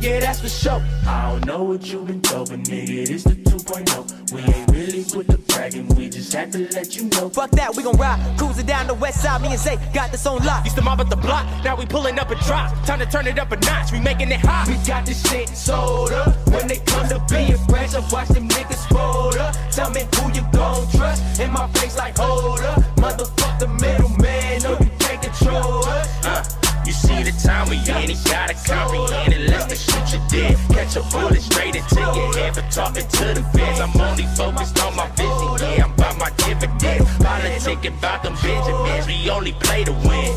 Yeah, 0.00 0.20
that's 0.20 0.40
for 0.40 0.48
sure. 0.48 0.82
I 1.06 1.30
don't 1.30 1.46
know 1.46 1.62
what 1.62 1.86
you've 1.92 2.06
been 2.06 2.22
told, 2.22 2.48
but 2.48 2.60
nigga, 2.60 3.06
this 3.06 3.24
the 3.24 3.34
2.0. 3.34 4.32
We 4.32 4.40
ain't 4.40 4.70
really 4.70 4.89
with 4.90 5.28
the 5.28 5.38
bragging, 5.52 5.86
we 5.94 6.08
just 6.08 6.32
had 6.32 6.50
to 6.52 6.58
let 6.74 6.96
you 6.96 7.04
know. 7.04 7.28
Fuck 7.30 7.50
that, 7.52 7.74
we 7.76 7.82
gon' 7.82 7.96
ride, 7.96 8.18
cruising 8.36 8.66
down 8.66 8.86
the 8.86 8.94
west 8.94 9.22
side. 9.22 9.40
Me 9.40 9.48
and 9.48 9.58
Zay 9.58 9.78
got 9.94 10.10
this 10.10 10.26
on 10.26 10.44
lock. 10.44 10.64
Used 10.64 10.76
to 10.76 10.82
mob 10.82 11.00
at 11.00 11.08
the 11.08 11.16
block, 11.16 11.46
now 11.64 11.76
we 11.76 11.86
pulling 11.86 12.18
up 12.18 12.30
a 12.30 12.34
drop. 12.46 12.74
Time 12.84 12.98
to 12.98 13.06
turn 13.06 13.26
it 13.26 13.38
up 13.38 13.52
a 13.52 13.56
notch, 13.56 13.92
we 13.92 14.00
making 14.00 14.30
it 14.30 14.40
hot. 14.40 14.66
We 14.66 14.74
got 14.86 15.06
this 15.06 15.22
shit 15.30 15.48
sold 15.50 16.12
up. 16.12 16.34
When 16.48 16.66
they 16.66 16.78
come 16.78 17.08
to 17.08 17.24
being 17.30 17.56
fresh, 17.68 17.94
I 17.94 18.00
watch 18.10 18.28
them 18.28 18.48
niggas 18.48 18.88
fold 18.88 19.36
up. 19.36 19.54
Tell 19.70 19.90
me 19.90 20.02
who 20.16 20.32
you 20.32 20.44
gon' 20.52 20.88
trust. 20.90 21.40
In 21.40 21.52
my 21.52 21.68
face 21.74 21.96
like 21.96 22.16
hold 22.18 22.60
up. 22.60 22.80
Motherfuck 22.96 23.58
the 23.60 23.68
middleman, 23.68 24.62
no 24.62 24.72
you 24.72 24.90
can't 24.98 25.22
control 25.22 25.84
us. 25.84 26.26
Uh, 26.26 26.69
you 26.90 26.94
see 26.94 27.22
the 27.22 27.30
time 27.38 27.70
we 27.70 27.76
in, 27.76 28.10
you 28.10 28.16
gotta 28.24 28.54
comprehend 28.66 29.32
it. 29.32 29.48
Let's 29.48 29.66
the 29.66 29.76
shoot 29.76 30.06
you 30.12 30.20
dead. 30.28 30.58
Catch 30.70 30.96
a 30.96 31.02
bullet 31.12 31.40
straight 31.40 31.76
into 31.76 32.00
your 32.00 32.34
head 32.34 32.54
for 32.56 32.62
talking 32.62 33.06
to 33.06 33.26
the 33.34 33.42
feds. 33.54 33.78
I'm 33.78 33.94
only 34.00 34.24
focused 34.34 34.76
on 34.82 34.96
my 34.96 35.06
vision, 35.10 35.50
yeah, 35.60 35.84
I'm 35.84 35.92
about 35.92 36.18
my 36.18 36.30
dividends. 36.30 37.06
Politicking 37.22 37.96
about 37.98 38.24
them 38.24 38.34
Benjamins, 38.42 39.06
we 39.06 39.30
only 39.30 39.52
play 39.52 39.84
to 39.84 39.92
win. 39.92 40.34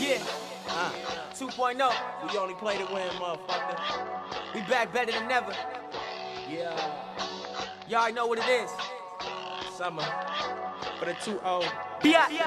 Yeah. 0.00 0.18
Uh, 0.68 0.90
2.0. 1.34 1.78
We 2.32 2.38
only 2.38 2.54
play 2.54 2.78
to 2.78 2.86
win, 2.92 3.08
motherfucker. 3.22 3.78
We 4.54 4.62
back 4.62 4.92
better 4.92 5.12
than 5.12 5.30
ever. 5.30 5.54
Yeah. 6.50 6.74
Y'all 7.88 8.12
know 8.12 8.26
what 8.26 8.40
it 8.40 8.48
is. 8.48 8.70
Summer. 9.76 10.02
For 10.98 11.04
the 11.04 11.12
2-0. 11.12 11.70
Yeah. 12.02 12.28
See, 12.28 12.40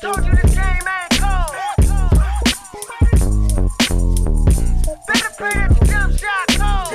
Who 0.00 0.06
ain't 0.06 0.16
told 0.16 0.26
you 0.26 0.32
this 0.36 0.54
game 0.54 0.86
ain't 0.86 1.10
cold? 1.18 1.50
Better 5.06 5.30
pay 5.36 5.58
him 5.58 5.74
to 5.74 5.80
jump 5.86 6.18
shot 6.18 6.46
cold! 6.56 6.94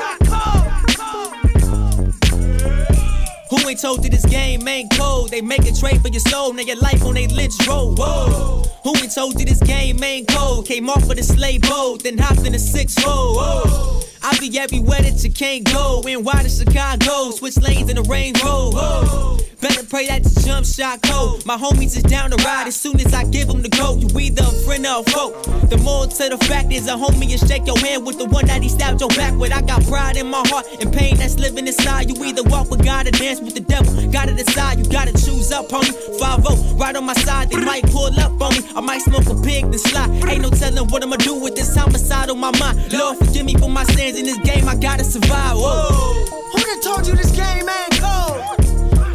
Who 3.50 3.58
ain't 3.68 3.82
told 3.82 4.04
you 4.06 4.10
this 4.10 4.26
game 4.26 4.66
ain't 4.68 4.92
cold? 4.98 5.32
They 5.32 5.42
make 5.42 5.66
a 5.66 5.74
trade 5.74 6.02
for 6.02 6.08
your 6.08 6.22
soul, 6.22 6.54
now 6.54 6.62
your 6.62 6.78
life 6.78 7.04
on 7.04 7.16
they 7.16 7.28
lynch 7.28 7.54
roll. 7.68 7.94
Whoa. 7.94 8.64
Who 8.84 8.96
ain't 8.98 9.14
told 9.14 9.38
you 9.38 9.46
this 9.46 9.60
game 9.60 10.02
ain't 10.02 10.30
cold? 10.30 10.66
Came 10.66 10.90
off 10.90 11.04
of 11.04 11.18
the 11.18 11.24
slave 11.24 11.64
boat, 11.64 12.04
then 12.04 12.18
hopped 12.18 12.46
in 12.48 12.56
a 12.56 12.60
six 12.60 12.96
fold. 12.96 13.36
Whoa. 13.36 14.00
I 14.26 14.38
be 14.40 14.58
everywhere 14.58 15.02
that 15.02 15.22
you 15.22 15.32
can't 15.32 15.66
go. 15.66 16.02
In 16.08 16.24
wide 16.24 16.44
to 16.44 16.50
Chicago, 16.50 17.32
switch 17.32 17.58
lanes 17.58 17.90
in 17.90 17.98
the 17.98 18.04
rain 18.04 18.34
road. 18.42 19.44
Better 19.60 19.84
pray 19.84 20.08
that 20.08 20.24
the 20.24 20.42
jump 20.44 20.66
shot 20.66 21.02
cold. 21.04 21.46
My 21.46 21.58
homies 21.58 21.96
is 21.96 22.04
down 22.04 22.32
to 22.32 22.38
ride 22.44 22.68
as 22.68 22.76
soon 22.76 23.00
as 23.02 23.14
I 23.14 23.26
give 23.26 23.48
them 23.48 23.62
the 23.62 23.70
go. 23.70 23.96
You 23.96 24.08
either 24.20 24.44
a 24.44 24.52
friend 24.64 24.86
or 24.86 25.00
a 25.00 25.04
foe. 25.04 25.32
The 25.68 25.78
more 25.78 26.08
to 26.08 26.30
the 26.30 26.38
fact 26.48 26.72
is 26.72 26.88
a 26.88 26.96
homie 26.96 27.32
and 27.32 27.40
shake 27.48 27.68
your 27.68 27.80
hand 27.80 28.06
with 28.06 28.18
the 28.18 28.26
one 28.26 28.46
that 28.48 28.64
he 28.64 28.70
stabbed 28.70 29.02
your 29.02 29.10
back 29.10 29.36
with. 29.36 29.52
I 29.52 29.62
got 29.62 29.84
pride 29.84 30.16
in 30.16 30.28
my 30.28 30.44
heart 30.48 30.68
and 30.80 30.92
pain 30.92 31.18
that's 31.18 31.38
living 31.38 31.68
inside. 31.68 32.10
You 32.10 32.24
either 32.24 32.44
walk 32.44 32.72
with 32.72 32.84
God 32.84 33.08
or 33.08 33.12
dance 33.12 33.42
with 33.42 33.56
the 33.56 33.62
devil. 33.62 33.92
Gotta 34.12 34.34
decide, 34.34 34.80
you 34.80 34.86
gotta 34.92 35.12
choose 35.12 35.52
up, 35.52 35.68
homie. 35.68 35.96
5 36.20 36.80
right 36.80 36.96
on 36.96 37.06
my 37.06 37.14
side, 37.14 37.50
they 37.50 37.64
might 37.64 37.84
pull 37.92 38.12
up 38.20 38.42
on 38.42 38.52
me. 38.56 38.60
I 38.76 38.82
might 38.82 39.02
smoke 39.02 39.28
a 39.28 39.36
pig 39.42 39.64
then 39.64 39.80
slide. 39.80 40.10
Ain't 40.28 40.42
no 40.42 40.50
telling 40.50 40.88
what 40.88 41.04
I'ma 41.04 41.18
do 41.18 41.36
with 41.36 41.56
this 41.56 41.76
homicide 41.76 42.30
on 42.30 42.40
my 42.40 42.52
mind. 42.60 42.92
Lord, 42.92 43.18
forgive 43.18 43.46
me 43.46 43.56
for 43.56 43.70
my 43.70 43.84
sins 43.96 44.13
in 44.16 44.26
this 44.26 44.38
game, 44.40 44.68
I 44.68 44.76
gotta 44.76 45.04
survive. 45.04 45.56
Whoa. 45.58 46.26
Who 46.52 46.60
done 46.60 46.82
told 46.82 47.08
you 47.08 47.16
this 47.16 47.32
game 47.32 47.68
ain't 47.68 48.00
cold? 48.00 48.42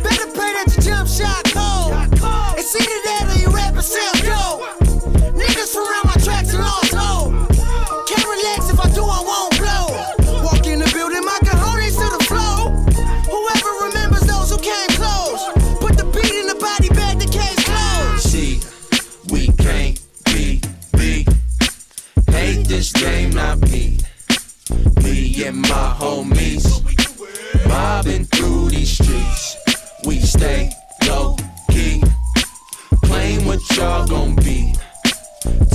Better 0.02 0.26
pray 0.34 0.52
that 0.56 0.66
your 0.74 0.82
jump 0.82 1.08
shot 1.08 1.44
cold. 1.54 1.94
It's 2.58 2.74
either 2.74 3.00
that 3.06 3.30
or 3.30 3.38
you 3.38 3.48
sell 3.82 4.12
dope. 4.26 4.60
Niggas 5.34 5.70
surround 5.70 6.04
my 6.04 6.07
and 25.44 25.56
my 25.62 25.94
homies 25.98 26.66
mobbing 27.68 28.24
through 28.24 28.70
these 28.70 28.90
streets. 28.90 29.56
We 30.04 30.18
stay 30.20 30.70
low 31.06 31.36
key, 31.70 32.02
playing 33.04 33.44
what 33.46 33.60
y'all 33.76 34.06
gon' 34.06 34.34
be. 34.36 34.74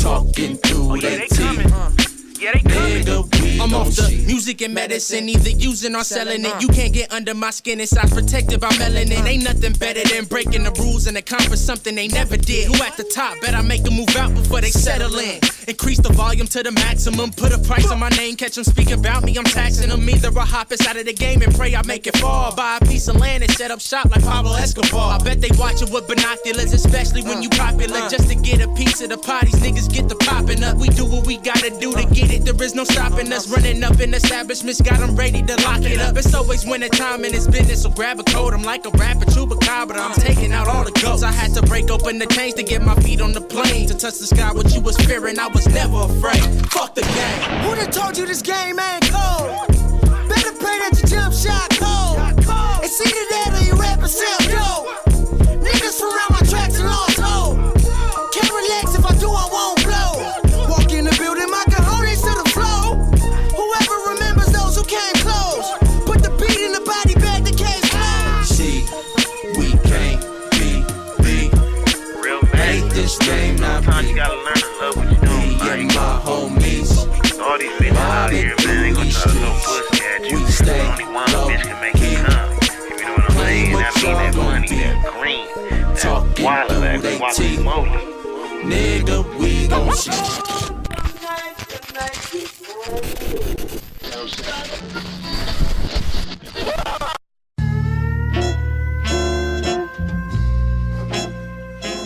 Talking 0.01 0.57
through 0.57 0.91
oh, 0.91 0.97
that 0.97 1.29
teeth. 1.29 2.12
Nigga, 2.43 3.61
I'm 3.61 3.73
off 3.73 3.95
the 3.95 4.23
music 4.27 4.61
and 4.61 4.73
medicine, 4.73 5.29
either 5.29 5.51
using 5.51 5.95
or 5.95 6.03
selling 6.03 6.43
it. 6.43 6.61
You 6.61 6.67
can't 6.67 6.93
get 6.93 7.13
under 7.13 7.33
my 7.33 7.51
skin, 7.51 7.79
it's 7.79 7.95
eyes 7.95 8.13
protected 8.13 8.59
by 8.59 8.69
melanin. 8.71 9.25
Ain't 9.25 9.43
nothing 9.43 9.71
better 9.73 10.03
than 10.03 10.25
breaking 10.25 10.63
the 10.63 10.71
rules 10.71 11.07
and 11.07 11.15
accomplish 11.15 11.61
something 11.61 11.95
they 11.95 12.09
never 12.09 12.35
did. 12.35 12.67
Who 12.67 12.83
at 12.83 12.97
the 12.97 13.05
top? 13.05 13.39
Bet 13.41 13.55
I 13.55 13.61
make 13.61 13.83
them 13.83 13.93
move 13.93 14.13
out 14.17 14.33
before 14.33 14.59
they 14.59 14.71
settle 14.71 15.17
in. 15.17 15.39
Increase 15.67 15.99
the 15.99 16.11
volume 16.11 16.47
to 16.47 16.61
the 16.61 16.71
maximum, 16.73 17.31
put 17.31 17.53
a 17.53 17.57
price 17.59 17.89
on 17.89 17.99
my 17.99 18.09
name, 18.09 18.35
catch 18.35 18.55
them 18.55 18.65
speak 18.65 18.91
about 18.91 19.23
me, 19.23 19.37
I'm 19.37 19.45
taxing 19.45 19.87
them. 19.87 20.09
Either 20.09 20.37
I 20.37 20.45
hop 20.45 20.71
inside 20.73 20.97
of 20.97 21.05
the 21.05 21.13
game 21.13 21.41
and 21.41 21.55
pray 21.55 21.73
I 21.73 21.85
make 21.85 22.05
it 22.07 22.17
fall. 22.17 22.53
Buy 22.53 22.79
a 22.81 22.85
piece 22.85 23.07
of 23.07 23.15
land 23.15 23.43
and 23.43 23.51
set 23.53 23.71
up 23.71 23.79
shop 23.79 24.11
like 24.11 24.23
Pablo 24.23 24.55
Escobar. 24.55 25.17
I 25.17 25.23
bet 25.23 25.39
they 25.39 25.51
watch 25.57 25.81
it 25.81 25.89
with 25.89 26.07
binoculars, 26.07 26.73
especially 26.73 27.23
when 27.23 27.41
you 27.41 27.49
popular. 27.49 28.09
Just 28.09 28.27
to 28.27 28.35
get 28.35 28.59
a 28.59 28.67
piece 28.75 28.99
of 29.01 29.09
the 29.09 29.17
parties, 29.17 29.55
niggas 29.55 29.93
get 29.93 30.09
the 30.09 30.15
popping 30.15 30.61
up. 30.63 30.75
We 30.75 30.89
do 30.89 31.05
what 31.05 31.25
we 31.25 31.37
gotta 31.37 31.69
do 31.79 31.93
to 31.93 32.03
get 32.13 32.31
it. 32.31 32.32
There 32.39 32.61
is 32.63 32.73
no 32.73 32.83
stopping 32.83 33.31
us. 33.31 33.47
Running 33.47 33.83
up 33.83 33.99
in 33.99 34.13
establishments, 34.13 34.81
got 34.81 34.99
them 34.99 35.15
ready 35.15 35.41
to 35.41 35.55
lock 35.63 35.81
it 35.81 35.99
up. 35.99 36.17
It's 36.17 36.33
always 36.33 36.65
winter 36.65 36.89
time 36.89 37.25
in 37.25 37.31
this 37.31 37.47
business, 37.47 37.83
so 37.83 37.89
grab 37.89 38.19
a 38.19 38.23
coat. 38.23 38.53
I'm 38.53 38.63
like 38.63 38.85
a 38.85 38.89
rapper, 38.91 39.25
chupacabra. 39.25 39.97
I'm 39.97 40.13
taking 40.13 40.51
out 40.53 40.67
all 40.67 40.83
the 40.83 40.91
goats. 40.91 41.23
I 41.23 41.31
had 41.31 41.53
to 41.53 41.61
break 41.63 41.89
open 41.89 42.19
the 42.19 42.27
chains 42.27 42.55
to 42.55 42.63
get 42.63 42.81
my 42.81 42.95
feet 42.95 43.21
on 43.21 43.33
the 43.33 43.41
plane. 43.41 43.87
To 43.87 43.93
touch 43.93 44.17
the 44.19 44.27
sky, 44.27 44.51
what 44.53 44.73
you 44.73 44.81
was 44.81 44.97
fearing, 44.97 45.39
I 45.39 45.47
was 45.47 45.67
never 45.67 46.03
afraid. 46.03 46.43
Fuck 46.71 46.95
the 46.95 47.01
game. 47.01 47.61
Who 47.61 47.75
done 47.75 47.91
told 47.91 48.17
you 48.17 48.25
this 48.25 48.41
game 48.41 48.79
ain't 48.79 49.09
cold? 49.11 49.72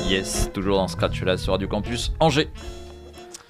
Yes, 0.07 0.49
toujours 0.53 0.77
dans 0.77 0.87
Scratch 0.87 1.21
là 1.23 1.37
sur 1.37 1.51
Radio 1.51 1.67
Campus 1.67 2.13
Angers. 2.21 2.49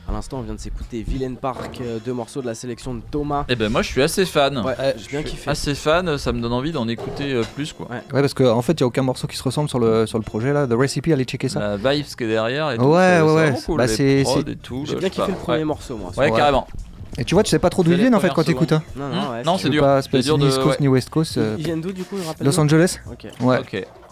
À 0.10 0.14
l'instant, 0.14 0.38
on 0.40 0.42
vient 0.42 0.54
de 0.56 0.60
s'écouter 0.60 1.04
Villain 1.06 1.34
Park, 1.36 1.80
euh, 1.82 2.00
deux 2.04 2.14
morceaux 2.14 2.42
de 2.42 2.46
la 2.46 2.56
sélection 2.56 2.94
de 2.96 3.02
Thomas. 3.12 3.44
Eh 3.50 3.56
ben 3.58 3.70
moi 3.70 3.82
je 3.82 3.90
suis 3.90 4.02
assez 4.02 4.26
fan. 4.26 4.58
Ouais, 4.60 4.74
Euh, 4.80 4.94
j'ai 4.98 5.10
bien 5.10 5.22
je 5.22 5.28
suis 5.28 5.36
kiffé. 5.38 5.50
Assez 5.52 5.76
fan, 5.76 6.18
ça 6.18 6.32
me 6.32 6.40
donne 6.42 6.54
envie 6.54 6.72
d'en 6.72 6.88
écouter 6.88 7.34
euh, 7.34 7.44
plus 7.56 7.74
quoi. 7.74 7.88
Ouais. 7.90 7.98
Ouais, 8.14 8.22
parce 8.22 8.34
qu'en 8.34 8.56
en 8.58 8.62
fait, 8.62 8.72
il 8.80 8.84
n'y 8.84 8.86
a 8.86 8.88
aucun 8.88 9.02
morceau 9.02 9.28
qui 9.28 9.36
se 9.36 9.44
ressemble 9.44 9.68
sur 9.68 9.80
le, 9.80 10.06
sur 10.06 10.18
le 10.18 10.24
projet 10.24 10.54
là. 10.54 10.66
The 10.66 10.74
Recipe, 10.74 11.08
allez 11.10 11.26
checker 11.26 11.50
ça. 11.50 11.60
La 11.60 11.76
vibe 11.94 12.06
qui 12.06 12.24
est 12.24 12.28
derrière 12.28 12.72
et 12.72 12.78
tout. 12.78 12.86
Ouais, 12.86 13.20
ouais, 13.20 13.22
c'est 13.22 13.34
ouais. 13.52 13.62
cool, 13.66 13.78
Bah, 13.80 13.88
c'est- 13.90 14.04
et 14.22 14.24
J'ai 14.86 14.96
bien 14.96 15.10
kiffé 15.10 15.28
le 15.32 15.38
premier 15.38 15.58
Ouais. 15.60 15.64
morceau, 15.66 15.98
moi. 15.98 16.12
Ouais, 16.16 16.32
Ouais. 16.32 16.38
carrément. 16.38 16.68
Et 17.20 17.26
tu 17.26 17.34
vois, 17.34 17.44
tu 17.44 17.50
sais 17.50 17.58
pas 17.60 17.70
trop 17.70 17.84
d'où 17.84 17.90
C'est 17.92 17.98
ils 17.98 18.02
viennent 18.02 18.16
en 18.16 18.20
fait 18.20 18.30
quand 18.34 18.44
t'écoutes. 18.44 18.72
Hein. 18.74 18.84
Non, 18.96 19.10
non, 19.10 19.32
ouais. 19.32 19.44
non, 19.44 19.56
Tu 19.58 19.64
c'est 19.64 19.70
dur. 19.70 19.82
pas- 19.84 20.02
C'est 20.02 20.10
C'est 20.12 20.22
dur 20.22 20.38
ni 20.38 20.44
de. 20.46 20.50
East 20.50 20.62
Coast 20.62 20.80
ni 20.80 20.88
West 20.88 21.10
Coast. 21.10 21.36
Ils- 21.36 21.40
euh, 21.42 21.56
Ils 21.58 21.66
viennent 21.66 21.82
d'où 21.82 21.92
du 21.92 22.04
coup 22.04 22.16
Los 22.42 22.60
Angeles 22.60 23.00
Ok. 23.12 23.28
Ouais. 23.42 23.60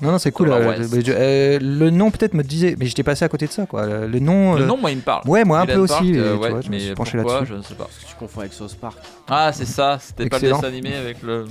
Non, 0.01 0.11
non, 0.11 0.17
c'est 0.17 0.31
cool. 0.31 0.49
Euh, 0.49 0.75
euh, 1.09 1.59
le 1.61 1.89
nom 1.89 2.11
peut-être 2.11 2.33
me 2.33 2.43
disait, 2.43 2.75
mais 2.79 2.85
j'étais 2.87 3.03
passé 3.03 3.23
à 3.23 3.29
côté 3.29 3.45
de 3.47 3.51
ça 3.51 3.65
quoi. 3.65 3.85
Le, 3.85 4.19
nom. 4.19 4.55
Le 4.55 4.65
nom, 4.65 4.75
moi, 4.77 4.91
il 4.91 4.97
me 4.97 5.01
parle. 5.01 5.21
Ouais, 5.27 5.43
moi 5.45 5.59
un 5.59 5.65
peu 5.65 5.75
aussi. 5.77 6.11
tu 6.13 6.19
vois, 6.19 6.61
je 6.61 6.69
me 6.69 6.79
suis 6.79 6.93
penché 6.95 7.17
là-dessus. 7.17 7.45
je 7.45 7.53
ne 7.55 7.61
sais 7.61 7.75
pas. 7.75 7.87
Tu 8.07 8.15
confonds 8.15 8.41
avec 8.41 8.53
Sauce 8.53 8.73
Park. 8.73 8.97
Ah, 9.29 9.51
c'est 9.53 9.65
ça. 9.65 9.97
C'était 10.01 10.27
pas 10.27 10.39
le 10.39 10.49
dessin 10.49 10.63
animé 10.67 10.95
avec 10.95 11.21
le. 11.21 11.45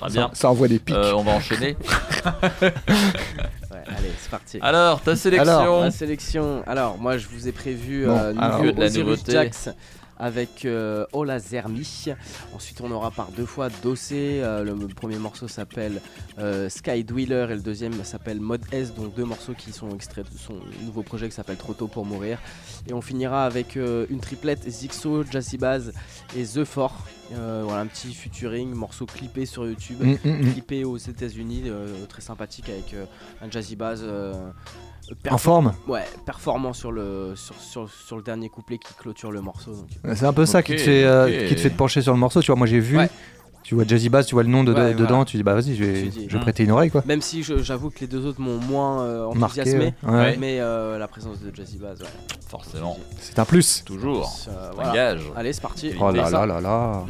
Très 0.00 0.08
Ça, 0.08 0.14
bien. 0.14 0.30
ça 0.32 0.48
envoie 0.50 0.66
des 0.68 0.78
pics. 0.78 0.96
On 0.96 1.22
va 1.22 1.32
enchaîner. 1.32 1.76
Ouais, 2.62 3.78
allez, 3.86 4.10
c'est 4.20 4.30
parti. 4.30 4.58
Alors, 4.60 5.00
ta 5.00 5.14
sélection. 5.16 5.52
Alors, 5.58 5.80
La 5.84 5.90
sélection. 5.90 6.62
Alors, 6.66 6.98
moi, 6.98 7.16
je 7.18 7.26
vous 7.28 7.46
ai 7.48 7.52
prévu 7.52 8.04
Bon, 8.06 8.12
euh, 8.16 8.32
alors. 8.38 8.58
nouveau 8.60 8.72
De 8.72 8.80
la 8.80 8.90
nouveauté. 8.90 9.32
Jax 9.32 9.68
avec 10.20 10.64
euh, 10.64 11.06
Ola 11.12 11.38
Zermi. 11.38 12.06
Ensuite, 12.54 12.80
on 12.82 12.90
aura 12.92 13.10
par 13.10 13.32
deux 13.32 13.46
fois 13.46 13.68
Dossé. 13.82 14.40
Euh, 14.42 14.62
le 14.62 14.74
premier 14.88 15.16
morceau 15.16 15.48
s'appelle 15.48 16.00
euh, 16.38 16.68
Sky 16.68 17.02
Dweller 17.02 17.46
et 17.50 17.54
le 17.54 17.62
deuxième 17.62 18.04
s'appelle 18.04 18.38
Mode 18.38 18.62
S. 18.70 18.94
Donc, 18.94 19.14
deux 19.14 19.24
morceaux 19.24 19.54
qui 19.54 19.72
sont 19.72 19.90
extraits 19.94 20.30
de 20.30 20.38
son 20.38 20.54
nouveau 20.84 21.02
projet 21.02 21.28
qui 21.28 21.34
s'appelle 21.34 21.56
Trop 21.56 21.74
tôt 21.74 21.88
pour 21.88 22.04
mourir. 22.04 22.38
Et 22.86 22.92
on 22.92 23.00
finira 23.00 23.46
avec 23.46 23.76
une 23.76 24.20
triplette 24.20 24.68
Zixo, 24.68 25.24
Jassy 25.24 25.56
Baz 25.56 25.92
et 26.36 26.44
The 26.44 26.64
Fort. 26.64 27.06
Voilà, 27.30 27.80
un 27.80 27.86
petit 27.86 28.12
featuring, 28.12 28.74
morceau 28.74 29.06
clippé 29.06 29.46
sur 29.46 29.66
YouTube, 29.66 29.98
Mm, 30.00 30.16
mm, 30.24 30.30
mm. 30.30 30.52
clippé 30.52 30.84
aux 30.84 30.96
États-Unis, 30.96 31.64
très 32.08 32.20
sympathique 32.20 32.68
avec 32.68 32.94
un 33.40 33.50
Jazzy 33.50 33.76
Baz. 33.76 34.04
En 35.30 35.38
forme 35.38 35.72
Ouais, 35.88 36.04
performant 36.26 36.72
sur 36.72 36.92
le, 36.92 37.32
sur, 37.36 37.54
sur, 37.60 37.88
sur 37.90 38.16
le 38.16 38.22
dernier 38.22 38.48
couplet 38.48 38.78
qui 38.78 38.94
clôture 38.94 39.30
le 39.30 39.40
morceau. 39.40 39.72
donc. 39.72 40.16
C'est 40.16 40.26
un 40.26 40.32
peu 40.32 40.46
ça 40.46 40.62
qui, 40.62 40.72
te 40.76 40.80
fait, 40.80 41.04
euh, 41.04 41.48
qui 41.48 41.54
te 41.54 41.60
fait 41.60 41.70
te 41.70 41.76
pencher 41.76 42.02
sur 42.02 42.12
le 42.12 42.18
morceau. 42.18 42.40
Tu 42.40 42.46
vois, 42.48 42.56
moi 42.56 42.66
j'ai 42.66 42.80
vu. 42.80 42.96
Ouais. 42.98 43.10
Tu 43.62 43.74
vois 43.74 43.84
Jazzy 43.86 44.08
Bass, 44.08 44.26
tu 44.26 44.34
vois 44.34 44.42
le 44.42 44.48
nom 44.48 44.64
de, 44.64 44.72
Ouais, 44.72 44.94
dedans, 44.94 45.08
voilà. 45.08 45.24
tu 45.26 45.36
dis 45.36 45.42
bah 45.42 45.52
vas-y, 45.54 45.76
je 45.76 45.84
vais, 45.84 46.10
je 46.10 46.20
vais 46.28 46.34
hein. 46.34 46.38
prêter 46.40 46.64
une 46.64 46.70
oreille 46.70 46.90
quoi. 46.90 47.02
Même 47.06 47.20
si 47.20 47.42
j'avoue 47.42 47.90
que 47.90 48.00
les 48.00 48.06
deux 48.06 48.24
autres 48.26 48.40
m'ont 48.40 48.56
moins 48.58 49.02
euh, 49.02 49.34
Marqué, 49.34 49.60
enthousiasmé, 49.60 49.94
ouais. 50.02 50.10
Ouais. 50.10 50.36
mais 50.40 50.60
euh, 50.60 50.96
la 50.98 51.06
présence 51.06 51.40
de 51.40 51.54
Jazzy 51.54 51.76
Baz, 51.76 52.00
ouais. 52.00 52.06
Forcément. 52.48 52.98
C'est 53.20 53.38
un 53.38 53.44
plus. 53.44 53.84
Toujours. 53.84 54.32
Euh, 54.48 54.70
Un 54.70 54.74
voilà. 54.74 54.92
gage. 54.94 55.20
Allez, 55.36 55.52
c'est 55.52 55.60
parti. 55.60 55.92
Oh 56.00 56.10
là 56.10 56.30
là 56.30 56.46
là 56.46 56.60
là. 56.60 57.04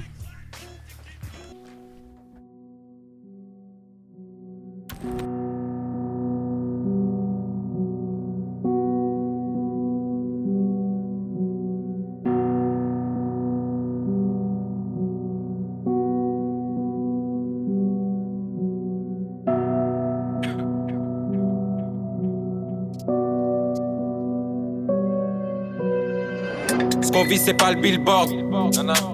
C'est 27.36 27.54
pas 27.54 27.70
le 27.70 27.80
billboard. 27.80 28.30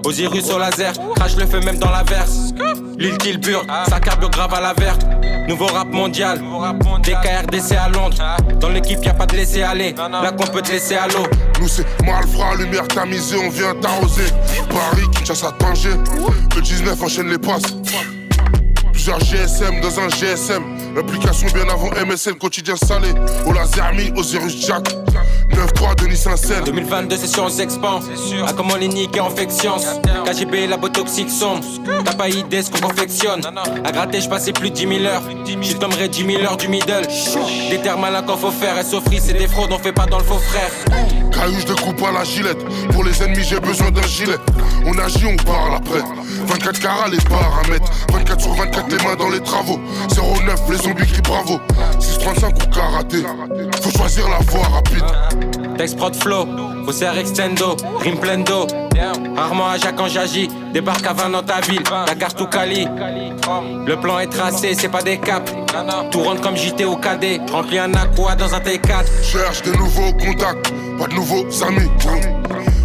Osiris 0.03 0.49
au 0.51 0.57
laser, 0.57 0.93
crache 1.15 1.35
le 1.37 1.45
feu 1.45 1.59
même 1.59 1.77
dans 1.77 1.91
la 1.91 2.03
verse. 2.03 2.53
L'île 2.97 3.17
Tilburg, 3.17 3.65
ça 3.87 3.99
carbure 3.99 4.29
grave 4.31 4.53
à 4.53 4.59
la 4.59 4.73
verte. 4.73 5.05
Nouveau 5.47 5.67
rap 5.67 5.87
mondial, 5.89 6.39
DKRDC 7.03 7.71
à 7.73 7.89
Londres. 7.89 8.17
Dans 8.59 8.69
l'équipe, 8.69 9.03
y 9.03 9.07
a 9.09 9.13
pas 9.13 9.25
de 9.27 9.35
laisser 9.35 9.61
aller. 9.61 9.93
Là 9.93 10.31
qu'on 10.31 10.47
peut 10.47 10.61
te 10.61 10.71
laisser 10.71 10.95
à 10.95 11.07
l'eau. 11.07 11.25
Nous 11.61 11.67
c'est 11.67 11.85
Malfra, 12.05 12.55
lumière 12.55 12.87
tamisée, 12.87 13.37
on 13.37 13.49
vient 13.49 13.75
t'arroser. 13.75 14.25
Paris, 14.69 15.07
Kinshasa, 15.15 15.53
Tanger. 15.59 15.95
Le 16.55 16.61
19 16.61 17.01
enchaîne 17.01 17.29
les 17.29 17.37
passes. 17.37 17.75
Plusieurs 18.91 19.19
GSM 19.19 19.79
dans 19.81 19.99
un 19.99 20.09
GSM. 20.09 20.63
L'application 20.97 21.47
bien 21.53 21.69
avant 21.69 21.91
MSN, 21.91 22.33
quotidien 22.39 22.75
salé. 22.75 23.09
Au 23.45 23.53
laser 23.53 23.93
mis, 23.93 24.11
Osiris 24.15 24.65
Jack. 24.65 24.95
9-3, 25.51 25.95
Denis 25.95 26.17
Saint-Seine. 26.17 26.63
2022, 26.65 27.17
c'est 27.17 27.27
sûr, 27.27 27.43
on 27.43 27.49
s'expand. 27.49 28.01
À 28.47 28.53
comment 28.53 28.75
les 28.75 28.87
niquer 28.87 29.19
en 29.19 29.29
fiction. 29.29 29.75
KGB, 30.25 30.65
labo 30.65 30.89
toxique 30.89 31.29
sombre. 31.29 31.63
T'as 32.03 32.15
pas 32.15 32.29
idée 32.29 32.63
ce 32.63 32.71
qu'on 32.71 32.79
confectionne. 32.79 33.41
À 33.85 33.91
gratter, 33.91 34.21
je 34.21 34.27
passais 34.27 34.53
plus 34.53 34.71
de 34.71 34.75
10 34.75 34.87
000 34.87 35.05
heures. 35.05 35.21
Je 35.45 35.73
tomberai 35.73 36.09
10 36.09 36.25
000 36.25 36.41
heures 36.41 36.57
du 36.57 36.67
middle. 36.67 37.07
Des 37.69 37.79
terres 37.79 37.99
malins 37.99 38.23
qu'on 38.23 38.35
faut 38.35 38.49
faire. 38.49 38.83
SO 38.83 38.99
c'est 39.19 39.33
des 39.33 39.47
fraudes, 39.47 39.71
on 39.71 39.77
fait 39.77 39.93
pas 39.93 40.07
dans 40.07 40.17
le 40.17 40.23
faux 40.23 40.39
frère. 40.39 40.71
Caillou, 41.31 41.59
je 41.59 41.73
découpe 41.73 42.01
à 42.07 42.11
la 42.11 42.23
gilette. 42.23 42.63
Pour 42.91 43.03
les 43.03 43.21
ennemis, 43.21 43.43
j'ai 43.43 43.59
besoin 43.59 43.91
d'un 43.91 44.01
gilet. 44.07 44.37
On 44.85 44.97
agit, 44.97 45.25
on 45.27 45.35
parle 45.43 45.75
après. 45.75 46.01
24 46.47 46.79
carats, 46.79 47.09
les 47.09 47.17
paramètres. 47.17 47.91
24 48.11 48.41
sur 48.41 48.53
24, 48.53 48.89
les 48.89 49.03
mains 49.05 49.15
dans 49.15 49.29
les 49.29 49.41
travaux. 49.41 49.79
09, 50.09 50.59
les 50.71 50.86
bravo. 51.23 51.59
635 51.99 52.55
ou 52.55 52.69
karaté. 52.69 53.17
Faut 53.81 53.97
choisir 53.97 54.27
la 54.29 54.39
voie 54.39 54.67
rapide. 54.67 55.03
Text 55.77 55.97
prod 55.97 56.15
flow, 56.15 56.47
faussaire 56.85 57.17
extendo, 57.17 57.77
rime 57.99 58.17
plein 58.19 58.39
d'eau. 58.39 58.65
Rarement 59.35 59.69
à 59.69 59.77
Jacques 59.77 59.95
quand 59.95 60.07
j'agis, 60.07 60.49
débarque 60.73 61.05
à 61.05 61.13
20 61.13 61.29
dans 61.29 61.43
ta 61.43 61.61
ville, 61.61 61.83
la 62.07 62.15
carte 62.15 62.41
ou 62.41 62.47
Cali. 62.47 62.87
Le 63.85 63.95
plan 63.95 64.19
est 64.19 64.27
tracé, 64.27 64.73
c'est 64.73 64.89
pas 64.89 65.03
des 65.03 65.19
caps. 65.19 65.51
Tout 66.11 66.23
rentre 66.23 66.41
comme 66.41 66.57
JT 66.57 66.85
au 66.85 66.95
KD, 66.95 67.39
remplis 67.51 67.77
un 67.77 67.93
aqua 67.93 68.35
dans 68.35 68.53
un 68.55 68.59
T4. 68.59 69.05
Cherche 69.21 69.61
des 69.61 69.77
nouveaux 69.77 70.11
contacts, 70.13 70.73
pas 70.97 71.07
de 71.07 71.13
nouveaux 71.13 71.45
amis. 71.63 71.89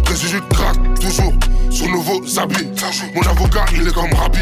Résidu 0.07 0.39
de 0.39 0.53
crack, 0.53 0.77
toujours 0.99 1.33
sur 1.71 1.87
nouveaux 1.87 2.21
habits. 2.39 2.69
Mon 3.15 3.21
avocat, 3.23 3.65
il 3.73 3.87
est 3.87 3.93
comme 3.93 4.13
Rabbi. 4.13 4.41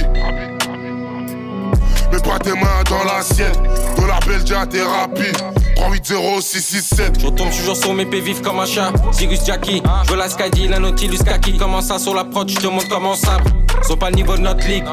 Mets 2.12 2.20
pas 2.20 2.40
tes 2.40 2.52
mains 2.52 2.84
dans 2.90 3.04
l'assiette, 3.04 3.58
de 3.98 4.06
la 4.06 4.20
Belgia 4.20 4.66
thérapie. 4.66 5.71
380667. 5.82 7.20
Je 7.20 7.26
retourne 7.26 7.50
toujours 7.50 7.76
sur 7.76 7.94
mes 7.94 8.06
pieds 8.06 8.22
vifs 8.22 8.42
comme 8.42 8.60
un 8.60 8.66
chat. 8.66 8.94
Cyrus 9.12 9.44
Jackie, 9.46 9.82
je 10.06 10.12
veux 10.12 10.18
la 10.18 10.30
Skadi, 10.30 10.68
la 10.68 10.78
Nautilus 10.78 11.18
Kaki. 11.18 11.58
Comment 11.58 11.82
ça 11.82 11.98
sur 11.98 12.14
la 12.14 12.24
prod, 12.24 12.48
je 12.48 12.56
te 12.56 12.68
montre 12.68 12.88
comment 12.88 13.16
ça. 13.16 13.38
Sont 13.82 13.98
pas 13.98 14.12
le 14.12 14.16
niveau 14.18 14.36
de 14.38 14.42
notre 14.42 14.68
ligue. 14.68 14.86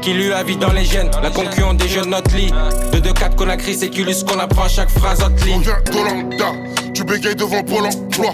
Qui 0.00 0.14
lui 0.14 0.32
a 0.32 0.42
vie 0.42 0.56
dans 0.56 0.72
les 0.72 0.86
gènes. 0.86 1.10
La 1.22 1.30
concurrence 1.30 1.76
des 1.76 1.88
jeunes 1.88 2.08
notre 2.08 2.34
lit. 2.34 2.50
2-2-4 2.92 3.36
qu'on 3.36 3.48
a 3.50 3.58
crie, 3.58 3.74
c'est 3.74 3.90
culus 3.90 4.24
qu'on 4.24 4.38
apprend 4.38 4.64
à 4.64 4.68
chaque 4.68 4.90
phrase 4.90 5.20
hot 5.20 5.44
ligne. 5.44 5.56
On 5.56 5.58
vient 5.58 5.82
d'Olanda, 5.92 6.52
tu 6.94 7.04
bégayes 7.04 7.36
devant 7.36 7.62
Pôle 7.62 7.86
emploi. 7.86 8.32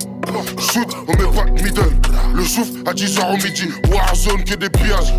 Shoot, 0.61 0.89
on 1.09 1.13
met 1.13 1.37
pas 1.37 1.51
de 1.51 1.63
middle. 1.63 1.97
Le 2.33 2.45
souffle 2.45 2.79
à 2.87 2.93
10h 2.93 3.33
au 3.33 3.37
midi. 3.37 3.69
Warzone 3.91 4.45
que 4.45 4.55
des 4.55 4.71
pillages. 4.71 5.15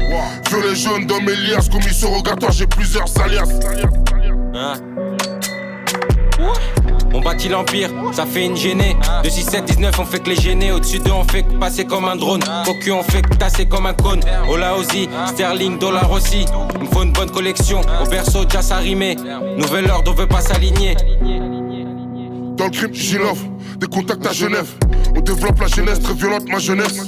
Violet 0.49 0.75
jaune 0.75 1.05
dans 1.07 1.19
mes 1.19 1.35
liasses. 1.35 1.67
Commis 1.67 1.93
surrogatoire, 1.93 2.53
j'ai 2.53 2.67
plusieurs 2.67 3.05
alias. 3.21 3.49
Hein 4.53 4.75
on 7.13 7.21
bâtit 7.21 7.49
l'empire, 7.49 7.89
ça 8.11 8.25
fait 8.25 8.45
une 8.45 8.55
gênée. 8.55 8.95
De 9.23 9.29
6, 9.29 9.43
7, 9.43 9.65
19, 9.65 9.99
on 9.99 10.05
fait 10.05 10.19
que 10.19 10.29
les 10.29 10.35
gêner. 10.35 10.71
Au-dessus 10.71 10.99
d'eux, 10.99 11.11
on 11.11 11.23
fait 11.23 11.43
que 11.43 11.53
passer 11.53 11.85
comme 11.85 12.05
un 12.05 12.15
drone. 12.15 12.41
Cocu, 12.65 12.91
on 12.91 13.03
fait 13.03 13.21
que 13.21 13.35
tasser 13.35 13.65
comme 13.65 13.85
un 13.85 13.93
cône. 13.93 14.21
Ola 14.49 14.77
Ozzy, 14.77 15.09
Sterling, 15.27 15.79
Dollar 15.79 16.11
aussi. 16.11 16.45
Il 16.75 16.81
me 16.81 16.87
faut 16.87 17.03
une 17.03 17.13
bonne 17.13 17.31
collection. 17.31 17.81
Au 18.03 18.09
berceau, 18.09 18.45
déjà 18.45 18.61
ça 18.61 18.77
rimé. 18.77 19.15
Nouvel 19.57 19.89
ordre, 19.89 20.11
on 20.11 20.15
veut 20.15 20.27
pas 20.27 20.41
s'aligner. 20.41 20.95
Dans 22.57 22.65
le 22.65 22.71
crime, 22.71 22.93
j'y 22.93 23.17
l'offre. 23.17 23.45
Des 23.77 23.87
contacts 23.87 24.25
à 24.25 24.33
Genève. 24.33 24.67
On 25.15 25.21
développe 25.21 25.59
la 25.59 25.67
jeunesse, 25.67 26.01
très 26.01 26.13
violente 26.13 26.47
ma 26.49 26.59
jeunesse. 26.59 27.05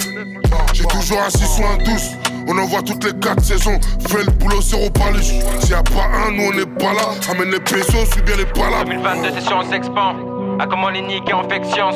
J'ai 0.74 0.86
toujours 0.86 1.22
assis 1.22 1.46
soin 1.46 1.78
douce. 1.84 2.12
On 2.48 2.58
envoie 2.58 2.82
toutes 2.82 3.04
les 3.04 3.18
quatre 3.20 3.44
saisons. 3.44 3.80
Fais 4.08 4.24
le 4.24 4.32
boulot, 4.32 4.62
zéro 4.62 4.90
paluche. 4.90 5.34
S'il 5.60 5.72
y 5.72 5.74
a 5.74 5.84
pas 5.84 6.08
un, 6.26 6.32
nous 6.32 6.44
on 6.44 6.54
n'est 6.54 6.66
pas 6.66 6.94
là. 6.94 7.10
Amène 7.30 7.52
les 7.52 7.60
pesos, 7.60 8.06
suis 8.12 8.22
bien 8.22 8.36
les 8.38 8.46
palabres. 8.46 8.86
2022, 8.86 9.30
c'est 9.36 9.42
sûr, 9.42 9.58
on 9.64 9.70
s'expand. 9.70 10.16
À 10.60 10.68
comment 10.68 10.90
les 10.90 11.02
niquer 11.02 11.34
en 11.34 11.48
fiction. 11.50 11.90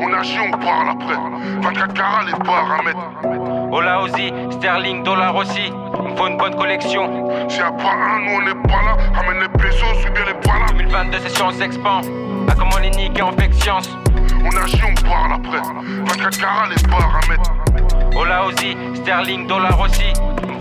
On 0.00 0.12
agit, 0.12 0.38
on 0.38 0.50
parle 0.58 0.90
après. 0.90 1.16
24 1.62 1.94
carats, 1.94 2.24
les 2.26 2.32
paramètres. 2.44 2.98
Ola 3.72 4.02
Ozzy, 4.02 4.32
Sterling, 4.52 5.02
Dollar 5.02 5.34
aussi. 5.34 5.72
Il 6.08 6.16
faut 6.16 6.26
une 6.28 6.36
bonne 6.36 6.56
collection. 6.56 7.30
S'il 7.48 7.60
y 7.60 7.62
a 7.62 7.72
pas 7.72 7.92
un, 7.92 8.20
nous 8.20 8.32
on 8.36 8.42
n'est 8.42 8.68
pas 8.68 8.82
là. 8.82 8.96
Ramène 9.14 9.40
les 9.42 9.48
pesos, 9.58 9.84
suis 10.00 10.10
bien 10.10 10.24
les 10.26 10.34
balles. 10.34 10.66
2022, 10.76 11.18
session 11.20 11.50
s'expand. 11.50 12.02
Ah, 12.48 12.54
comment 12.56 12.78
les 12.78 12.90
niquer 12.90 13.22
en 13.22 13.32
fait 13.32 13.52
science. 13.54 13.88
Agit, 14.66 14.82
on 14.82 14.94
parle 15.08 15.32
après. 15.34 15.60
24 16.06 16.38
carats, 16.38 16.68
les 16.68 16.88
barres 16.88 17.20
à 17.22 17.28
mettre. 17.28 18.18
Ola 18.18 18.46
aussi, 18.46 18.76
sterling, 18.96 19.46
dollar 19.46 19.78
aussi. 19.78 20.12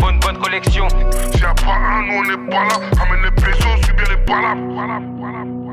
Une 0.07 0.19
bonne 0.19 0.37
collection. 0.37 0.87
S'il 1.31 1.41
y 1.41 1.45
a 1.45 1.55
pas 1.55 1.73
un, 1.73 2.03
nous 2.03 2.13
on 2.13 2.23
n'est 2.23 2.51
pas 2.51 2.65
là. 2.65 2.79
Ramène 2.99 3.23
les 3.23 3.31
pesos, 3.31 3.83
suis 3.83 3.93
bien 3.93 4.05
les 4.09 4.17
balles. 4.17 5.64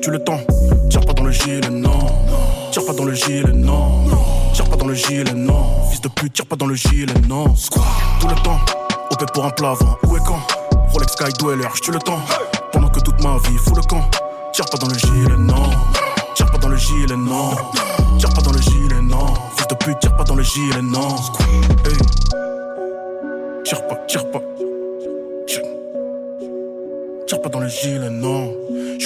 Tue 0.00 0.10
le 0.10 0.18
temps. 0.22 0.40
Tire 0.88 1.00
pas 1.00 1.12
dans 1.12 1.24
le 1.24 1.32
gilet, 1.32 1.68
non. 1.70 2.06
Tire 2.70 2.84
pas 2.86 2.92
dans 2.92 3.04
le 3.04 3.14
gilet, 3.14 3.52
non. 3.52 4.06
Tire 4.52 4.64
pas 4.68 4.76
dans 4.76 4.86
le 4.86 4.94
gilet, 4.94 5.32
non. 5.34 5.64
Fils 5.90 6.00
de 6.00 6.08
pute, 6.08 6.32
tire 6.32 6.46
pas 6.46 6.56
dans 6.56 6.66
le 6.66 6.74
gilet, 6.74 7.12
non. 7.28 7.54
Tout 8.20 8.28
le 8.28 8.34
temps, 8.42 8.58
OP 9.10 9.32
pour 9.32 9.44
un 9.46 9.50
plavant. 9.50 9.96
Où 10.06 10.16
est 10.16 10.20
quand? 10.24 10.40
Rolex 10.92 11.12
Sky 11.12 11.32
Dweller, 11.38 11.68
tue 11.82 11.90
le 11.90 11.98
temps. 11.98 12.20
Pendant 12.72 12.88
que 12.88 13.00
toute 13.00 13.22
ma 13.22 13.38
vie, 13.38 13.58
fou 13.58 13.74
le 13.74 13.82
camp. 13.82 14.08
Tire 14.52 14.66
pas 14.66 14.78
dans 14.78 14.88
le 14.88 14.98
gilet, 14.98 15.36
non. 15.36 15.70
Tire 16.34 16.50
pas 16.50 16.58
dans 16.58 16.68
le 16.68 16.76
gilet, 16.76 17.16
non. 17.16 17.50
Tire 18.18 18.30
pas 18.30 18.42
dans 18.42 18.52
le 18.52 18.60
gilet, 18.60 19.00
non. 19.02 19.26
Fils 19.56 19.66
de 19.68 19.74
pute, 19.74 19.98
tire 20.00 20.16
pas 20.16 20.24
dans 20.24 20.36
le 20.36 20.42
gilet, 20.42 20.82
non. 20.82 21.16
Hey. 21.84 21.96
Tire 23.64 23.86
pas, 23.86 23.96
tire 24.06 24.30
pas. 24.30 24.40
Tire 27.26 27.42
pas 27.42 27.48
dans 27.48 27.60
le 27.60 27.68
gilet, 27.68 28.10
non. 28.10 28.52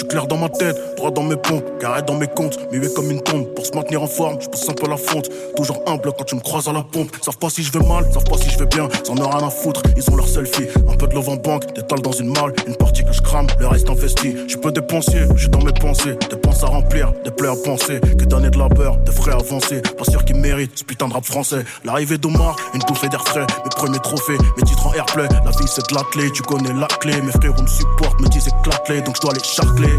Suis 0.03 0.09
clair 0.09 0.27
dans 0.27 0.35
ma 0.35 0.49
tête, 0.49 0.75
droit 0.97 1.11
dans 1.11 1.23
mes 1.23 1.37
pompes, 1.37 1.63
carré 1.79 2.01
dans 2.01 2.15
mes 2.15 2.27
comptes, 2.27 2.59
muet 2.73 2.91
comme 2.93 3.09
une 3.09 3.21
tombe. 3.21 3.45
Pour 3.53 3.65
se 3.65 3.71
maintenir 3.71 4.03
en 4.03 4.07
forme, 4.07 4.35
je 4.41 4.49
pousse 4.49 4.67
un 4.67 4.73
peu 4.73 4.89
la 4.89 4.97
fonte. 4.97 5.29
Toujours 5.55 5.81
humble 5.87 6.11
quand 6.17 6.25
tu 6.25 6.35
me 6.35 6.41
croises 6.41 6.67
à 6.67 6.73
la 6.73 6.83
pompe. 6.83 7.09
Savent 7.21 7.37
pas 7.37 7.49
si 7.49 7.63
je 7.63 7.71
vais 7.71 7.87
mal, 7.87 8.03
savent 8.11 8.25
pas 8.25 8.35
si 8.37 8.49
je 8.49 8.59
vais 8.59 8.65
bien. 8.65 8.89
Ils 9.05 9.11
en 9.21 9.29
rien 9.29 9.47
à 9.47 9.49
foutre, 9.49 9.81
ils 9.95 10.11
ont 10.11 10.17
leur 10.17 10.27
selfie. 10.27 10.67
Un 10.89 10.95
peu 10.97 11.07
de 11.07 11.15
love 11.15 11.29
en 11.29 11.37
banque, 11.37 11.73
des 11.73 11.83
tales 11.83 12.01
dans 12.01 12.11
une 12.11 12.33
malle. 12.33 12.51
Une 12.67 12.75
partie 12.75 13.05
que 13.05 13.13
je 13.13 13.21
crame, 13.21 13.47
le 13.61 13.67
reste 13.67 13.89
investi. 13.89 14.35
Je 14.49 14.57
peux 14.57 14.73
dépenser, 14.73 15.19
je 15.35 15.39
suis 15.39 15.49
dans 15.49 15.63
mes 15.63 15.71
pensées. 15.71 16.17
Des 16.29 16.35
penses 16.35 16.63
à 16.63 16.67
remplir, 16.67 17.13
des 17.23 17.31
plaies 17.31 17.47
à 17.47 17.55
penser. 17.55 18.01
Que 18.01 18.25
d'années 18.25 18.49
de 18.49 18.59
labeur, 18.59 18.97
des 18.97 19.13
frais 19.13 19.31
avancés. 19.31 19.81
Pas 19.97 20.03
sûr 20.03 20.25
qu'ils 20.25 20.35
méritent 20.35 20.79
ce 20.79 20.83
putain 20.83 21.07
de 21.07 21.13
rap 21.13 21.23
français. 21.23 21.63
L'arrivée 21.85 22.17
d'Omar, 22.17 22.57
une 22.73 22.81
bouffée 22.81 23.07
d'air 23.07 23.23
frais. 23.25 23.47
Mes 23.63 23.69
premiers 23.69 23.99
trophées, 23.99 24.37
mes 24.57 24.63
titres 24.63 24.85
en 24.85 24.93
airplay. 24.95 25.29
La 25.45 25.51
vie 25.51 25.67
c'est 25.67 25.89
de 25.89 25.95
la 25.95 26.03
clé, 26.11 26.29
tu 26.33 26.41
connais 26.41 26.73
la 26.73 26.87
clé. 26.87 27.21
Mes 27.21 27.31
frères 27.31 27.53
me 27.61 27.67
supportent, 27.67 28.19
me 28.19 28.27
disent 28.27 28.49
éclate-les, 28.49 29.01
donc 29.01 29.15
je 29.15 29.21
dois 29.21 29.31
les 29.33 29.43
charcler. 29.43 29.92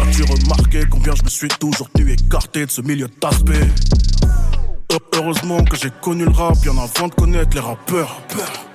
As-tu 0.00 0.22
remarqué 0.24 0.84
combien 0.90 1.14
je 1.14 1.22
me 1.22 1.28
suis 1.28 1.48
toujours 1.48 1.88
tenu 1.90 2.12
écarté 2.12 2.66
de 2.66 2.70
ce 2.70 2.80
milieu 2.80 3.08
d'aspect? 3.20 3.68
Heureusement 5.14 5.64
que 5.64 5.76
j'ai 5.76 5.90
connu 6.02 6.24
le 6.24 6.30
rap 6.30 6.58
bien 6.60 6.72
avant 6.72 7.08
de 7.08 7.14
connaître 7.14 7.50
les 7.54 7.60
rappeurs. 7.60 8.20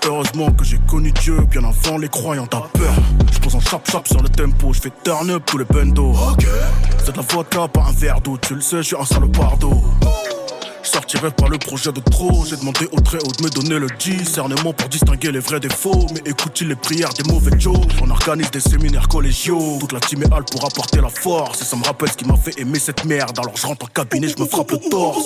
Heureusement 0.05 0.51
que 0.51 0.63
j'ai 0.63 0.79
connu 0.89 1.11
Dieu 1.11 1.37
bien 1.49 1.63
avant 1.63 1.97
les 1.99 2.07
croyants 2.09 2.45
à 2.45 2.67
peur. 2.73 2.93
Je 3.31 3.39
pose 3.39 3.55
un 3.55 3.59
chap-chap 3.59 4.07
sur 4.07 4.21
le 4.21 4.29
tempo, 4.29 4.73
je 4.73 4.81
fais 4.81 4.91
turn 5.03 5.29
up 5.29 5.43
tous 5.45 5.59
les 5.59 5.65
bendos. 5.65 6.15
C'est 6.97 7.11
de 7.11 7.17
la 7.17 7.23
vodka, 7.23 7.67
pas 7.67 7.85
un 7.87 7.91
verre 7.91 8.21
d'eau, 8.21 8.37
tu 8.41 8.55
le 8.55 8.61
sais, 8.61 8.77
je 8.77 8.87
suis 8.87 8.95
un 8.99 9.05
salopard 9.05 9.57
d'eau. 9.57 9.83
Je 10.01 10.40
sortirai 10.91 11.31
par 11.31 11.47
le 11.47 11.57
projet 11.57 11.91
de 11.91 12.01
trop. 12.01 12.45
J'ai 12.45 12.57
demandé 12.57 12.87
au 12.91 12.99
très 12.99 13.17
haut 13.17 13.31
de 13.31 13.43
me 13.43 13.49
donner 13.49 13.79
le 13.79 13.87
discernement 13.97 14.73
pour 14.73 14.89
distinguer 14.89 15.31
les 15.31 15.39
vrais 15.39 15.59
des 15.59 15.69
faux. 15.69 16.05
Mais 16.13 16.21
écoute-il 16.29 16.67
les 16.67 16.75
prières 16.75 17.13
des 17.13 17.31
mauvais 17.31 17.51
Joe 17.57 17.77
On 18.01 18.09
organise 18.09 18.51
des 18.51 18.59
séminaires 18.59 19.07
collégiaux. 19.07 19.77
Toute 19.79 19.93
la 19.93 19.99
team 20.01 20.23
est 20.23 20.33
hal 20.33 20.43
pour 20.51 20.65
apporter 20.65 20.99
la 20.99 21.09
force. 21.09 21.61
Et 21.61 21.65
ça 21.65 21.77
me 21.77 21.85
rappelle 21.85 22.11
ce 22.11 22.17
qui 22.17 22.25
m'a 22.25 22.35
fait 22.35 22.59
aimer 22.59 22.79
cette 22.79 23.05
merde. 23.05 23.39
Alors 23.39 23.55
je 23.55 23.65
rentre 23.67 23.85
en 23.85 23.89
cabinet, 23.89 24.27
je 24.27 24.41
me 24.41 24.47
frappe 24.47 24.71
le 24.71 24.79
torse. 24.89 25.25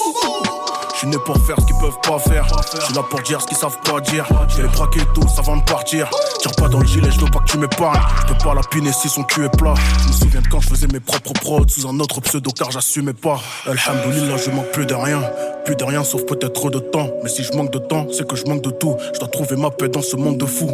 Je 0.96 1.00
suis 1.00 1.08
né 1.10 1.18
pour 1.18 1.36
faire 1.46 1.58
ce 1.60 1.66
qu'ils 1.66 1.76
peuvent 1.76 2.00
pas 2.04 2.18
faire. 2.20 2.48
Je 2.74 2.86
suis 2.86 2.94
là 2.94 3.04
pour 3.04 3.20
dire 3.20 3.42
ce 3.42 3.48
qu'ils 3.48 3.58
savent 3.58 3.78
pas 3.82 4.00
dire. 4.00 4.26
Je 4.48 4.56
vais 4.56 4.64
les 4.64 4.70
braquer 4.70 5.02
tous 5.14 5.28
avant 5.38 5.58
de 5.58 5.64
partir. 5.64 6.10
Tire 6.40 6.54
pas 6.54 6.70
dans 6.70 6.80
le 6.80 6.86
gilet, 6.86 7.12
je 7.12 7.20
veux 7.20 7.30
pas 7.30 7.40
que 7.40 7.52
tu 7.52 7.58
m'épargnes. 7.58 8.00
Je 8.22 8.34
peux 8.34 8.38
pas 8.42 8.54
la 8.54 8.62
piner 8.62 8.94
si 8.94 9.10
son 9.10 9.24
cul 9.24 9.44
est 9.44 9.58
plat. 9.58 9.74
Je 10.04 10.08
me 10.08 10.14
souviens 10.14 10.40
de 10.40 10.48
quand 10.48 10.62
je 10.62 10.70
faisais 10.70 10.88
mes 10.88 11.02
propres 11.02 11.34
prods 11.34 11.68
sous 11.68 11.86
un 11.86 12.00
autre 12.00 12.22
pseudo 12.22 12.50
car 12.52 12.72
j'assumais 12.72 13.12
pas. 13.12 13.42
Alhamdoulilah, 13.68 14.38
je 14.38 14.52
manque 14.52 14.72
plus 14.72 14.86
de 14.86 14.94
rien. 14.94 15.22
Plus 15.66 15.76
de 15.76 15.84
rien 15.84 16.02
sauf 16.06 16.26
peut-être 16.26 16.54
trop 16.54 16.70
de 16.70 16.80
temps. 16.80 17.10
Mais 17.24 17.30
si 17.30 17.44
je 17.44 17.52
manque 17.52 17.72
de 17.72 17.80
temps, 17.80 18.08
c'est 18.14 18.26
que 18.26 18.38
je 18.38 18.46
manque 18.46 18.62
de 18.62 18.72
tout. 18.72 18.96
Je 19.14 19.20
dois 19.20 19.28
trouver 19.28 19.58
ma 19.58 19.72
paix 19.72 19.90
dans 19.90 20.02
ce 20.02 20.16
monde 20.16 20.38
de 20.38 20.46
fous. 20.46 20.72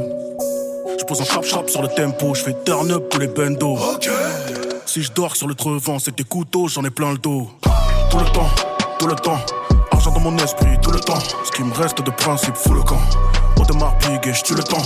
Je 0.99 1.03
pose 1.03 1.19
un 1.19 1.25
sharp-sharp 1.25 1.67
sur 1.67 1.81
le 1.81 1.87
tempo. 1.87 2.35
Je 2.35 2.43
fais 2.43 2.55
turn 2.63 2.91
up 2.91 3.09
pour 3.09 3.19
les 3.21 3.27
bendos. 3.27 3.79
Si 4.85 5.01
je 5.01 5.11
dors 5.13 5.35
sur 5.35 5.47
le 5.47 5.55
trevant, 5.55 5.97
c'est 5.97 6.15
des 6.15 6.25
couteaux, 6.25 6.67
j'en 6.67 6.83
ai 6.83 6.91
plein 6.91 7.11
le 7.11 7.17
dos. 7.17 7.49
Tout 8.11 8.19
le 8.19 8.25
temps, 8.25 8.49
tout 8.99 9.07
le 9.07 9.15
temps. 9.15 9.39
Argent 10.01 10.13
dans 10.13 10.31
mon 10.31 10.37
esprit, 10.37 10.79
tout 10.81 10.89
le 10.89 10.99
temps. 10.99 11.19
Ce 11.45 11.51
qui 11.51 11.63
me 11.63 11.71
reste 11.75 12.01
de 12.01 12.09
principe, 12.09 12.55
fou 12.55 12.73
le 12.73 12.81
camp. 12.81 12.99
Audemars 13.59 13.95
Piguet, 13.99 14.33
je 14.33 14.41
tue 14.41 14.55
le 14.55 14.63
temps. 14.63 14.81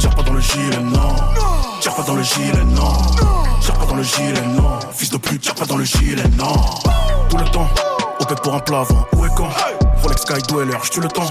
Tire 0.00 0.10
pas 0.10 0.24
dans 0.24 0.32
le 0.32 0.40
gilet, 0.40 0.80
non. 0.82 1.14
Tire 1.80 1.94
pas 1.94 2.02
dans 2.02 2.16
le 2.16 2.22
gilet, 2.24 2.64
non. 2.64 2.92
Tire 3.60 3.74
pas 3.74 3.86
dans 3.86 3.94
le 3.94 4.02
gilet, 4.02 4.42
non. 4.56 4.80
Fils 4.92 5.10
de 5.10 5.18
pute, 5.18 5.40
tire 5.40 5.54
pas 5.54 5.66
dans 5.66 5.76
le 5.76 5.84
gilet, 5.84 6.24
non. 6.36 6.52
Tout 7.28 7.36
le 7.36 7.44
temps, 7.44 7.68
OP 8.18 8.40
pour 8.42 8.56
un 8.56 8.58
plavant. 8.58 9.06
Où 9.16 9.24
est 9.24 9.34
quand? 9.36 9.50
Rolex 10.02 10.22
Sky 10.22 10.42
Dweller, 10.48 10.78
je 10.82 10.90
tue 10.90 11.00
le 11.00 11.08
temps. 11.08 11.30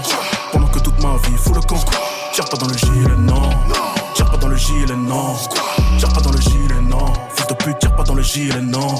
Pendant 0.52 0.68
que 0.68 0.78
toute 0.78 1.02
ma 1.02 1.18
vie, 1.28 1.36
fou 1.36 1.52
le 1.52 1.60
camp. 1.60 1.84
Tire 2.32 2.46
pas 2.46 2.56
dans 2.56 2.68
le 2.68 2.78
gilet, 2.78 3.16
non. 3.18 3.50
Tire 4.14 4.30
pas 4.30 4.38
dans 4.38 4.48
le 4.48 4.56
gilet, 4.56 4.96
non. 4.96 5.36
Tire 5.98 6.08
pas 6.08 6.22
dans 6.22 6.32
le 6.32 6.40
gilet, 6.40 6.80
non. 6.88 7.12
Fils 7.34 7.46
de 7.48 7.54
pute, 7.54 7.78
tire 7.80 7.94
pas 7.94 8.04
dans 8.04 8.14
le 8.14 8.22
gilet, 8.22 8.62
non. 8.62 8.96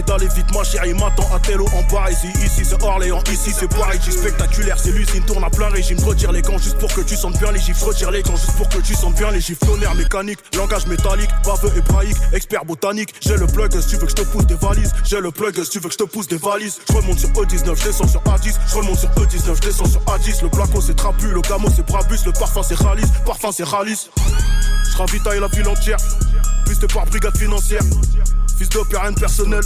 D'aller 0.00 0.28
vite, 0.28 0.46
ma 0.54 0.64
chérie 0.64 0.94
m'attend 0.94 1.28
à 1.34 1.38
Tello 1.38 1.66
en 1.76 1.82
Parisie. 1.82 2.32
Ici 2.42 2.64
c'est 2.64 2.82
Orléans, 2.82 3.22
ici 3.30 3.52
c'est 3.54 3.68
Paris. 3.68 3.98
spectaculaire, 4.00 4.78
c'est 4.78 4.90
l'usine, 4.90 5.22
tourne 5.24 5.44
à 5.44 5.50
plein 5.50 5.68
régime. 5.68 5.98
Retire 5.98 6.32
les 6.32 6.40
gants 6.40 6.56
juste 6.56 6.78
pour 6.78 6.90
que 6.94 7.02
tu 7.02 7.14
sentes 7.14 7.38
bien 7.38 7.52
les 7.52 7.58
gifs. 7.60 7.82
Retire 7.82 8.10
les 8.10 8.22
gants 8.22 8.36
juste 8.36 8.56
pour 8.56 8.70
que 8.70 8.78
tu 8.78 8.94
sentes 8.94 9.16
bien 9.16 9.30
les 9.30 9.40
gifs. 9.40 9.58
Tonnerre 9.58 9.94
mécanique, 9.94 10.38
langage 10.56 10.86
métallique, 10.86 11.28
baveux 11.44 11.76
hébraïque, 11.76 12.16
expert 12.32 12.64
botanique. 12.64 13.14
J'ai 13.20 13.36
le 13.36 13.46
plug 13.46 13.78
si 13.78 13.86
tu 13.86 13.96
veux 13.96 14.06
que 14.06 14.10
je 14.10 14.14
te 14.14 14.22
pousse 14.22 14.46
des 14.46 14.54
valises. 14.54 14.94
J'ai 15.04 15.20
le 15.20 15.30
plug 15.30 15.62
si 15.62 15.68
tu 15.68 15.78
veux 15.78 15.88
que 15.88 15.92
je 15.92 15.98
te 15.98 16.04
pousse 16.04 16.26
des 16.26 16.38
valises. 16.38 16.80
Je 16.88 16.96
remonte 16.96 17.18
sur 17.18 17.28
E19, 17.28 17.76
je 17.76 17.84
descends 17.84 18.08
sur 18.08 18.22
A10. 18.22 18.54
Je 18.68 18.74
remonte 18.74 18.98
sur 18.98 19.10
E19, 19.10 19.56
je 19.56 19.60
descends 19.60 19.84
sur 19.84 20.00
A10. 20.04 20.42
Le 20.42 20.48
placo 20.48 20.80
c'est 20.80 20.96
trapu, 20.96 21.26
le 21.26 21.42
camo 21.42 21.68
c'est 21.68 21.86
Brabus. 21.86 22.24
Le 22.24 22.32
parfum 22.32 22.62
c'est 22.62 22.78
Ralis, 22.78 23.10
parfum 23.26 23.52
c'est 23.52 23.64
Ralis. 23.64 24.08
Je 24.90 24.96
ravitaille 24.96 25.40
la 25.40 25.48
ville 25.48 25.68
entière, 25.68 25.98
plus 26.64 26.78
par 26.78 27.04
brigade 27.04 27.36
financière. 27.36 27.82
Fils 28.62 28.68
de 28.68 28.88
père, 28.88 29.02
rien 29.02 29.10
de 29.10 29.18
personnel, 29.18 29.60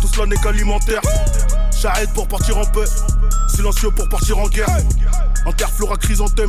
tout 0.00 0.06
cela 0.06 0.26
n'est 0.26 0.36
qu'alimentaire. 0.36 1.00
J'arrête 1.76 2.12
pour 2.14 2.28
partir 2.28 2.56
en 2.56 2.64
paix, 2.66 2.84
silencieux 3.48 3.90
pour 3.90 4.08
partir 4.08 4.38
en 4.38 4.46
guerre. 4.46 4.68
Interflora 5.44 5.96
chrysanthème, 5.96 6.48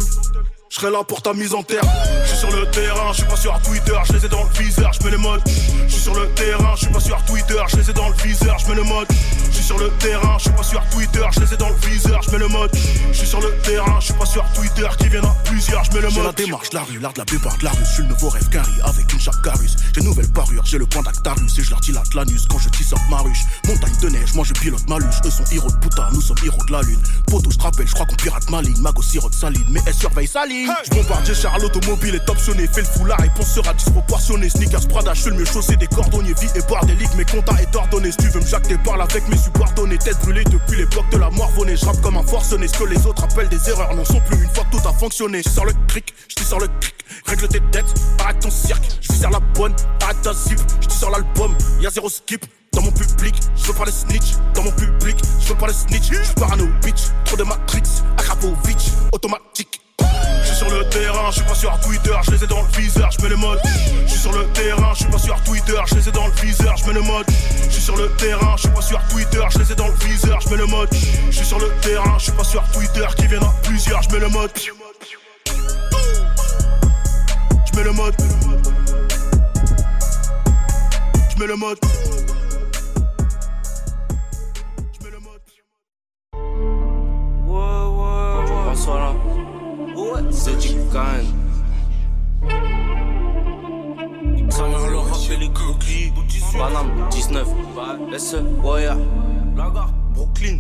je 0.74 0.80
serai 0.80 0.91
là 0.91 1.03
pour 1.03 1.21
ta 1.21 1.34
mise 1.34 1.53
en 1.53 1.61
terre. 1.61 1.84
Je 2.24 2.30
suis 2.30 2.38
sur 2.39 2.51
le 2.51 2.65
terrain, 2.71 3.11
je 3.11 3.17
suis 3.17 3.28
pas 3.28 3.36
sur 3.36 3.61
Twitter, 3.61 3.93
je 4.07 4.13
les 4.13 4.26
ai 4.26 4.30
dans 4.30 4.43
le 4.43 4.49
viseur, 4.57 4.91
je 4.91 5.05
mets 5.05 5.11
les 5.11 5.17
modes. 5.17 5.41
Je 5.86 5.93
suis 5.93 6.01
sur 6.01 6.15
le 6.15 6.28
terrain, 6.34 6.74
je 6.74 6.86
suis 6.86 6.91
pas 6.91 6.99
sur 6.99 7.24
Twitter, 7.26 7.61
je 7.67 7.78
les 7.78 7.89
ai 7.91 7.93
dans 7.93 8.09
le 8.09 8.15
viseur, 8.15 8.57
je 8.57 8.67
mets 8.67 8.76
le 8.76 8.84
mode. 8.84 9.07
Je 9.49 9.55
suis 9.55 9.63
sur 9.65 9.78
le 9.78 9.91
terrain, 9.99 10.36
je 10.39 10.43
suis 10.43 10.51
pas 10.51 10.63
sur 10.63 10.84
Twitter, 10.89 11.26
je 11.32 11.39
les 11.41 11.53
ai 11.53 11.57
dans 11.57 11.69
le 11.69 11.76
viseur, 11.76 12.21
je 12.24 12.32
mets 12.32 12.38
le 12.39 12.47
mode. 12.47 12.71
Je 13.11 13.17
suis 13.19 13.28
sur 13.28 13.39
le 13.39 13.55
terrain, 13.61 13.99
je 13.99 14.05
suis 14.05 14.13
pas 14.15 14.26
sur 14.26 14.43
Twitter, 14.53 14.88
qui 14.97 15.09
viendra 15.09 15.36
plusieurs, 15.43 15.84
je 15.84 15.91
mets 15.91 16.01
le 16.01 16.09
J'ai 16.09 16.15
mode. 16.15 16.26
la 16.26 16.32
démarche, 16.32 16.74
la 16.74 16.82
rue, 16.82 16.97
l'art 16.97 17.13
de 17.13 17.19
la 17.19 17.26
plupart 17.26 17.55
de 17.59 17.65
la 17.65 17.71
rue. 17.71 17.86
Je 17.86 17.93
suis 17.93 18.03
le 18.03 18.09
nouveau 18.09 18.30
rêve 18.30 18.49
carré 18.49 18.71
avec 18.84 19.13
une 19.13 19.19
chape 19.19 19.41
carus. 19.43 19.76
J'ai 19.93 20.01
une 20.01 20.07
nouvelle 20.07 20.32
parure, 20.32 20.65
j'ai 20.65 20.80
le 20.80 20.88
point 20.88 21.03
d'Actarus 21.03 21.55
et 21.59 21.63
je 21.63 21.69
leur 21.69 21.82
dilate 21.82 22.11
l'anus 22.15 22.47
quand 22.49 22.57
je 22.57 22.69
tisse 22.69 22.95
ma 23.11 23.17
ruche. 23.17 23.45
Montagne 23.67 23.93
de 24.01 24.09
neige, 24.09 24.34
moi 24.34 24.43
je 24.43 24.53
pilote 24.53 24.89
ma 24.89 24.97
luche. 24.97 25.21
Eux 25.24 25.30
sont 25.30 25.45
héros 25.51 25.69
de 25.69 25.78
putain, 25.78 26.09
nous 26.13 26.21
sommes 26.21 26.38
héros 26.43 26.63
de 26.65 26.71
la 26.71 26.82
lune. 26.82 26.99
Poto, 27.28 27.51
je 27.51 27.59
rappelle, 27.59 27.88
je 27.88 27.93
crois 27.93 28.07
qu'on 28.07 28.15
pirate 28.15 28.49
ma 28.49 28.63
ligne. 28.63 28.82
Mago 28.82 29.03
sirote 29.03 29.36
saline, 29.36 29.65
mais 29.69 29.82
elle 29.86 29.93
surveille 29.93 30.28
Je 30.66 30.89
bombarde, 30.95 31.26
j'ai 31.26 31.36
cher, 31.36 31.57
l'automobile 31.59 32.16
est 32.16 32.30
optionné. 32.30 32.68
Fais 32.68 32.82
le 32.82 32.88
fou, 32.88 33.05
la 33.05 33.16
réponse 33.16 33.53
sera 33.53 33.74
disproportionnée. 33.74 34.49
Sneakers, 34.49 34.88
Prada, 34.88 35.14
je 35.14 35.22
suis 35.22 35.30
le 35.30 35.38
mieux 35.38 35.45
chaussé 35.45 35.76
des 35.76 35.88
cordonniers. 35.88 36.34
Vie 36.34 36.49
et 36.55 36.61
bordélique, 36.61 37.14
mes 37.16 37.26
comptes 37.26 37.49
est 37.59 37.76
ordonné. 37.76 38.11
Si 38.11 38.18
tu 38.18 38.28
veux 38.30 38.39
me 38.39 38.45
jacter, 38.45 38.78
parle 38.78 39.01
avec 39.01 39.28
mes 39.28 39.38
subordonnés. 39.38 39.97
Tête 39.97 40.20
brûlée 40.20 40.43
depuis 40.45 40.78
l'époque 40.78 41.09
de 41.11 41.18
la 41.18 41.30
morvonnée. 41.30 41.76
Je 41.76 41.86
rappe 41.86 42.01
comme 42.01 42.18
un 42.18 42.24
forcené. 42.24 42.68
Ce 42.68 42.78
que 42.78 42.86
les 42.86 43.05
autres 43.05 43.24
appellent 43.24 43.49
des 43.49 43.70
erreurs 43.70 43.93
n'en 43.95 44.05
sont 44.05 44.22
plus 44.22 44.41
une 44.41 44.49
fois 44.49 44.64
que 44.72 44.78
tout 44.78 44.88
a 44.88 44.93
fonctionné. 44.93 45.41
Je 45.43 45.49
sors 45.49 45.66
le 45.66 45.74
cric, 45.88 46.14
je 46.38 46.43
sors 46.43 46.59
le 46.59 46.68
cric. 46.80 46.95
Règle 47.26 47.47
tes 47.47 47.59
dettes, 47.59 47.93
arrête 48.20 48.39
ton 48.39 48.51
cirque. 48.51 48.84
Je 49.01 49.14
sers 49.14 49.32
la 49.32 49.39
bonne, 49.39 49.76
arrête 50.01 50.22
ta 50.22 50.34
zip. 50.34 50.59
Je 50.82 50.89
sors 50.89 51.11
l'album, 51.11 51.55
y'a 51.82 51.89
zéro 51.89 52.09
skip. 52.09 52.45
Dans 52.74 52.82
mon 52.82 52.91
public, 52.91 53.36
je 53.55 53.66
veux 53.66 53.74
pas 53.74 53.86
les 53.86 53.91
snitch. 53.91 54.34
Dans 54.55 54.64
mon 54.64 54.72
public, 54.72 55.18
je 55.41 55.47
veux 55.49 55.55
pas 55.55 55.68
les 55.68 55.74
snitch. 55.74 56.09
Je 56.11 56.24
suis 56.24 56.34
parano, 56.36 56.66
bitch. 56.82 57.11
Trop 57.26 57.38
de 57.38 57.43
matrix, 57.43 57.84
Akrapovic, 58.18 58.91
automatique. 59.11 59.82
Je 60.53 60.57
suis 60.59 60.67
sur 60.67 60.77
le 60.77 60.87
terrain, 60.87 61.31
je 61.31 61.37
suis 61.37 61.43
pas 61.45 61.55
sur 61.55 61.79
Twitter, 61.79 62.13
je 62.21 62.31
les 62.31 62.43
ai 62.43 62.47
dans 62.47 62.61
le 62.61 62.67
viseur, 62.79 63.09
je 63.09 63.23
mets 63.23 63.29
le 63.29 63.37
mode. 63.37 63.59
Je 64.05 64.11
suis 64.11 64.19
sur 64.19 64.31
le 64.31 64.45
terrain, 64.53 64.93
je 64.93 64.99
suis 64.99 65.11
pas 65.11 65.17
sur 65.17 65.41
Twitter, 65.41 65.81
je 65.87 65.95
les 65.95 66.07
ai 66.07 66.11
dans 66.11 66.27
le 66.27 66.33
viseur, 66.33 66.77
je 66.77 66.85
mets 66.85 66.93
le 66.93 67.01
mode. 67.01 67.25
Je 67.65 67.71
suis 67.71 67.81
sur 67.81 67.97
le 67.97 68.07
terrain, 68.17 68.55
je 68.55 68.61
suis 68.61 68.69
pas 68.69 68.81
sur 68.81 69.01
Twitter, 69.07 69.41
je 69.49 69.57
les 69.57 69.71
ai 69.71 69.75
dans 69.75 69.87
le 69.87 69.93
viseur, 69.93 70.39
je 70.41 70.49
mets 70.49 70.57
le 70.57 70.67
mode. 70.67 70.89
Je 70.93 71.31
suis 71.31 71.45
sur 71.45 71.57
le 71.57 71.71
terrain, 71.81 72.19
je 72.19 72.23
suis 72.25 72.31
pas 72.33 72.43
sur 72.43 72.63
Twitter, 72.71 73.05
qui 73.17 73.25
viendra 73.25 73.51
plusieurs, 73.63 74.03
je 74.03 74.09
mets 74.11 74.19
le 74.19 74.29
mode. 74.29 74.51
Je 77.65 77.75
mets 77.75 77.83
le 77.83 77.91
mode. 77.91 78.15
Je 81.31 81.39
mets 81.39 81.47
le 81.47 81.55
mode. 81.55 81.79
Bonsoir 88.65 88.97
là. 88.99 89.52
C'est 90.32 90.57
du 90.57 90.70
Khan. 90.91 91.24
Xavier 94.47 94.89
le 94.89 94.97
rap 94.97 95.18
et 95.32 95.38
les 95.38 95.49
cookies. 95.49 96.11
Paname 96.57 97.09
19. 97.09 97.47
SE, 98.18 98.38
Waya. 98.64 98.95
Brooklyn. 100.14 100.59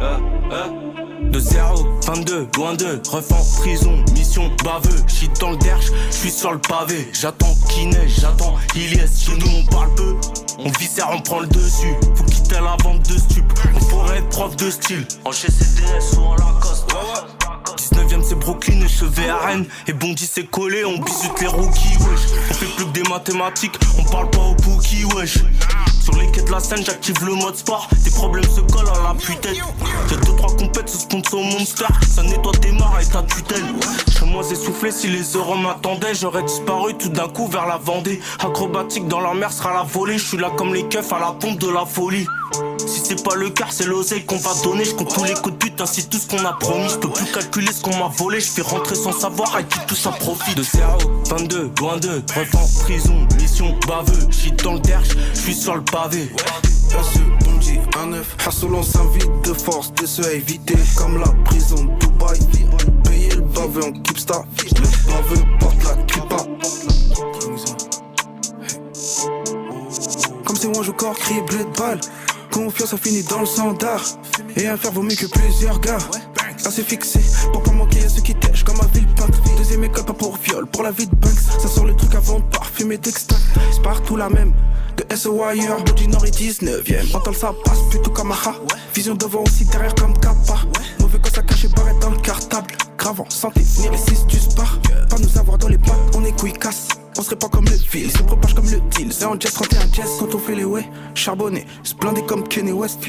Euh, 0.00 0.18
euh. 0.50 1.30
De 1.30 1.38
0, 1.38 1.86
22, 2.06 2.48
loin 2.56 2.74
de, 2.74 3.00
ref 3.08 3.30
en 3.30 3.60
prison, 3.60 4.02
mission 4.14 4.50
baveux, 4.64 4.96
shit 5.06 5.30
dans 5.38 5.50
le 5.50 5.56
derche, 5.58 5.86
j'suis 6.10 6.30
sur 6.30 6.52
le 6.52 6.58
pavé, 6.58 7.08
j'attends 7.12 7.54
qui 7.68 7.86
neige, 7.86 8.20
j'attends 8.20 8.56
Ilias, 8.74 9.26
chez 9.26 9.36
nous 9.36 9.58
on 9.58 9.64
parle 9.66 9.94
peu, 9.94 10.16
on 10.58 10.70
viscère, 10.70 11.08
on 11.12 11.20
prend 11.20 11.40
le 11.40 11.46
dessus, 11.46 11.94
faut 12.16 12.24
quitter 12.24 12.54
la 12.54 12.76
vente 12.82 13.08
de 13.08 13.18
stup, 13.18 13.44
on 13.76 13.84
pourrait 13.84 14.18
être 14.18 14.28
prof 14.30 14.56
de 14.56 14.70
style, 14.70 15.06
en 15.24 15.30
GCDS 15.30 16.16
ou 16.16 16.22
en 16.22 16.34
Lacoste, 16.36 16.90
19ème 16.90 17.39
c'est 18.30 18.38
Brooklyn 18.38 18.80
et 18.82 18.88
chevet 18.88 19.28
à 19.28 19.38
Rennes 19.38 19.66
Et 19.88 19.92
Bondy 19.92 20.24
c'est 20.24 20.48
collé, 20.48 20.84
on 20.84 20.98
bisute 20.98 21.40
les 21.40 21.48
rookies 21.48 21.96
wesh. 21.98 22.20
On 22.50 22.54
fait 22.54 22.66
plus 22.76 22.84
que 22.84 22.90
des 22.92 23.02
mathématiques, 23.08 23.76
on 23.98 24.04
parle 24.04 24.30
pas 24.30 24.38
au 24.38 24.54
bookie 24.54 25.04
wesh 25.16 25.38
sur 26.00 26.14
les 26.16 26.30
quais 26.30 26.42
de 26.42 26.50
la 26.50 26.60
scène, 26.60 26.84
j'active 26.84 27.24
le 27.24 27.34
mode 27.34 27.56
sport. 27.56 27.88
Tes 28.04 28.10
problèmes 28.10 28.44
se 28.44 28.60
collent 28.60 28.88
à 28.88 29.12
la 29.12 29.14
putette. 29.14 29.56
J'ai 30.08 30.16
deux 30.16 30.36
trois 30.36 30.54
compètes 30.56 30.88
sous 30.88 31.00
sponsor 31.00 31.42
Monster. 31.42 31.86
Ça 32.08 32.22
nettoie 32.22 32.52
tes 32.52 32.72
mares 32.72 32.98
et 33.00 33.06
ta 33.06 33.22
tutelle. 33.22 33.64
Chez 34.18 34.24
moi, 34.26 34.42
essoufflé, 34.50 34.90
si 34.90 35.08
les 35.08 35.22
euros 35.34 35.56
m'attendaient, 35.56 36.14
j'aurais 36.14 36.42
disparu 36.42 36.94
tout 36.94 37.08
d'un 37.08 37.28
coup 37.28 37.46
vers 37.46 37.66
la 37.66 37.76
Vendée. 37.76 38.20
Acrobatique 38.38 39.08
dans 39.08 39.20
leur 39.20 39.34
mer 39.34 39.52
sera 39.52 39.72
la 39.72 39.82
volée. 39.82 40.18
Je 40.18 40.26
suis 40.26 40.38
là 40.38 40.50
comme 40.56 40.74
les 40.74 40.84
keufs 40.88 41.12
à 41.12 41.18
la 41.18 41.32
pompe 41.32 41.58
de 41.58 41.68
la 41.68 41.84
folie. 41.84 42.26
Si 42.78 43.00
c'est 43.00 43.22
pas 43.22 43.34
le 43.34 43.50
cas, 43.50 43.66
c'est 43.70 43.86
l'oseille 43.86 44.24
qu'on 44.24 44.36
va 44.36 44.50
donner. 44.64 44.84
Je 44.84 44.92
tous 44.92 45.24
les 45.24 45.34
coups 45.34 45.52
de 45.52 45.58
but, 45.58 45.80
ainsi 45.80 46.08
tout 46.08 46.18
ce 46.18 46.26
qu'on 46.26 46.44
a 46.44 46.52
promis. 46.54 46.88
Je 46.88 46.96
peux 46.96 47.10
plus 47.10 47.26
calculer 47.26 47.72
ce 47.72 47.80
qu'on 47.82 47.96
m'a 47.96 48.08
volé. 48.08 48.40
Je 48.40 48.62
rentrer 48.62 48.94
sans 48.94 49.12
savoir 49.12 49.54
à 49.54 49.62
qui 49.62 49.78
tout 49.86 49.94
ça 49.94 50.10
profite. 50.10 50.56
De 50.56 50.62
0, 50.62 50.84
22, 51.28 51.70
loin 51.78 51.96
de, 51.98 52.22
ref 52.34 52.54
en 52.54 52.82
prison, 52.82 53.26
baveux. 53.86 54.30
Shit 54.30 54.62
dans 54.62 54.74
le 54.74 54.80
derche, 54.80 55.08
je 55.34 55.40
suis 55.40 55.54
sur 55.54 55.76
le 55.76 55.82
pavé. 55.84 56.30
Perçu, 56.90 57.20
Bondy, 57.44 57.78
un 57.98 58.06
neuf. 58.06 58.36
Hustle, 58.46 58.74
on 58.74 58.82
s'invite 58.82 59.30
de 59.44 59.52
force, 59.52 59.92
de 59.94 60.06
se 60.06 60.22
éviter. 60.34 60.76
Comme 60.96 61.18
la 61.18 61.30
prison 61.44 61.84
de 61.84 61.98
Dubaï. 61.98 62.38
Payer 63.04 63.30
le 63.30 63.42
baveux 63.42 63.84
en 63.84 63.92
keepstar. 63.92 64.44
Le 64.64 65.12
baveux 65.12 65.44
porte 65.58 65.84
la 65.84 66.02
kippa. 66.04 66.36
Comme 70.44 70.56
c'est 70.56 70.68
moi, 70.68 70.82
je 70.82 70.90
corps, 70.90 71.16
crier 71.16 71.42
blé 71.42 71.58
de 71.58 71.78
balle. 71.78 72.00
Confiance, 72.50 72.90
ça 72.90 72.96
finit 72.96 73.22
dans 73.24 73.40
le 73.40 73.46
standard. 73.46 74.02
Et 74.56 74.66
un 74.66 74.76
fer 74.76 74.90
vaut 74.90 75.02
mieux 75.02 75.14
que 75.14 75.26
plusieurs 75.26 75.78
gars. 75.80 75.98
Assez 76.66 76.82
fixé 76.82 77.20
pour 77.52 77.62
pas 77.62 77.72
manquer 77.72 78.04
à 78.04 78.08
ceux 78.08 78.22
qui 78.22 78.34
tèchent 78.34 78.64
comme 78.64 78.80
un 78.80 78.86
ville 78.94 79.06
peintre. 79.14 79.38
Deuxième 79.56 79.84
école, 79.84 80.04
pas 80.04 80.12
pour 80.12 80.36
viol, 80.36 80.66
pour 80.66 80.82
la 80.82 80.90
vie 80.90 81.06
de 81.06 81.14
Banks. 81.16 81.32
Ça 81.32 81.68
sort 81.68 81.86
le 81.86 81.94
truc 81.94 82.14
avant 82.14 82.38
de 82.38 82.44
parfumer 82.44 82.98
d'extract. 82.98 83.42
C'est 83.72 83.82
partout 83.82 84.16
la 84.16 84.28
même. 84.28 84.52
De 84.96 85.16
SOIR, 85.16 85.82
du 85.96 86.08
Nord 86.08 86.26
et 86.26 86.30
19ème. 86.30 87.16
Entendre 87.16 87.36
ça 87.36 87.54
passe 87.64 87.80
plutôt 87.90 88.10
comme 88.10 88.32
un 88.32 88.34
ha. 88.34 88.54
Vision 88.94 89.14
devant 89.14 89.42
aussi 89.42 89.64
derrière 89.64 89.94
comme 89.94 90.12
Kappa. 90.14 90.58
Mauvais 91.00 91.18
quand 91.22 91.34
ça 91.34 91.42
caché 91.42 91.68
paraît 91.68 91.98
dans 92.00 92.10
le 92.10 92.18
cartable. 92.18 92.74
Gravant, 92.98 93.28
santé, 93.30 93.62
venir 93.62 93.92
les 93.92 93.98
6 93.98 94.26
du 94.26 94.38
spar. 94.38 94.78
Pas 95.08 95.18
nous 95.18 95.38
avoir 95.38 95.56
dans 95.58 95.68
les 95.68 95.78
pattes, 95.78 96.14
on 96.14 96.24
est 96.24 96.38
couilles 96.38 96.52
casse. 96.52 96.88
On 97.18 97.22
serait 97.22 97.36
pas 97.36 97.48
comme 97.48 97.64
le 97.64 97.76
fil, 97.76 98.10
se 98.10 98.22
propage 98.22 98.54
comme 98.54 98.70
le 98.70 98.80
deal. 98.90 99.12
C'est 99.12 99.24
en 99.24 99.38
jazz 99.40 99.54
31 99.54 99.92
jazz 99.92 100.10
quand 100.18 100.34
on 100.34 100.38
fait 100.38 100.54
les 100.54 100.64
way. 100.64 100.88
Charbonné, 101.14 101.66
splendé 101.82 102.22
comme 102.26 102.46
Kenny 102.46 102.72
West. 102.72 103.00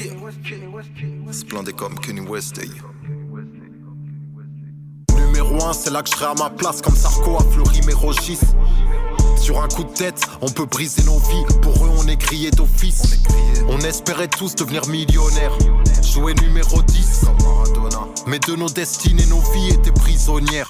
Splendé 1.31 1.73
comme 1.73 1.99
Kenny 1.99 2.21
West. 2.21 2.59
Numéro 5.41 5.65
1, 5.65 5.73
c'est 5.73 5.89
là 5.89 6.03
que 6.03 6.09
je 6.09 6.15
serai 6.15 6.25
à 6.25 6.35
ma 6.35 6.51
place, 6.51 6.81
comme 6.83 6.95
Sarko 6.95 7.37
à 7.37 7.43
Fleury 7.51 7.81
Mérogis. 7.87 8.37
Sur 9.37 9.59
un 9.59 9.67
coup 9.67 9.83
de 9.83 9.89
tête, 9.91 10.21
on 10.41 10.49
peut 10.49 10.67
briser 10.67 11.01
nos 11.03 11.17
vies. 11.17 11.43
Pour 11.63 11.73
eux, 11.83 11.89
on 11.97 12.07
est 12.07 12.17
crié 12.17 12.51
d'office. 12.51 13.19
On 13.67 13.79
espérait 13.79 14.27
tous 14.27 14.53
devenir 14.53 14.85
millionnaires. 14.87 15.57
Jouer 16.03 16.35
numéro 16.35 16.83
10 16.83 17.21
comme 17.25 17.37
Maradona. 17.43 18.07
Mais 18.27 18.37
de 18.37 18.55
nos 18.55 18.69
destinées, 18.69 19.25
nos 19.25 19.41
vies 19.51 19.69
étaient 19.69 19.91
prisonnières. 19.91 20.69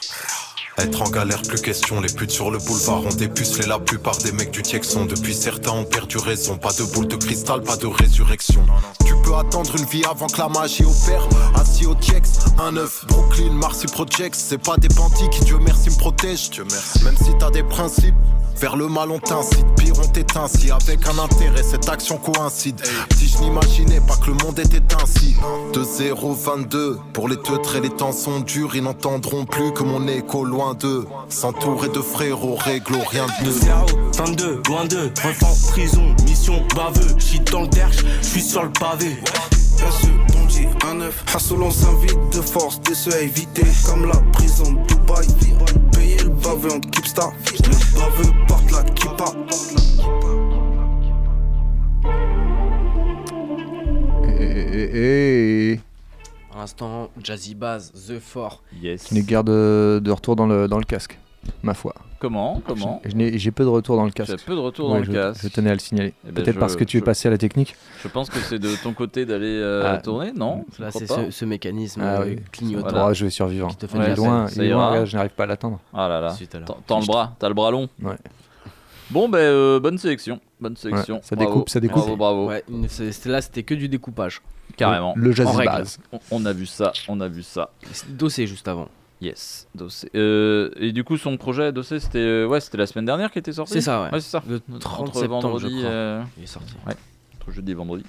Être 0.77 1.01
en 1.01 1.09
galère, 1.09 1.41
plus 1.41 1.61
question. 1.61 1.99
Les 1.99 2.11
putes 2.11 2.31
sur 2.31 2.49
le 2.49 2.57
boulevard 2.57 3.05
ont 3.05 3.09
dépucelé 3.15 3.67
la 3.67 3.79
plupart 3.79 4.17
des 4.17 4.31
mecs 4.31 4.51
du 4.51 4.61
Tiexon. 4.61 5.05
Depuis 5.05 5.33
certains 5.33 5.71
ont 5.71 5.83
perdu 5.83 6.17
raison. 6.17 6.57
Pas 6.57 6.71
de 6.73 6.83
boule 6.83 7.07
de 7.07 7.15
cristal, 7.17 7.61
pas 7.61 7.77
de 7.77 7.87
résurrection. 7.87 8.65
Tu 9.05 9.13
peux 9.23 9.35
attendre 9.35 9.75
une 9.77 9.85
vie 9.85 10.03
avant 10.09 10.27
que 10.27 10.37
la 10.37 10.49
magie 10.49 10.83
opère. 10.83 11.27
Assis 11.55 11.85
au 11.85 11.95
Tiex, 11.95 12.39
un 12.59 12.77
œuf. 12.77 13.05
Brooklyn, 13.07 13.53
Marcy 13.53 13.87
Projects. 13.87 14.35
C'est 14.35 14.57
pas 14.57 14.77
des 14.77 14.89
bandits 14.89 15.29
qui, 15.31 15.43
Dieu 15.43 15.57
merci, 15.63 15.89
me 15.89 15.97
protègent. 15.97 16.61
Même 17.03 17.17
si 17.17 17.31
t'as 17.37 17.51
des 17.51 17.63
principes. 17.63 18.15
Vers 18.61 18.75
le 18.75 18.87
mal 18.87 19.09
on 19.09 19.17
t'incite, 19.17 19.65
pire 19.75 19.95
on 19.97 20.07
t'éteint 20.07 20.47
si 20.47 20.69
avec 20.69 21.07
un 21.07 21.17
intérêt 21.17 21.63
cette 21.63 21.89
action 21.89 22.17
coïncide. 22.17 22.79
Si 23.17 23.27
je 23.27 23.39
n'imaginais 23.39 24.01
pas 24.01 24.15
que 24.17 24.27
le 24.27 24.35
monde 24.35 24.59
était 24.59 24.83
ainsi. 25.01 25.35
De 25.73 25.83
0-22, 25.83 26.97
pour 27.11 27.27
les 27.27 27.37
teutres 27.37 27.77
et 27.77 27.81
les 27.81 27.89
temps 27.89 28.11
sont 28.11 28.39
durs, 28.39 28.75
ils 28.75 28.83
n'entendront 28.83 29.45
plus 29.45 29.73
que 29.73 29.81
mon 29.81 30.07
écho 30.07 30.45
loin 30.45 30.60
d'eux. 30.79 31.07
S'entourer 31.29 31.89
de 31.89 31.99
frérots, 31.99 32.55
réglo, 32.55 32.99
rien 33.09 33.25
de 33.41 33.45
De 33.45 33.51
0, 33.51 33.85
22, 34.17 34.61
loin 34.67 34.83
en 34.83 35.71
prison, 35.71 36.15
mission 36.25 36.65
baveux, 36.75 37.19
shit 37.19 37.51
dans 37.51 37.61
le 37.61 37.67
derche, 37.67 37.97
je 38.21 38.27
suis 38.27 38.41
sur 38.41 38.63
le 38.63 38.71
pavé. 38.71 39.17
Bondy, 40.33 40.67
un 40.87 40.95
neuf. 40.95 41.23
On 41.51 41.71
s'invite 41.71 42.17
de 42.33 42.41
force, 42.41 42.79
de 42.81 42.93
se 42.93 43.09
éviter. 43.21 43.63
Comme 43.85 44.07
la 44.07 44.17
prison 44.31 44.71
de 44.71 44.87
Dubaï. 44.87 45.27
Payer 45.91 46.17
le 46.23 46.29
baveux 46.29 46.71
en 46.73 46.79
keepstar. 46.79 47.31
Le 47.51 47.99
baveux 47.99 48.31
porte 48.47 48.71
la 48.71 48.83
kippa. 48.83 49.25
Et, 54.39 55.73
et, 55.73 55.79
Pour 56.51 56.59
l'instant, 56.59 57.09
Jazzy 57.23 57.55
Bass, 57.55 57.91
The 57.93 58.19
Fort. 58.19 58.61
Qui 58.81 59.15
nous 59.15 59.23
garde 59.23 59.47
de, 59.47 60.01
de 60.03 60.11
retour 60.11 60.35
dans 60.35 60.45
le, 60.47 60.67
dans 60.67 60.77
le 60.79 60.83
casque. 60.83 61.17
ma 61.63 61.73
foi. 61.73 61.95
Comment 62.19 62.61
Comment 62.67 63.01
Je 63.03 63.15
n'ai- 63.15 63.37
J'ai 63.39 63.49
peu 63.51 63.63
de 63.63 63.69
retour 63.69 63.95
dans 63.95 64.03
le 64.03 64.11
Tu 64.11 64.21
casque. 64.21 64.33
as 64.33 64.45
peu 64.45 64.53
de 64.53 64.59
retour 64.59 64.89
dans 64.89 64.95
Ouais, 64.99 65.05
le 65.05 65.11
casque. 65.13 65.41
Je 65.43 65.47
tenais 65.47 65.71
à 65.71 65.73
le 65.73 65.79
signaler. 65.79 66.13
Eh 66.23 66.31
ben, 66.31 66.43
Peut-être 66.43 66.55
je- 66.55 66.59
parce 66.59 66.75
que 66.75 66.83
tu 66.83 66.97
es 66.97 66.99
je- 66.99 67.05
passé 67.05 67.27
à 67.29 67.31
la 67.31 67.37
technique. 67.39 67.75
Je 68.03 68.07
pense 68.09 68.29
que 68.29 68.37
c'est 68.39 68.59
de 68.59 68.75
ton 68.83 68.93
côté 68.93 69.25
d'aller 69.25 69.57
euh, 69.59 69.95
Ah. 69.95 69.97
tourner, 69.97 70.31
non 70.33 70.65
Je 70.77 70.83
Là, 70.83 70.89
crois 70.89 71.01
c'est 71.01 71.07
pas. 71.07 71.25
ce, 71.25 71.31
ce 71.31 71.45
mécanisme 71.45 72.01
Ah 72.03 72.21
euh, 72.21 72.25
oui. 72.25 72.35
clignotant. 72.51 72.89
Voilà. 72.89 73.07
Oh, 73.09 73.13
je 73.13 73.23
vais 73.25 73.31
survivre. 73.31 73.69
Qui 73.69 73.77
te 73.77 73.87
fait 73.87 73.97
Ouais, 73.97 74.05
il 74.05 74.11
est 74.11 74.15
de 74.15 74.21
la 74.21 74.27
loin, 74.27 74.47
ça 74.47 74.53
il 74.57 74.61
est 74.61 74.67
ira. 74.69 74.77
loin, 74.77 74.89
regarde, 74.91 75.05
je 75.07 75.15
n'arrive 75.15 75.31
pas 75.31 75.43
à 75.43 75.47
l'attendre. 75.47 75.79
Ah 75.93 76.07
là 76.09 76.21
là. 76.21 76.27
À 76.33 76.57
Tends- 76.59 76.77
Tends 76.85 76.99
le 76.99 77.05
bras, 77.07 77.35
t'as 77.39 77.47
le 77.47 77.53
bras 77.55 77.71
long. 77.71 77.87
Ouais. 78.03 78.15
Bon, 79.09 79.27
ben, 79.27 79.39
euh, 79.39 79.79
bonne 79.79 79.97
sélection. 79.97 80.39
Bonne 80.59 80.75
sélection. 80.77 81.21
ça 81.23 81.35
Bravo. 81.35 81.49
découpe, 81.51 81.69
ça 81.69 81.79
découpe. 81.79 81.97
Bravo, 82.03 82.15
bravo. 82.17 82.47
Ouais, 82.49 82.63
une- 82.69 82.87
c'est- 82.87 83.25
là, 83.25 83.41
c'était 83.41 83.63
que 83.63 83.73
du 83.73 83.89
découpage. 83.89 84.41
Carrément. 84.77 85.13
Le 85.15 85.31
jazz 85.31 85.47
règle. 85.55 85.71
base. 85.71 85.99
On, 86.11 86.19
on 86.31 86.45
a 86.45 86.53
vu 86.53 86.65
ça, 86.65 86.91
on 87.07 87.19
a 87.21 87.27
vu 87.27 87.43
ça. 87.43 87.71
Dossé 88.09 88.47
juste 88.47 88.67
avant. 88.67 88.87
Yes, 89.21 89.67
Dossé. 89.75 90.09
Euh, 90.15 90.71
et 90.77 90.91
du 90.91 91.03
coup, 91.03 91.15
son 91.15 91.37
projet 91.37 91.71
Dossé, 91.71 91.99
c'était 91.99 92.17
euh, 92.17 92.47
ouais, 92.47 92.59
c'était 92.59 92.79
la 92.79 92.87
semaine 92.87 93.05
dernière 93.05 93.29
qui 93.31 93.37
était 93.37 93.53
sorti? 93.53 93.73
C'est 93.73 93.81
ça, 93.81 94.01
ouais. 94.03 94.09
c'est 94.13 94.21
ça. 94.21 94.43
Le 94.49 94.55
Entre 94.73 94.79
30 94.79 95.13
septembre, 95.15 95.41
vendredi, 95.43 95.69
je 95.75 95.77
crois. 95.77 95.91
euh, 95.91 96.23
Il 96.39 96.43
est 96.43 96.47
sorti. 96.47 96.73
Ouais, 96.87 96.93
entre 97.41 97.51
jeudi 97.51 97.71
et 97.71 97.75
vendredi. 97.75 98.03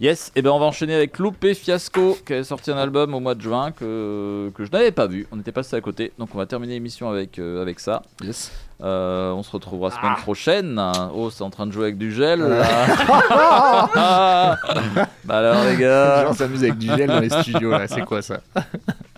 Yes, 0.00 0.32
et 0.36 0.42
ben 0.42 0.50
on 0.50 0.58
va 0.58 0.66
enchaîner 0.66 0.94
avec 0.94 1.18
Loupé 1.18 1.54
Fiasco 1.54 2.18
qui 2.26 2.34
a 2.34 2.44
sorti 2.44 2.70
un 2.70 2.76
album 2.76 3.14
au 3.14 3.20
mois 3.20 3.34
de 3.34 3.40
juin 3.40 3.72
que, 3.72 4.50
que 4.54 4.64
je 4.64 4.70
n'avais 4.70 4.92
pas 4.92 5.06
vu. 5.06 5.26
On 5.32 5.40
était 5.40 5.52
passé 5.52 5.76
à 5.76 5.80
côté, 5.80 6.12
donc 6.18 6.34
on 6.34 6.38
va 6.38 6.46
terminer 6.46 6.74
l'émission 6.74 7.08
avec, 7.08 7.38
euh, 7.38 7.62
avec 7.62 7.80
ça. 7.80 8.02
Yes. 8.22 8.52
Euh, 8.82 9.30
on 9.32 9.42
se 9.42 9.50
retrouvera 9.50 9.90
semaine 9.90 10.16
prochaine. 10.16 10.92
Oh, 11.14 11.30
c'est 11.30 11.44
en 11.44 11.50
train 11.50 11.66
de 11.66 11.72
jouer 11.72 11.84
avec 11.84 11.98
du 11.98 12.12
gel. 12.12 12.42
Ah. 12.42 13.86
là. 13.94 15.06
bah 15.24 15.38
alors 15.38 15.64
les 15.64 15.76
gars, 15.76 16.26
On 16.28 16.34
s'amuse 16.34 16.62
avec 16.64 16.78
du 16.78 16.88
gel 16.88 17.06
dans 17.06 17.20
les 17.20 17.30
studios 17.30 17.70
là, 17.70 17.86
c'est 17.88 18.04
quoi 18.04 18.20
ça? 18.20 18.40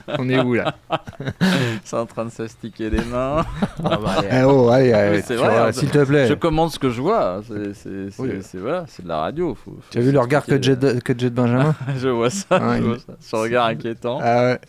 On 0.18 0.28
est 0.28 0.40
où 0.40 0.54
là 0.54 0.74
c'est 1.84 1.96
en 1.96 2.07
train 2.07 2.24
de 2.26 2.30
s'astiquer 2.30 2.90
les 2.90 3.04
mains. 3.04 3.44
Ah 3.84 3.98
bah, 4.02 4.14
allez, 4.18 4.28
Eh 4.32 4.42
oh, 4.44 4.68
allez, 4.68 4.92
allez, 4.92 5.22
c'est 5.22 5.34
tu 5.34 5.40
vrai, 5.40 5.48
vois, 5.50 5.66
hein, 5.68 5.72
s'il 5.72 5.90
te 5.90 6.04
plaît. 6.04 6.26
Je 6.26 6.34
commande 6.34 6.70
ce 6.70 6.78
que 6.78 6.90
je 6.90 7.00
vois. 7.00 7.40
C'est 7.46 7.74
c'est- 7.74 8.11
c'est- 8.11 8.22
Oui. 8.22 8.30
c'est- 8.42 8.59
voilà, 8.59 8.84
c'est 8.88 9.02
de 9.02 9.09
la 9.09 9.18
radio. 9.18 9.54
Faut, 9.54 9.72
faut 9.72 9.80
Tu 9.90 9.98
as 9.98 10.00
vu 10.00 10.12
le 10.12 10.20
regard 10.20 10.44
que 10.44 10.52
s'expliquer. 10.52 10.92
Jet, 10.94 11.02
que 11.02 11.18
Jet 11.18 11.30
Benjamin 11.30 11.74
Je 11.98 12.09
vois 12.09 12.30
ça. 12.30 12.46
Je 12.76 12.82
vois 12.82 12.98
ça. 12.98 13.12
Ce 13.20 13.36
regard 13.36 13.66
inquiétant. 13.66 14.18
Ah 14.22 14.42
ouais. 14.52 14.61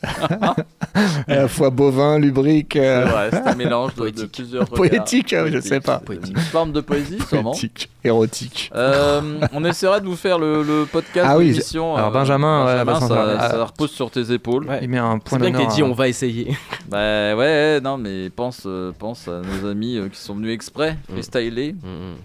à 1.27 1.35
la 1.35 1.47
fois 1.47 1.69
bovin, 1.69 2.19
lubrique. 2.19 2.73
C'est 2.73 2.87
euh, 2.87 3.05
vrai, 3.05 3.29
c'est 3.31 3.47
un 3.47 3.55
mélange 3.55 3.95
de, 3.95 4.09
de 4.09 4.25
plusieurs 4.25 4.63
regards. 4.69 4.77
Poétique, 4.77 5.33
ah 5.33 5.43
oui, 5.43 5.51
je 5.53 5.59
sais 5.59 5.79
pas. 5.79 5.99
Poétique. 5.99 6.35
Une 6.35 6.43
forme 6.43 6.71
de 6.71 6.81
poésie, 6.81 7.19
sûrement. 7.27 7.51
Poétique, 7.51 7.89
érotique. 8.03 8.71
Euh, 8.75 9.39
on 9.53 9.63
essaiera 9.65 9.99
de 9.99 10.05
vous 10.05 10.15
faire 10.15 10.39
le, 10.39 10.63
le 10.63 10.85
podcast 10.85 11.27
Ah 11.29 11.37
oui, 11.37 11.47
de 11.47 11.51
l'émission. 11.53 11.95
alors 11.95 12.11
Benjamin, 12.11 12.65
ça, 12.99 13.37
ah. 13.39 13.63
repose 13.65 13.91
sur 13.91 14.09
tes 14.11 14.31
épaules. 14.31 14.67
Il 14.81 14.89
met 14.89 14.97
un 14.97 15.19
C'est 15.29 15.37
bien 15.39 15.51
que 15.51 15.57
t'aies 15.57 15.67
dit 15.75 15.81
à- 15.81 15.85
on 15.85 15.93
va 15.93 16.07
essayer. 16.07 16.55
Bah 16.89 17.35
ouais, 17.35 17.81
non, 17.81 17.97
mais 17.97 18.29
pense, 18.29 18.63
euh, 18.65 18.91
pense 18.97 19.27
à 19.27 19.41
nos 19.41 19.67
amis 19.69 19.97
euh, 19.97 20.07
qui 20.09 20.19
sont 20.19 20.35
venus 20.35 20.53
exprès, 20.53 20.97
Mm. 21.09 21.13
freestyler. 21.13 21.75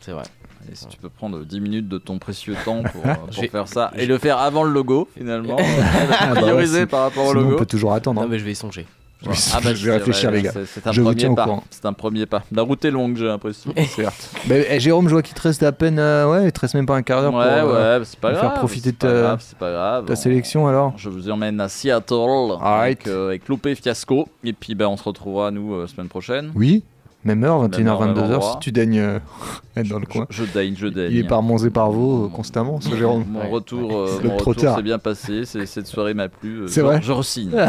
c'est 0.00 0.12
vrai. 0.12 0.22
Et 0.70 0.76
si 0.76 0.86
tu 0.86 0.96
peux 0.96 1.08
prendre 1.08 1.44
10 1.44 1.60
minutes 1.60 1.88
de 1.88 1.98
ton 1.98 2.18
précieux 2.20 2.54
temps 2.64 2.82
pour, 2.84 3.04
euh, 3.04 3.14
pour 3.34 3.44
faire 3.50 3.66
ça 3.66 3.90
et 3.96 4.06
le 4.06 4.16
faire 4.18 4.38
avant 4.38 4.62
le 4.62 4.70
logo, 4.70 5.08
finalement, 5.16 5.56
Ah 5.58 6.06
bah 6.06 6.34
ouais, 6.34 6.40
prioriser 6.42 6.86
par 6.86 7.00
rapport 7.02 7.24
au 7.24 7.30
Sinon, 7.30 7.40
logo. 7.42 7.54
on 7.54 7.58
peut 7.58 7.66
toujours 7.66 7.92
attendre. 7.94 8.20
Non 8.20 8.26
hein. 8.26 8.30
mais 8.30 8.38
je 8.38 8.44
vais 8.44 8.52
y 8.52 8.54
songer. 8.54 8.86
Je 9.24 9.28
vais- 9.30 9.36
Ah 9.54 9.60
bah, 9.62 9.74
je 9.74 9.84
vais 9.86 9.92
c'est 9.92 9.98
réfléchir, 9.98 10.30
vrai, 10.30 10.38
les 10.38 10.42
gars. 10.44 10.52
c'est- 10.52 10.86
un 10.86 10.92
Je 10.92 11.00
vous 11.00 11.06
premier 11.08 11.20
tiens 11.20 11.30
au 11.30 11.34
pas. 11.34 11.44
courant. 11.44 11.64
C'est 11.70 11.86
un 11.86 11.92
premier 11.92 12.26
pas. 12.26 12.42
La 12.52 12.62
route 12.62 12.84
est 12.84 12.90
longue, 12.90 13.16
j'ai 13.16 13.26
l'impression. 13.26 13.72
Certes. 13.96 14.30
Mais, 14.48 14.66
eh, 14.68 14.80
Jérôme, 14.80 15.06
je 15.08 15.12
vois 15.12 15.22
qu'il 15.22 15.34
te 15.34 15.42
reste 15.42 15.62
à 15.62 15.72
peine. 15.72 15.98
euh, 15.98 16.28
ouais, 16.30 16.46
il 16.46 16.52
te 16.52 16.60
reste 16.60 16.74
même 16.74 16.86
pas 16.86 16.96
un 16.96 17.02
quart 17.02 17.22
d'heure 17.22 17.34
Ouais, 17.34 17.60
pour 17.60 17.70
euh, 17.70 17.98
ouais, 17.98 18.04
c'est 18.04 18.18
pas 18.18 18.32
grave. 18.32 18.42
faire 18.42 18.54
profiter 18.54 18.92
de 18.92 18.96
ta, 18.96 19.08
grave, 19.12 19.42
c'est 19.46 19.58
pas 19.58 19.70
grave. 19.70 20.04
ta 20.06 20.12
On- 20.12 20.16
sélection 20.16 20.66
alors. 20.66 20.92
Je 20.96 21.08
vous 21.08 21.30
emmène 21.30 21.60
à 21.60 21.68
Seattle 21.68 22.56
avec, 22.62 23.06
euh, 23.06 23.28
avec 23.28 23.48
Loupé 23.48 23.74
Fiasco. 23.74 24.28
Et 24.44 24.52
puis 24.52 24.74
ben, 24.74 24.86
on 24.86 24.96
se 24.96 25.04
retrouvera, 25.04 25.50
nous, 25.50 25.74
euh, 25.74 25.86
semaine 25.86 26.08
prochaine. 26.08 26.50
Oui, 26.54 26.82
même 27.24 27.44
heure, 27.44 27.64
21h, 27.68 27.78
Même 27.78 27.88
heure, 27.88 28.00
même 28.00 28.14
22h, 28.16 28.22
endroit. 28.34 28.52
si 28.52 28.58
tu 28.60 28.72
daignes 28.72 28.98
euh, 28.98 29.18
être 29.76 29.88
dans 29.88 29.98
le 29.98 30.06
coin. 30.06 30.26
Je 30.30 30.44
daigne, 30.44 30.74
je 30.76 30.86
daigne. 30.88 31.12
Il 31.12 31.18
est 31.18 31.24
par 31.28 31.42
Monts 31.42 31.58
et 31.64 31.70
par 31.70 31.90
Vaux 31.90 32.24
euh, 32.24 32.28
constamment, 32.28 32.80
ce 32.80 32.94
Jérôme. 32.96 33.24
Mon 33.28 33.48
retour, 33.50 33.92
euh, 33.96 34.20
mon 34.24 34.36
retour 34.36 34.74
s'est 34.76 34.82
bien 34.82 34.98
passé. 34.98 35.44
Cette 35.44 35.86
soirée 35.86 36.14
m'a 36.14 36.28
plu. 36.28 36.62
euh, 36.62 36.66
C'est 36.66 36.80
je- 36.80 36.86
vrai 36.86 37.00
Je 37.02 37.12
re-signe. 37.12 37.50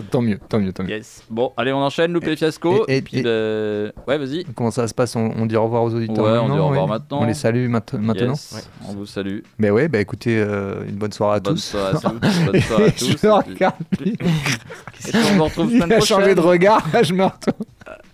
Tant- 0.00 0.22
mieux, 0.22 0.38
tant 0.48 0.58
mieux, 0.58 0.72
tant 0.72 0.82
mieux. 0.84 0.90
yes. 0.90 1.22
Bon, 1.28 1.52
allez, 1.56 1.72
on 1.72 1.78
enchaîne. 1.82 2.12
Loupé 2.12 2.34
Fiasco. 2.36 2.84
et- 2.88 2.96
Et, 2.98 3.02
puis, 3.02 3.18
et- 3.18 3.22
ben, 3.22 3.92
ouais, 4.08 4.18
vas-y. 4.18 4.44
Comment 4.54 4.70
ça 4.70 4.86
se 4.88 4.94
passe? 4.94 5.14
On, 5.16 5.30
on 5.36 5.46
dit 5.46 5.56
au 5.56 5.64
revoir 5.64 5.82
aux 5.82 5.94
auditeurs 5.94 6.24
Ouais, 6.24 6.38
on 6.38 6.48
dit 6.52 6.58
au 6.58 6.66
revoir 6.68 6.84
oui 6.84 6.90
maintenant. 6.90 7.20
On 7.22 7.26
les 7.26 7.34
salue 7.34 7.68
mat- 7.68 7.92
maintenant 7.94 8.32
Yes, 8.32 8.68
On 8.88 8.92
vous 8.94 9.06
salue. 9.06 9.40
Mais 9.58 9.70
ouais, 9.70 9.88
bah 9.88 10.00
écoutez, 10.00 10.38
euh, 10.38 10.84
une 10.88 10.96
bonne 10.96 11.12
soirée 11.12 11.36
à 11.36 11.40
Bonne 11.40 11.54
tous. 11.54 11.60
soirée 11.64 11.96
à 11.96 12.00
tous, 12.00 12.44
bonne 12.44 12.60
soirée 12.62 12.84
à 12.86 12.90
tous, 12.92 13.06
Je 13.06 13.12
le 13.12 13.16
puis- 13.42 13.52
regarde. 13.54 13.74
puis 13.90 14.16
on 14.22 14.98
se 14.98 15.40
retrouve 15.42 15.72
Il 15.72 15.80
semaine 15.82 15.92
a 15.92 16.00
changé 16.00 16.14
prochaine. 16.20 16.34
de 16.34 16.40
regard, 16.40 16.86
je 17.02 17.12
me 17.14 17.24
retourne. 17.24 17.66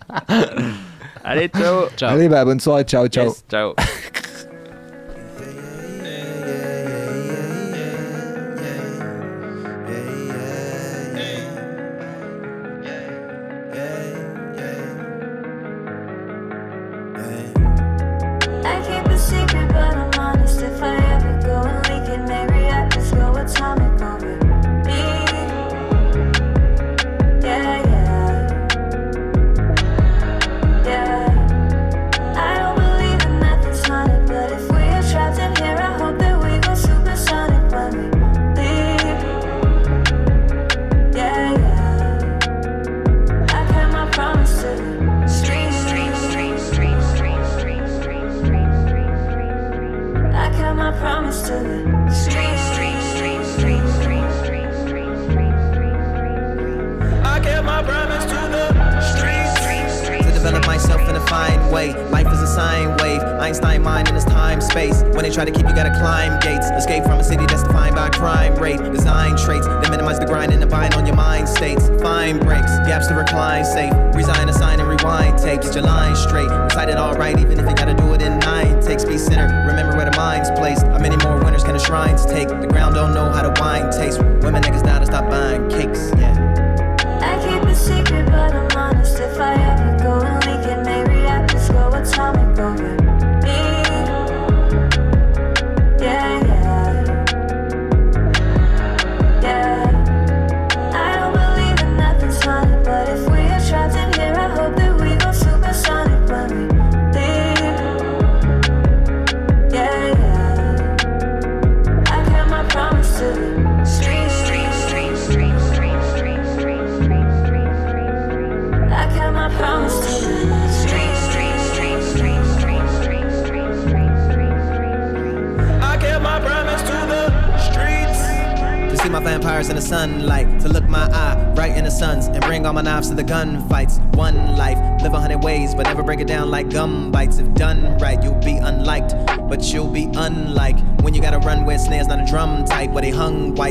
Allez, 1.23 1.47
ciao. 1.49 1.85
Ciao. 1.97 2.09
Allez, 2.13 2.29
bah 2.29 2.43
bonne 2.45 2.59
soirée, 2.59 2.83
ciao, 2.83 3.07
ciao. 3.07 3.25
Yes, 3.25 3.43
ciao. 3.49 3.73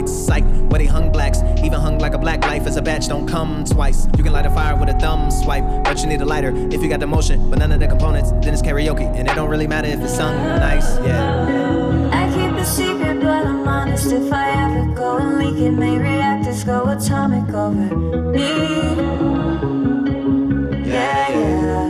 whites, 0.08 0.26
psych, 0.26 0.44
where 0.70 0.78
they 0.78 0.86
hung 0.86 1.10
blacks. 1.12 1.38
Even 1.64 1.80
hung 1.80 1.98
like 1.98 2.14
a 2.14 2.18
black 2.18 2.44
life 2.44 2.66
as 2.66 2.76
a 2.76 2.82
batch 2.82 3.08
don't 3.08 3.26
come 3.26 3.64
twice. 3.64 4.06
You 4.16 4.24
can 4.24 4.32
light 4.32 4.46
a 4.46 4.50
fire 4.50 4.76
with 4.78 4.88
a 4.88 4.98
thumb 4.98 5.30
swipe, 5.30 5.64
but 5.84 6.00
you 6.00 6.06
need 6.06 6.20
a 6.20 6.24
lighter 6.24 6.52
if 6.70 6.82
you 6.82 6.88
got 6.88 7.00
the 7.00 7.06
motion, 7.06 7.50
but 7.50 7.58
none 7.58 7.72
of 7.72 7.80
the 7.80 7.88
components. 7.88 8.30
Then 8.30 8.54
it's 8.54 8.62
karaoke, 8.62 9.06
and 9.16 9.28
it 9.28 9.34
don't 9.34 9.50
really 9.50 9.66
matter 9.66 9.88
if 9.88 10.00
it's 10.00 10.14
sung 10.14 10.36
nice. 10.36 10.98
Yeah. 11.00 12.10
I 12.12 12.26
keep 12.34 12.56
a 12.56 12.64
secret, 12.64 13.20
but 13.20 13.46
I'm 13.46 13.68
honest. 13.68 14.12
If 14.12 14.32
I 14.32 14.50
ever 14.64 14.94
go 14.94 15.18
and 15.18 15.38
leak 15.38 15.60
it, 15.60 15.72
may 15.72 15.98
reactors 15.98 16.64
go 16.64 16.84
atomic 16.84 17.52
over 17.54 17.96
me. 18.32 18.40
Yeah, 20.88 21.28
yeah. 21.28 21.86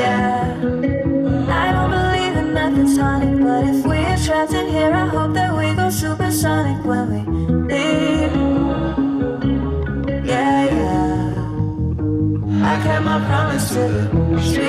Yeah. 0.00 0.42
I 1.48 1.72
don't 1.72 1.90
believe 1.90 2.36
in 2.36 2.54
nothing 2.54 2.96
tonic, 2.96 3.40
but 3.40 3.64
if 3.64 3.86
we're 3.86 4.16
trapped 4.18 4.52
in 4.52 4.68
here, 4.68 4.92
I 4.92 5.06
hope 5.06 5.34
that 5.34 5.41
supersonic 6.32 6.84
when 6.84 7.10
we 7.10 7.20
leave. 7.74 8.32
Yeah, 10.24 10.64
yeah. 10.64 11.34
I 12.64 12.82
kept 12.82 13.04
my 13.04 13.18
promise 13.26 13.68
to 13.68 13.74
the 13.74 14.40
street. 14.40 14.66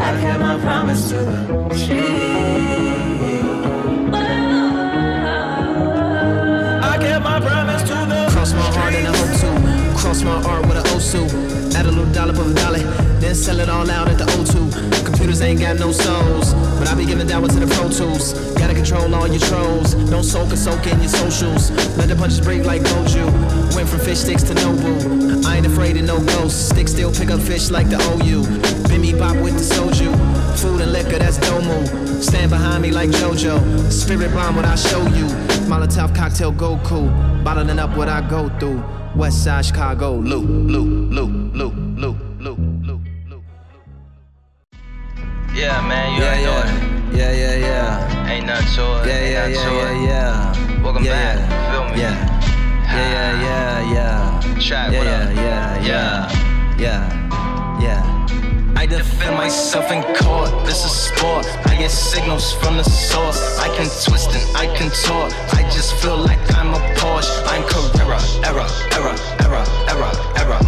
I 0.00 0.20
kept 0.20 0.40
my 0.40 0.58
promise 0.58 1.08
to 1.10 1.14
the 1.14 1.74
street. 1.76 2.00
I 6.82 6.98
kept 7.00 7.22
my 7.22 7.40
promise 7.40 7.82
to 7.82 7.94
the 7.94 8.26
Cross 8.32 8.52
my 8.54 8.60
heart 8.60 8.94
and 8.94 9.06
I 9.06 9.16
hope 9.16 9.38
to 9.40 9.98
Cross 10.00 10.22
my 10.24 10.42
art 10.42 10.66
with 10.66 10.78
an 10.78 10.84
Osu 10.94 11.22
Add 11.76 11.86
a 11.86 11.90
little 11.90 12.12
dollop 12.12 12.38
of 12.38 12.54
Dolly 12.56 13.01
Sell 13.34 13.60
it 13.60 13.68
all 13.68 13.90
out 13.90 14.08
at 14.08 14.18
the 14.18 14.24
O2 14.24 15.04
Computers 15.06 15.40
ain't 15.40 15.58
got 15.58 15.78
no 15.78 15.90
souls 15.90 16.52
But 16.78 16.88
I 16.88 16.94
be 16.94 17.06
giving 17.06 17.26
that 17.28 17.40
one 17.40 17.48
to 17.50 17.60
the 17.60 17.66
Pro 17.74 17.88
Tools. 17.88 18.34
Gotta 18.58 18.74
control 18.74 19.14
all 19.14 19.26
your 19.26 19.40
trolls. 19.40 19.94
Don't 20.10 20.24
soak 20.24 20.52
or 20.52 20.56
soak 20.56 20.86
in 20.86 20.98
your 21.00 21.08
socials. 21.08 21.70
Let 21.96 22.08
the 22.08 22.16
punches 22.16 22.40
break 22.40 22.64
like 22.64 22.82
Goju. 22.82 23.74
Went 23.74 23.88
from 23.88 24.00
fish 24.00 24.18
sticks 24.18 24.42
to 24.44 24.54
Nobu. 24.54 25.44
I 25.46 25.56
ain't 25.56 25.66
afraid 25.66 25.96
of 25.96 26.04
no 26.04 26.18
ghosts. 26.18 26.70
Stick 26.70 26.88
still 26.88 27.12
pick 27.12 27.30
up 27.30 27.40
fish 27.40 27.70
like 27.70 27.88
the 27.88 27.96
OU 27.96 28.42
Bimmy 28.90 29.18
bop 29.18 29.36
with 29.36 29.54
the 29.54 29.74
soju. 29.74 30.12
Food 30.58 30.80
and 30.80 30.92
liquor, 30.92 31.18
that's 31.18 31.38
Domu. 31.38 32.22
Stand 32.22 32.50
behind 32.50 32.82
me 32.82 32.90
like 32.90 33.10
JoJo. 33.10 33.90
Spirit 33.90 34.32
bomb 34.34 34.56
what 34.56 34.64
I 34.64 34.74
show 34.74 35.02
you. 35.08 35.26
Molotov 35.70 36.14
cocktail 36.14 36.52
Goku. 36.52 37.08
Bottling 37.44 37.78
up 37.78 37.96
what 37.96 38.08
I 38.08 38.28
go 38.28 38.48
through. 38.58 38.82
West 39.16 39.44
side 39.44 39.64
Chicago. 39.64 40.16
Lou, 40.16 40.42
Lou, 40.42 40.84
Lou, 41.08 41.28
Lou, 41.52 41.70
yeah. 48.52 48.74
To 48.76 49.02
it. 49.02 49.06
Yeah, 49.06 49.24
yeah, 49.24 49.46
yeah, 49.46 49.72
yeah, 49.72 50.06
yeah. 50.06 50.82
Welcome 50.82 51.04
Yeah, 51.04 51.36
back. 51.36 51.72
Feel 51.72 51.84
me? 51.88 52.00
Yeah. 52.00 52.42
Yeah, 52.92 53.08
yeah, 53.12 53.32
ah. 53.32 53.92
yeah, 53.92 53.94
yeah. 53.94 54.60
Trap, 54.60 54.92
yeah, 54.92 54.98
what 54.98 55.06
yeah, 55.06 55.22
up? 55.22 55.34
yeah, 55.36 56.78
yeah, 56.78 56.78
yeah, 56.78 57.80
yeah. 57.80 58.76
I 58.76 58.86
defend 58.86 59.36
myself 59.36 59.90
in 59.90 60.02
court, 60.16 60.50
this 60.66 60.84
is 60.84 60.92
sport. 60.92 61.46
I 61.66 61.76
get 61.76 61.90
signals 61.90 62.52
from 62.52 62.76
the 62.76 62.84
source. 62.84 63.58
I 63.58 63.68
can 63.76 63.86
twist 64.04 64.30
and 64.34 64.56
I 64.56 64.66
can 64.76 64.90
tort. 64.90 65.32
I 65.54 65.62
just 65.70 65.94
feel 66.02 66.18
like 66.18 66.40
I'm 66.54 66.74
a 66.74 66.80
Porsche. 66.98 67.32
I'm 67.46 67.62
Carrera, 67.64 68.20
error, 68.44 68.68
error, 68.92 69.16
error, 69.40 69.64
error, 69.88 70.12
error, 70.36 70.60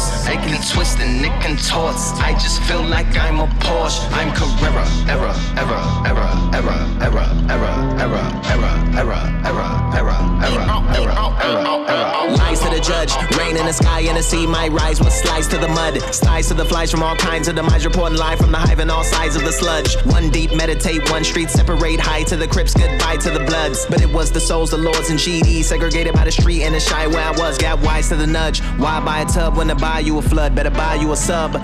Hey 0.00 0.39
can 0.74 1.24
it 1.24 1.42
contorts. 1.42 2.12
I 2.20 2.32
just 2.32 2.62
feel 2.62 2.82
like 2.82 3.06
I'm 3.16 3.40
a 3.40 3.46
Porsche. 3.60 4.06
I'm 4.12 4.32
Carrera, 4.34 4.86
error, 5.08 5.34
error, 5.56 5.82
error, 6.06 6.30
error, 6.54 6.80
error, 7.00 7.26
error, 7.50 7.80
error, 8.00 8.40
error, 8.50 8.80
error, 8.94 9.22
error, 9.44 9.70
error, 9.94 10.30
error, 10.44 10.70
error, 10.94 11.86
error. 11.88 12.36
Lies 12.36 12.60
to 12.60 12.70
the 12.70 12.80
judge, 12.80 13.12
rain 13.36 13.56
in 13.56 13.66
the 13.66 13.72
sky 13.72 14.00
and 14.00 14.16
the 14.16 14.22
sea 14.22 14.46
might 14.46 14.70
rise 14.72 15.00
with 15.00 15.12
slides 15.12 15.48
to 15.48 15.58
the 15.58 15.68
mud. 15.68 16.00
Slides 16.14 16.48
to 16.48 16.54
the 16.54 16.64
flies 16.64 16.90
from 16.90 17.02
all 17.02 17.16
kinds 17.16 17.48
of 17.48 17.56
demise, 17.56 17.84
reporting 17.84 18.18
live 18.18 18.38
from 18.38 18.52
the 18.52 18.58
hive 18.58 18.78
and 18.78 18.90
all 18.90 19.04
sides 19.04 19.36
of 19.36 19.42
the 19.42 19.52
sludge. 19.52 19.96
One 20.06 20.30
deep, 20.30 20.54
meditate, 20.54 21.10
one 21.10 21.24
street, 21.24 21.50
separate 21.50 21.98
high 21.98 22.22
to 22.24 22.36
the 22.36 22.46
crips, 22.46 22.74
goodbye 22.74 23.16
to 23.16 23.30
the 23.30 23.40
bloods. 23.40 23.86
But 23.88 24.02
it 24.02 24.10
was 24.10 24.30
the 24.30 24.40
souls, 24.40 24.70
the 24.70 24.78
lords, 24.78 25.10
and 25.10 25.18
GD, 25.18 25.64
segregated 25.64 26.14
by 26.14 26.24
the 26.24 26.32
street 26.32 26.62
and 26.62 26.74
the 26.74 26.80
shy 26.80 27.06
where 27.06 27.24
I 27.24 27.32
was. 27.32 27.58
Got 27.58 27.80
wise 27.80 28.08
to 28.10 28.16
the 28.16 28.26
nudge. 28.26 28.60
Why 28.78 29.00
buy 29.00 29.20
a 29.20 29.26
tub 29.26 29.56
when 29.56 29.68
to 29.68 29.74
buy 29.74 30.00
you 30.00 30.18
a 30.18 30.22
flood? 30.22 30.54
Better 30.60 30.76
buy 30.76 30.96
you 30.96 31.10
a 31.12 31.16
sub. 31.16 31.56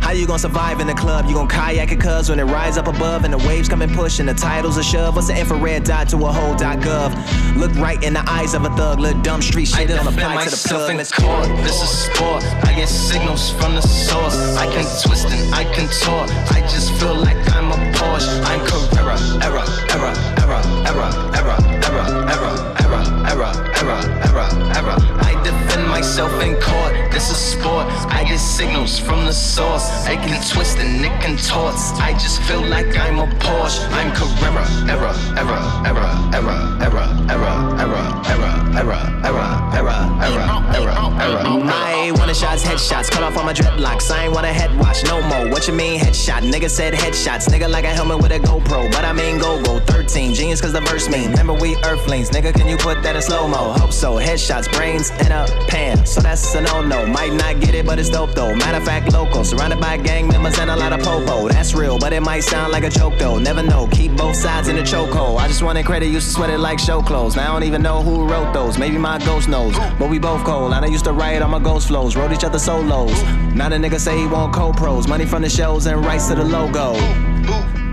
How 0.00 0.12
you 0.12 0.24
gonna 0.24 0.38
survive 0.38 0.78
in 0.78 0.86
the 0.86 0.94
club? 0.94 1.26
You 1.26 1.34
gon' 1.34 1.48
kayak 1.48 1.90
it 1.90 1.98
cuz 1.98 2.30
when 2.30 2.38
it 2.38 2.44
rise 2.44 2.78
up 2.78 2.86
above 2.86 3.24
and 3.24 3.34
the 3.34 3.38
waves 3.38 3.68
come 3.68 3.82
and 3.82 3.92
push 3.92 4.20
and 4.20 4.28
the 4.28 4.34
titles 4.34 4.76
a 4.76 4.84
shove. 4.84 5.16
What's 5.16 5.26
the 5.26 5.36
infrared 5.36 5.82
dot 5.82 6.08
to 6.10 6.16
a 6.24 6.30
whole 6.30 6.54
dot 6.54 6.78
gov? 6.78 7.10
Look 7.56 7.74
right 7.74 8.00
in 8.04 8.12
the 8.12 8.22
eyes 8.30 8.54
of 8.54 8.64
a 8.64 8.70
thug, 8.76 9.00
look 9.00 9.20
dumb 9.24 9.42
street 9.42 9.66
shit 9.66 9.88
don't 9.88 10.06
apply 10.06 10.44
to 10.44 10.50
the 10.50 10.62
plug. 10.68 10.90
In 10.90 10.98
court, 10.98 11.48
this 11.66 11.82
is 11.82 11.90
sport. 12.06 12.44
I 12.62 12.72
get 12.72 12.88
signals 12.88 13.50
from 13.58 13.74
the 13.74 13.82
source. 13.82 14.38
I 14.54 14.66
can 14.70 14.86
twist 15.02 15.26
and 15.26 15.52
I 15.52 15.64
can 15.74 15.88
tort. 16.04 16.30
I 16.54 16.60
just 16.70 16.92
feel 17.00 17.16
like 17.16 17.38
I'm 17.50 17.72
a 17.72 17.78
Porsche. 17.98 18.30
I'm 18.46 18.60
Carrera, 18.70 19.18
error, 19.42 19.66
error, 19.90 20.14
error, 20.38 20.62
error, 20.86 21.10
error, 21.34 21.58
error, 21.82 22.06
error, 22.30 22.54
error, 22.78 23.10
error, 23.26 23.52
error, 23.82 23.98
error, 24.22 24.48
error. 24.78 24.96
I 25.18 25.32
defend 25.42 25.88
myself 25.88 26.30
in 26.40 26.54
court. 26.62 27.05
This 27.26 27.38
is 27.38 27.58
sport. 27.58 27.86
I 28.06 28.22
get 28.22 28.38
signals 28.38 29.00
from 29.00 29.24
the 29.24 29.32
source. 29.32 29.90
I 30.06 30.14
can 30.14 30.40
twist 30.48 30.78
and 30.78 31.04
it 31.04 31.20
contorts. 31.20 31.90
I 31.98 32.12
just 32.12 32.40
feel 32.42 32.62
like 32.62 32.96
I'm 32.96 33.18
a 33.18 33.26
Porsche. 33.42 33.82
I'm 33.90 34.14
Carrera, 34.14 34.62
error, 34.86 35.12
error, 35.34 35.58
error, 35.90 36.06
error, 36.32 37.10
error, 37.26 37.26
error, 37.26 37.74
error, 37.80 38.22
error, 38.30 38.62
error, 38.76 39.02
error, 39.26 39.56
error, 39.74 40.06
error, 40.22 40.76
error, 40.76 41.02
error. 41.18 41.66
I 41.68 42.12
wanna 42.14 42.32
shots, 42.32 42.62
headshots, 42.62 43.10
cut 43.10 43.24
off 43.24 43.36
all 43.36 43.44
my 43.44 43.52
dreadlocks. 43.52 44.08
I 44.12 44.26
ain't 44.26 44.32
wanna 44.32 44.52
head 44.52 44.78
wash 44.78 45.02
no 45.02 45.20
more. 45.22 45.50
What 45.50 45.66
you 45.66 45.72
mean 45.72 45.98
headshot? 45.98 46.48
Nigga 46.48 46.70
said 46.70 46.94
headshots. 46.94 47.48
Nigga 47.48 47.68
like 47.68 47.84
a 47.84 47.88
helmet 47.88 48.22
with 48.22 48.30
a 48.30 48.38
GoPro, 48.38 48.88
but 48.92 49.04
I 49.04 49.12
mean 49.12 49.38
go 49.38 49.60
go 49.64 49.80
13. 49.80 50.32
Genius 50.32 50.60
cause 50.60 50.72
the 50.72 50.80
verse 50.82 51.08
mean. 51.08 51.30
Remember 51.30 51.54
we 51.54 51.74
earthlings. 51.78 52.30
Nigga, 52.30 52.54
can 52.54 52.68
you 52.68 52.76
put 52.76 53.02
that 53.02 53.16
in 53.16 53.22
slow 53.22 53.48
mo? 53.48 53.72
Hope 53.72 53.92
so. 53.92 54.14
Headshots, 54.14 54.70
brains 54.72 55.10
in 55.10 55.32
a 55.32 55.46
pan. 55.66 56.06
So 56.06 56.20
that's 56.20 56.54
a 56.54 56.60
no 56.60 56.82
no. 56.82 57.04
Might 57.16 57.32
not 57.32 57.60
get 57.62 57.74
it, 57.74 57.86
but 57.86 57.98
it's 57.98 58.10
dope 58.10 58.34
though. 58.34 58.54
Matter 58.54 58.76
of 58.76 58.84
fact, 58.84 59.10
local. 59.10 59.42
Surrounded 59.42 59.80
by 59.80 59.96
gang 59.96 60.28
members 60.28 60.58
and 60.58 60.68
a 60.70 60.76
lot 60.76 60.92
of 60.92 61.00
popo. 61.00 61.48
That's 61.48 61.72
real, 61.72 61.98
but 61.98 62.12
it 62.12 62.20
might 62.20 62.40
sound 62.40 62.72
like 62.72 62.84
a 62.84 62.90
joke 62.90 63.14
though. 63.18 63.38
Never 63.38 63.62
know. 63.62 63.88
Keep 63.90 64.18
both 64.18 64.36
sides 64.36 64.68
in 64.68 64.76
the 64.76 64.82
chokehold. 64.82 65.38
I 65.38 65.48
just 65.48 65.62
wanted 65.62 65.86
credit, 65.86 66.08
used 66.08 66.28
to 66.28 66.34
sweat 66.34 66.50
it 66.50 66.58
like 66.58 66.78
show 66.78 67.00
clothes. 67.00 67.34
Now 67.34 67.44
I 67.44 67.52
don't 67.54 67.66
even 67.66 67.80
know 67.80 68.02
who 68.02 68.28
wrote 68.28 68.52
those. 68.52 68.76
Maybe 68.76 68.98
my 68.98 69.18
ghost 69.24 69.48
knows. 69.48 69.74
But 69.98 70.10
we 70.10 70.18
both 70.18 70.44
cold. 70.44 70.74
I 70.74 70.84
used 70.84 71.06
to 71.06 71.12
write 71.12 71.40
on 71.40 71.50
my 71.50 71.58
ghost 71.58 71.88
flows. 71.88 72.16
Wrote 72.16 72.32
each 72.32 72.44
other 72.44 72.58
solos. 72.58 73.22
Now 73.54 73.70
the 73.70 73.76
nigga 73.76 73.98
say 73.98 74.18
he 74.18 74.26
want 74.26 74.54
co-pros. 74.54 75.08
Money 75.08 75.24
from 75.24 75.40
the 75.40 75.48
shows 75.48 75.86
and 75.86 76.04
rights 76.04 76.28
to 76.28 76.34
the 76.34 76.44
logo. 76.44 76.96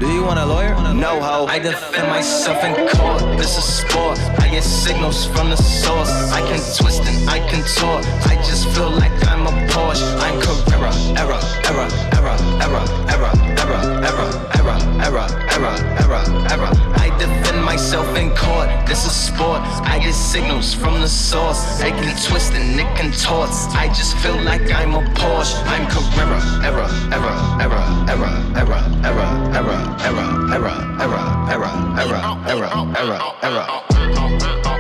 Do 0.03 0.11
you 0.11 0.23
want 0.25 0.37
a 0.37 0.45
lawyer? 0.45 0.75
No 0.93 1.21
ho. 1.21 1.45
I 1.47 1.59
defend 1.59 2.09
myself 2.09 2.61
in 2.65 2.73
court. 2.89 3.21
This 3.37 3.57
is 3.57 3.63
sport. 3.63 4.19
I 4.37 4.49
get 4.51 4.61
signals 4.61 5.27
from 5.27 5.49
the 5.49 5.55
source. 5.55 6.11
I 6.33 6.41
can 6.41 6.59
twist 6.75 7.03
and 7.07 7.29
I 7.29 7.39
can 7.49 7.63
tort. 7.79 8.05
I 8.27 8.35
just 8.43 8.67
feel 8.75 8.91
like 8.91 9.13
I'm 9.29 9.47
a 9.47 9.51
Porsche. 9.71 10.03
I'm 10.19 10.41
Carrera, 10.41 10.91
error, 11.15 11.39
error, 11.69 11.87
error, 12.19 12.35
error, 12.59 12.83
error, 13.13 13.52
error, 13.63 13.83
error, 14.03 14.29
error, 14.59 14.79
error, 14.99 15.27
error, 15.55 15.75
error, 16.03 16.23
error. 16.51 16.71
I 16.99 17.15
defend 17.17 17.63
myself 17.63 18.07
in 18.17 18.35
court. 18.35 18.67
This 18.87 19.05
is 19.05 19.15
sport. 19.15 19.61
I 19.87 19.99
get 19.99 20.13
signals 20.13 20.73
from 20.73 20.99
the 21.01 21.07
source. 21.07 21.81
I 21.81 21.91
can 21.91 22.15
twist 22.27 22.53
and 22.53 22.79
it 22.79 22.97
contorts. 22.97 23.67
I 23.73 23.87
just 23.87 24.17
feel 24.17 24.39
like 24.41 24.71
I'm 24.71 24.93
a 24.95 25.01
Porsche. 25.15 25.55
I'm 25.65 25.87
Carrera, 25.93 26.39
error, 26.67 26.89
error, 27.15 27.35
error, 27.63 28.33
error, 28.57 28.83
error, 29.07 29.31
error, 29.55 29.79
error, 30.03 30.27
error, 30.51 30.51
error, 30.51 30.77
error, 30.99 31.25
error, 31.49 31.73
error, 31.99 32.23
error, 32.47 32.79
error, 32.97 33.19
error. 33.43 34.72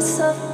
Myself 0.00 0.49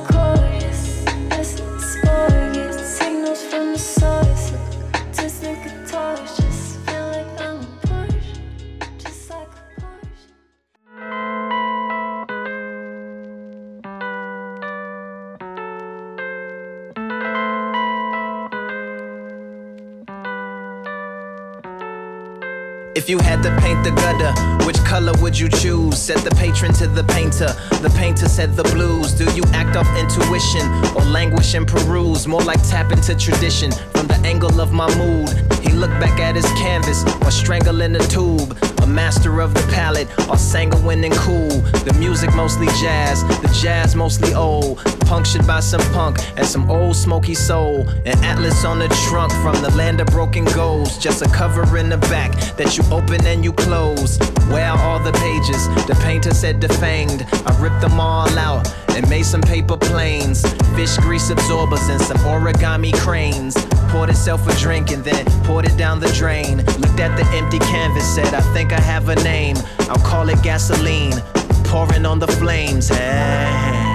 If 22.97 23.11
you 23.11 23.19
had 23.19 23.43
to 23.43 23.55
paint 23.61 23.85
the 23.85 23.91
gutter, 23.91 24.33
which 24.65 24.79
color 24.79 25.13
would 25.21 25.39
you 25.39 25.51
choose? 25.51 25.99
Said 25.99 26.17
the 26.21 26.31
patron 26.31 26.73
to 26.81 26.87
the 26.87 27.05
painter. 27.05 27.49
The 27.83 27.91
painter 27.91 28.27
said 28.27 28.57
the 28.57 28.63
blues. 28.63 29.13
Do 29.13 29.25
you 29.37 29.43
act 29.53 29.77
off 29.77 29.87
intuition 29.99 30.67
or 30.97 31.03
languish 31.05 31.53
and 31.53 31.69
peruse? 31.69 32.27
More 32.27 32.41
like 32.41 32.67
tap 32.67 32.93
into 32.93 33.15
tradition 33.15 33.71
from 33.93 34.07
the 34.07 34.19
angle 34.25 34.63
of 34.63 34.73
my 34.73 34.89
mood. 34.97 35.29
He 35.61 35.75
looked 35.75 36.01
back 36.01 36.19
at 36.21 36.37
his 36.37 36.47
canvas 36.55 37.05
or 37.23 37.31
strangling 37.31 37.93
the 37.93 37.99
tube. 37.99 38.57
A 38.87 38.89
master 38.89 39.41
of 39.41 39.53
the 39.53 39.63
palette, 39.73 40.07
or 40.29 40.37
sanguine 40.37 41.03
and 41.03 41.13
cool. 41.15 41.49
The 41.49 41.93
music 41.99 42.33
mostly 42.37 42.69
jazz, 42.81 43.25
the 43.43 43.51
jazz 43.61 43.97
mostly 43.97 44.33
old. 44.33 44.79
Punctured 45.01 45.45
by 45.45 45.59
some 45.59 45.81
punk 45.93 46.19
and 46.37 46.47
some 46.47 46.71
old 46.71 46.95
smoky 46.95 47.35
soul. 47.35 47.89
An 48.05 48.23
atlas 48.23 48.65
on 48.65 48.79
the 48.79 48.87
trunk 49.09 49.33
from 49.43 49.61
the 49.61 49.73
land 49.77 50.01
of 50.01 50.07
broken 50.07 50.45
goals. 50.45 50.99
Just 50.99 51.21
a 51.21 51.29
cover 51.29 51.77
in 51.79 51.89
the 51.89 51.99
back 51.99 52.31
that 52.57 52.79
you 52.79 52.85
open 52.93 53.27
and 53.27 53.43
you 53.45 53.53
close. 53.55 54.19
Where 54.51 54.71
are 54.71 54.79
all 54.79 54.99
the 54.99 55.13
pages? 55.13 55.67
The 55.87 55.99
painter 56.03 56.33
said 56.33 56.61
defanged. 56.61 57.27
I 57.47 57.61
ripped 57.61 57.81
them 57.81 57.99
all 57.99 58.29
out 58.39 58.73
and 58.91 59.09
made 59.09 59.27
some 59.27 59.41
paper 59.41 59.77
planes. 59.77 60.43
Fish 60.75 60.97
grease 60.99 61.31
absorbers 61.31 61.87
and 61.89 62.01
some 62.01 62.19
origami 62.19 62.95
cranes. 62.95 63.55
Poured 63.91 64.11
itself 64.11 64.47
a 64.49 64.55
drink 64.61 64.91
and 64.91 65.05
then 65.05 65.25
poured 65.45 65.67
it 65.67 65.77
down 65.77 66.01
the 66.01 66.13
drain. 66.13 66.59
Looked 66.59 67.01
at 67.01 67.17
the 67.17 67.27
empty 67.37 67.59
canvas, 67.59 68.15
said, 68.15 68.35
I 68.35 68.41
think 68.55 68.73
I 68.73 68.81
have 68.81 69.09
a 69.09 69.17
name. 69.17 69.57
I'll 69.91 70.05
call 70.05 70.29
it 70.29 70.43
gasoline. 70.43 71.21
Pouring 71.65 72.07
on 72.07 72.19
the 72.19 72.29
flames. 72.29 72.89
Hey. 72.89 73.86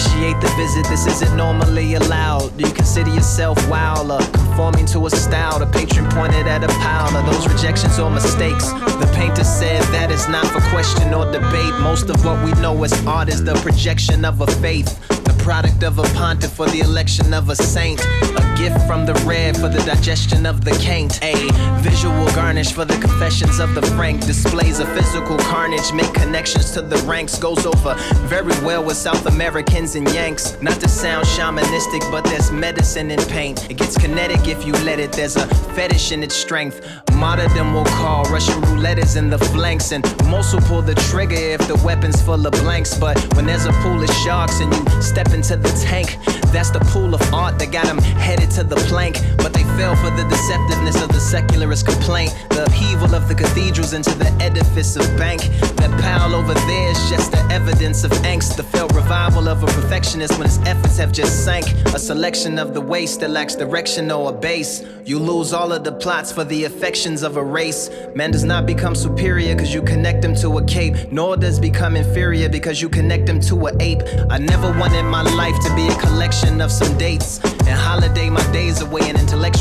Appreciate 0.00 0.40
the 0.40 0.48
visit, 0.56 0.86
this 0.88 1.06
isn't 1.06 1.36
normally 1.36 1.94
allowed. 1.94 2.56
Do 2.56 2.66
you 2.66 2.72
consider 2.72 3.10
yourself 3.10 3.56
wild 3.68 4.10
or 4.10 4.20
conforming 4.30 4.86
to 4.86 5.06
a 5.06 5.10
style? 5.10 5.58
The 5.58 5.66
patron 5.66 6.08
pointed 6.10 6.46
at 6.46 6.64
a 6.64 6.68
pile 6.68 7.14
of 7.16 7.26
those 7.26 7.46
rejections 7.46 7.98
or 7.98 8.10
mistakes. 8.10 8.68
The 8.70 9.10
painter 9.14 9.44
said 9.44 9.82
that 9.92 10.10
is 10.10 10.26
not 10.28 10.46
for 10.46 10.60
question 10.70 11.12
or 11.12 11.30
debate. 11.30 11.74
Most 11.80 12.08
of 12.08 12.24
what 12.24 12.42
we 12.44 12.52
know 12.60 12.82
as 12.82 12.94
art 13.06 13.28
is 13.28 13.44
the 13.44 13.54
projection 13.56 14.24
of 14.24 14.40
a 14.40 14.46
faith. 14.46 15.19
Product 15.42 15.82
of 15.82 15.98
a 15.98 16.02
pontiff 16.14 16.52
for 16.52 16.66
the 16.66 16.80
election 16.80 17.34
of 17.34 17.48
a 17.48 17.56
saint. 17.56 18.00
A 18.00 18.54
gift 18.56 18.86
from 18.86 19.04
the 19.04 19.14
red 19.26 19.56
for 19.56 19.68
the 19.68 19.82
digestion 19.84 20.46
of 20.46 20.64
the 20.64 20.70
caint. 20.72 21.18
A 21.24 21.34
visual 21.80 22.26
garnish 22.32 22.72
for 22.72 22.84
the 22.84 22.96
confessions 22.98 23.58
of 23.58 23.74
the 23.74 23.82
frank. 23.82 24.24
Displays 24.26 24.78
of 24.78 24.88
physical 24.90 25.38
carnage, 25.38 25.92
make 25.92 26.12
connections 26.14 26.70
to 26.72 26.82
the 26.82 26.96
ranks. 26.98 27.38
Goes 27.38 27.66
over 27.66 27.94
very 28.28 28.54
well 28.64 28.84
with 28.84 28.96
South 28.96 29.26
Americans 29.26 29.96
and 29.96 30.08
Yanks. 30.12 30.56
Not 30.60 30.78
to 30.80 30.88
sound 30.88 31.26
shamanistic, 31.26 32.08
but 32.12 32.22
there's 32.24 32.52
medicine 32.52 33.10
in 33.10 33.18
paint. 33.28 33.70
It 33.70 33.74
gets 33.74 33.96
kinetic 33.96 34.46
if 34.46 34.64
you 34.64 34.72
let 34.84 35.00
it. 35.00 35.12
There's 35.12 35.36
a 35.36 35.46
fetish 35.74 36.12
in 36.12 36.22
its 36.22 36.36
strength. 36.36 36.80
Martyrdom 37.14 37.74
will 37.74 37.84
call. 37.86 38.24
Russian 38.24 38.60
roulette 38.62 38.98
is 38.98 39.16
in 39.16 39.30
the 39.30 39.38
flanks. 39.38 39.92
And 39.92 40.04
most 40.26 40.54
will 40.54 40.62
pull 40.62 40.82
the 40.82 40.94
trigger 40.94 41.34
if 41.34 41.66
the 41.66 41.76
weapon's 41.84 42.22
full 42.22 42.46
of 42.46 42.52
blanks. 42.52 42.96
But 42.96 43.18
when 43.34 43.46
there's 43.46 43.66
a 43.66 43.72
pool 43.82 44.02
of 44.02 44.10
sharks 44.24 44.60
and 44.60 44.72
you 44.72 45.02
step 45.02 45.29
into 45.32 45.56
the 45.56 45.68
tank, 45.84 46.18
that's 46.52 46.70
the 46.70 46.80
pool 46.80 47.14
of 47.14 47.22
art 47.34 47.58
that 47.58 47.70
got 47.72 47.86
them 47.86 47.98
headed 47.98 48.50
to 48.52 48.64
the 48.64 48.76
plank. 48.88 49.16
But 49.38 49.52
they 49.52 49.64
fell 49.76 49.96
for 49.96 50.10
the 50.10 50.22
deceptiveness 50.22 51.02
of 51.02 51.08
the 51.08 51.20
secularist 51.20 51.86
complaint. 51.86 52.32
The 52.50 52.64
upheaval 52.64 53.14
of 53.14 53.28
the 53.28 53.34
cathedrals 53.34 53.92
into 53.92 54.14
the 54.14 54.30
edifice 54.40 54.96
of 54.96 55.04
bank. 55.16 55.40
That 55.76 55.90
pile 56.00 56.34
over 56.34 56.54
there 56.54 56.90
is 56.90 57.10
just 57.10 57.32
the 57.32 57.40
evidence 57.50 58.04
of 58.04 58.10
angst. 58.22 58.56
The 58.56 58.62
failed 58.62 58.94
revival 58.94 59.48
of 59.48 59.62
a 59.62 59.66
perfectionist 59.66 60.38
when 60.38 60.48
his 60.48 60.58
efforts 60.66 60.98
have 60.98 61.12
just 61.12 61.44
sank. 61.44 61.66
A 61.94 61.98
selection 61.98 62.58
of 62.58 62.74
the 62.74 62.80
waste 62.80 63.20
that 63.20 63.30
lacks 63.30 63.54
direction 63.54 64.10
or 64.10 64.30
a 64.30 64.32
base. 64.32 64.82
You 65.04 65.18
lose 65.18 65.52
all 65.52 65.72
of 65.72 65.84
the 65.84 65.92
plots 65.92 66.30
for 66.30 66.44
the 66.44 66.64
affections 66.64 67.22
of 67.22 67.36
a 67.36 67.44
race. 67.44 67.90
Man 68.14 68.30
does 68.30 68.44
not 68.44 68.66
become 68.66 68.94
superior 68.94 69.54
because 69.54 69.74
you 69.74 69.82
connect 69.82 70.24
him 70.24 70.34
to 70.36 70.58
a 70.58 70.64
cape, 70.64 71.10
nor 71.10 71.36
does 71.36 71.58
become 71.58 71.96
inferior 71.96 72.48
because 72.48 72.80
you 72.80 72.88
connect 72.88 73.28
him 73.28 73.40
to 73.40 73.66
a 73.66 73.72
ape. 73.80 74.02
I 74.30 74.38
never 74.38 74.68
wanted 74.78 75.04
my 75.04 75.22
life 75.22 75.58
to 75.64 75.74
be 75.74 75.88
a 75.88 75.96
collection 75.98 76.60
of 76.60 76.70
some 76.70 76.96
dates 76.98 77.40
and 77.66 77.78
holiday 77.78 78.30
my 78.30 78.44
days 78.52 78.80
away 78.80 79.02
and 79.08 79.18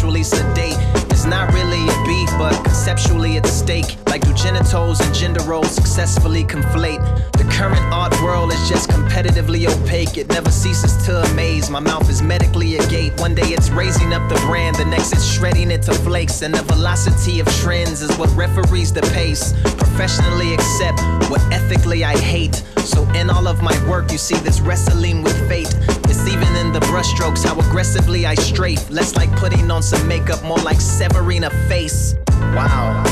intellectually 0.10 0.24
sedate. 0.24 0.78
It's 1.12 1.26
not 1.26 1.54
really 1.54 1.84
a 1.84 2.06
beef, 2.06 2.30
but 2.38 2.54
conceptually 2.64 3.38
it's 3.38 3.52
stake. 3.52 3.98
Like 4.08 4.22
do 4.22 4.34
genitals 4.34 5.00
and 5.02 5.14
gender 5.14 5.44
roles 5.44 5.70
successfully 5.70 6.44
conflate? 6.44 7.02
The 7.34 7.44
current 7.52 7.82
art 7.94 8.14
world 8.22 8.52
is 8.52 8.70
just 8.70 8.90
competitively 8.90 9.68
opaque. 9.68 10.18
It 10.18 10.30
never 10.30 10.50
ceases 10.50 11.06
to 11.06 11.22
amaze. 11.32 11.70
My 11.70 11.80
mouth 11.80 12.10
is 12.10 12.22
medically 12.22 12.78
agate. 12.80 13.20
One 13.20 13.36
day 13.36 13.50
it's 13.54 13.70
raising 13.70 14.14
up 14.14 14.28
the 14.30 14.40
brand, 14.48 14.78
the 14.78 14.86
next 14.86 15.14
it's 15.14 15.26
shredding 15.26 15.72
it 15.72 15.84
to 15.84 15.94
flakes. 15.94 16.42
And 16.42 16.54
the 16.54 16.64
velocity 16.64 17.40
of 17.40 17.48
trends 17.58 18.02
is 18.02 18.16
what 18.18 18.30
referees 18.36 18.92
the 18.94 19.02
pace. 19.14 19.54
Professionally 19.78 20.54
accept 20.54 21.02
what 21.30 21.42
ethically 21.52 22.04
I 22.04 22.18
hate. 22.18 22.64
So 22.78 23.08
in 23.12 23.30
all 23.30 23.48
of 23.48 23.62
my 23.62 23.76
work, 23.90 24.12
you 24.12 24.18
see 24.18 24.38
this 24.38 24.62
wrestling 24.62 25.22
with 25.24 25.38
fate. 25.48 25.76
It's 26.10 26.28
even 26.28 26.56
the 26.74 26.80
brushstrokes 26.82 27.44
how 27.44 27.60
aggressively 27.60 28.26
I 28.26 28.36
strafe. 28.36 28.90
Less 28.90 29.16
like 29.16 29.32
putting 29.38 29.72
on 29.72 29.82
some 29.82 30.08
makeup, 30.08 30.44
more 30.44 30.58
like 30.58 30.80
severing 30.80 31.44
a 31.44 31.50
face. 31.68 32.16
Wow. 32.54 33.04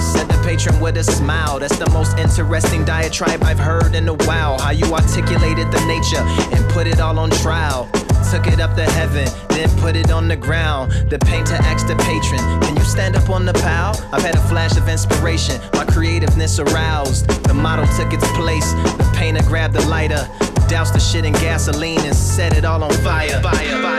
Said 0.00 0.28
the 0.28 0.40
patron 0.44 0.80
with 0.80 0.96
a 0.96 1.04
smile. 1.04 1.58
That's 1.58 1.78
the 1.78 1.88
most 1.90 2.18
interesting 2.18 2.84
diatribe 2.84 3.42
I've 3.42 3.58
heard 3.58 3.94
in 3.94 4.08
a 4.08 4.14
while. 4.14 4.58
How 4.58 4.70
you 4.70 4.86
articulated 4.94 5.70
the 5.70 5.84
nature 5.86 6.22
and 6.54 6.68
put 6.70 6.86
it 6.86 7.00
all 7.00 7.18
on 7.18 7.30
trial. 7.30 7.88
Took 8.30 8.48
it 8.48 8.60
up 8.60 8.74
to 8.76 8.84
heaven, 8.84 9.28
then 9.50 9.70
put 9.78 9.94
it 9.94 10.10
on 10.10 10.26
the 10.28 10.36
ground. 10.36 10.92
The 11.10 11.18
painter 11.18 11.54
asked 11.54 11.86
the 11.86 11.96
patron, 11.96 12.40
Can 12.62 12.76
you 12.76 12.82
stand 12.82 13.14
up 13.14 13.30
on 13.30 13.46
the 13.46 13.52
pile? 13.54 13.94
I've 14.12 14.22
had 14.22 14.34
a 14.34 14.48
flash 14.48 14.76
of 14.76 14.88
inspiration, 14.88 15.60
my 15.74 15.84
creativeness 15.84 16.58
aroused. 16.58 17.28
The 17.44 17.54
model 17.54 17.86
took 17.96 18.12
its 18.12 18.26
place, 18.32 18.72
the 18.72 19.12
painter 19.16 19.42
grabbed 19.44 19.74
the 19.74 19.86
lighter, 19.86 20.28
doused 20.68 20.94
the 20.94 21.00
shit 21.00 21.24
in 21.24 21.32
gasoline, 21.34 22.00
and 22.00 22.14
set 22.14 22.56
it 22.56 22.64
all 22.64 22.82
on 22.82 22.92
fire. 23.02 23.40
fire, 23.40 23.82
fire. 23.82 23.95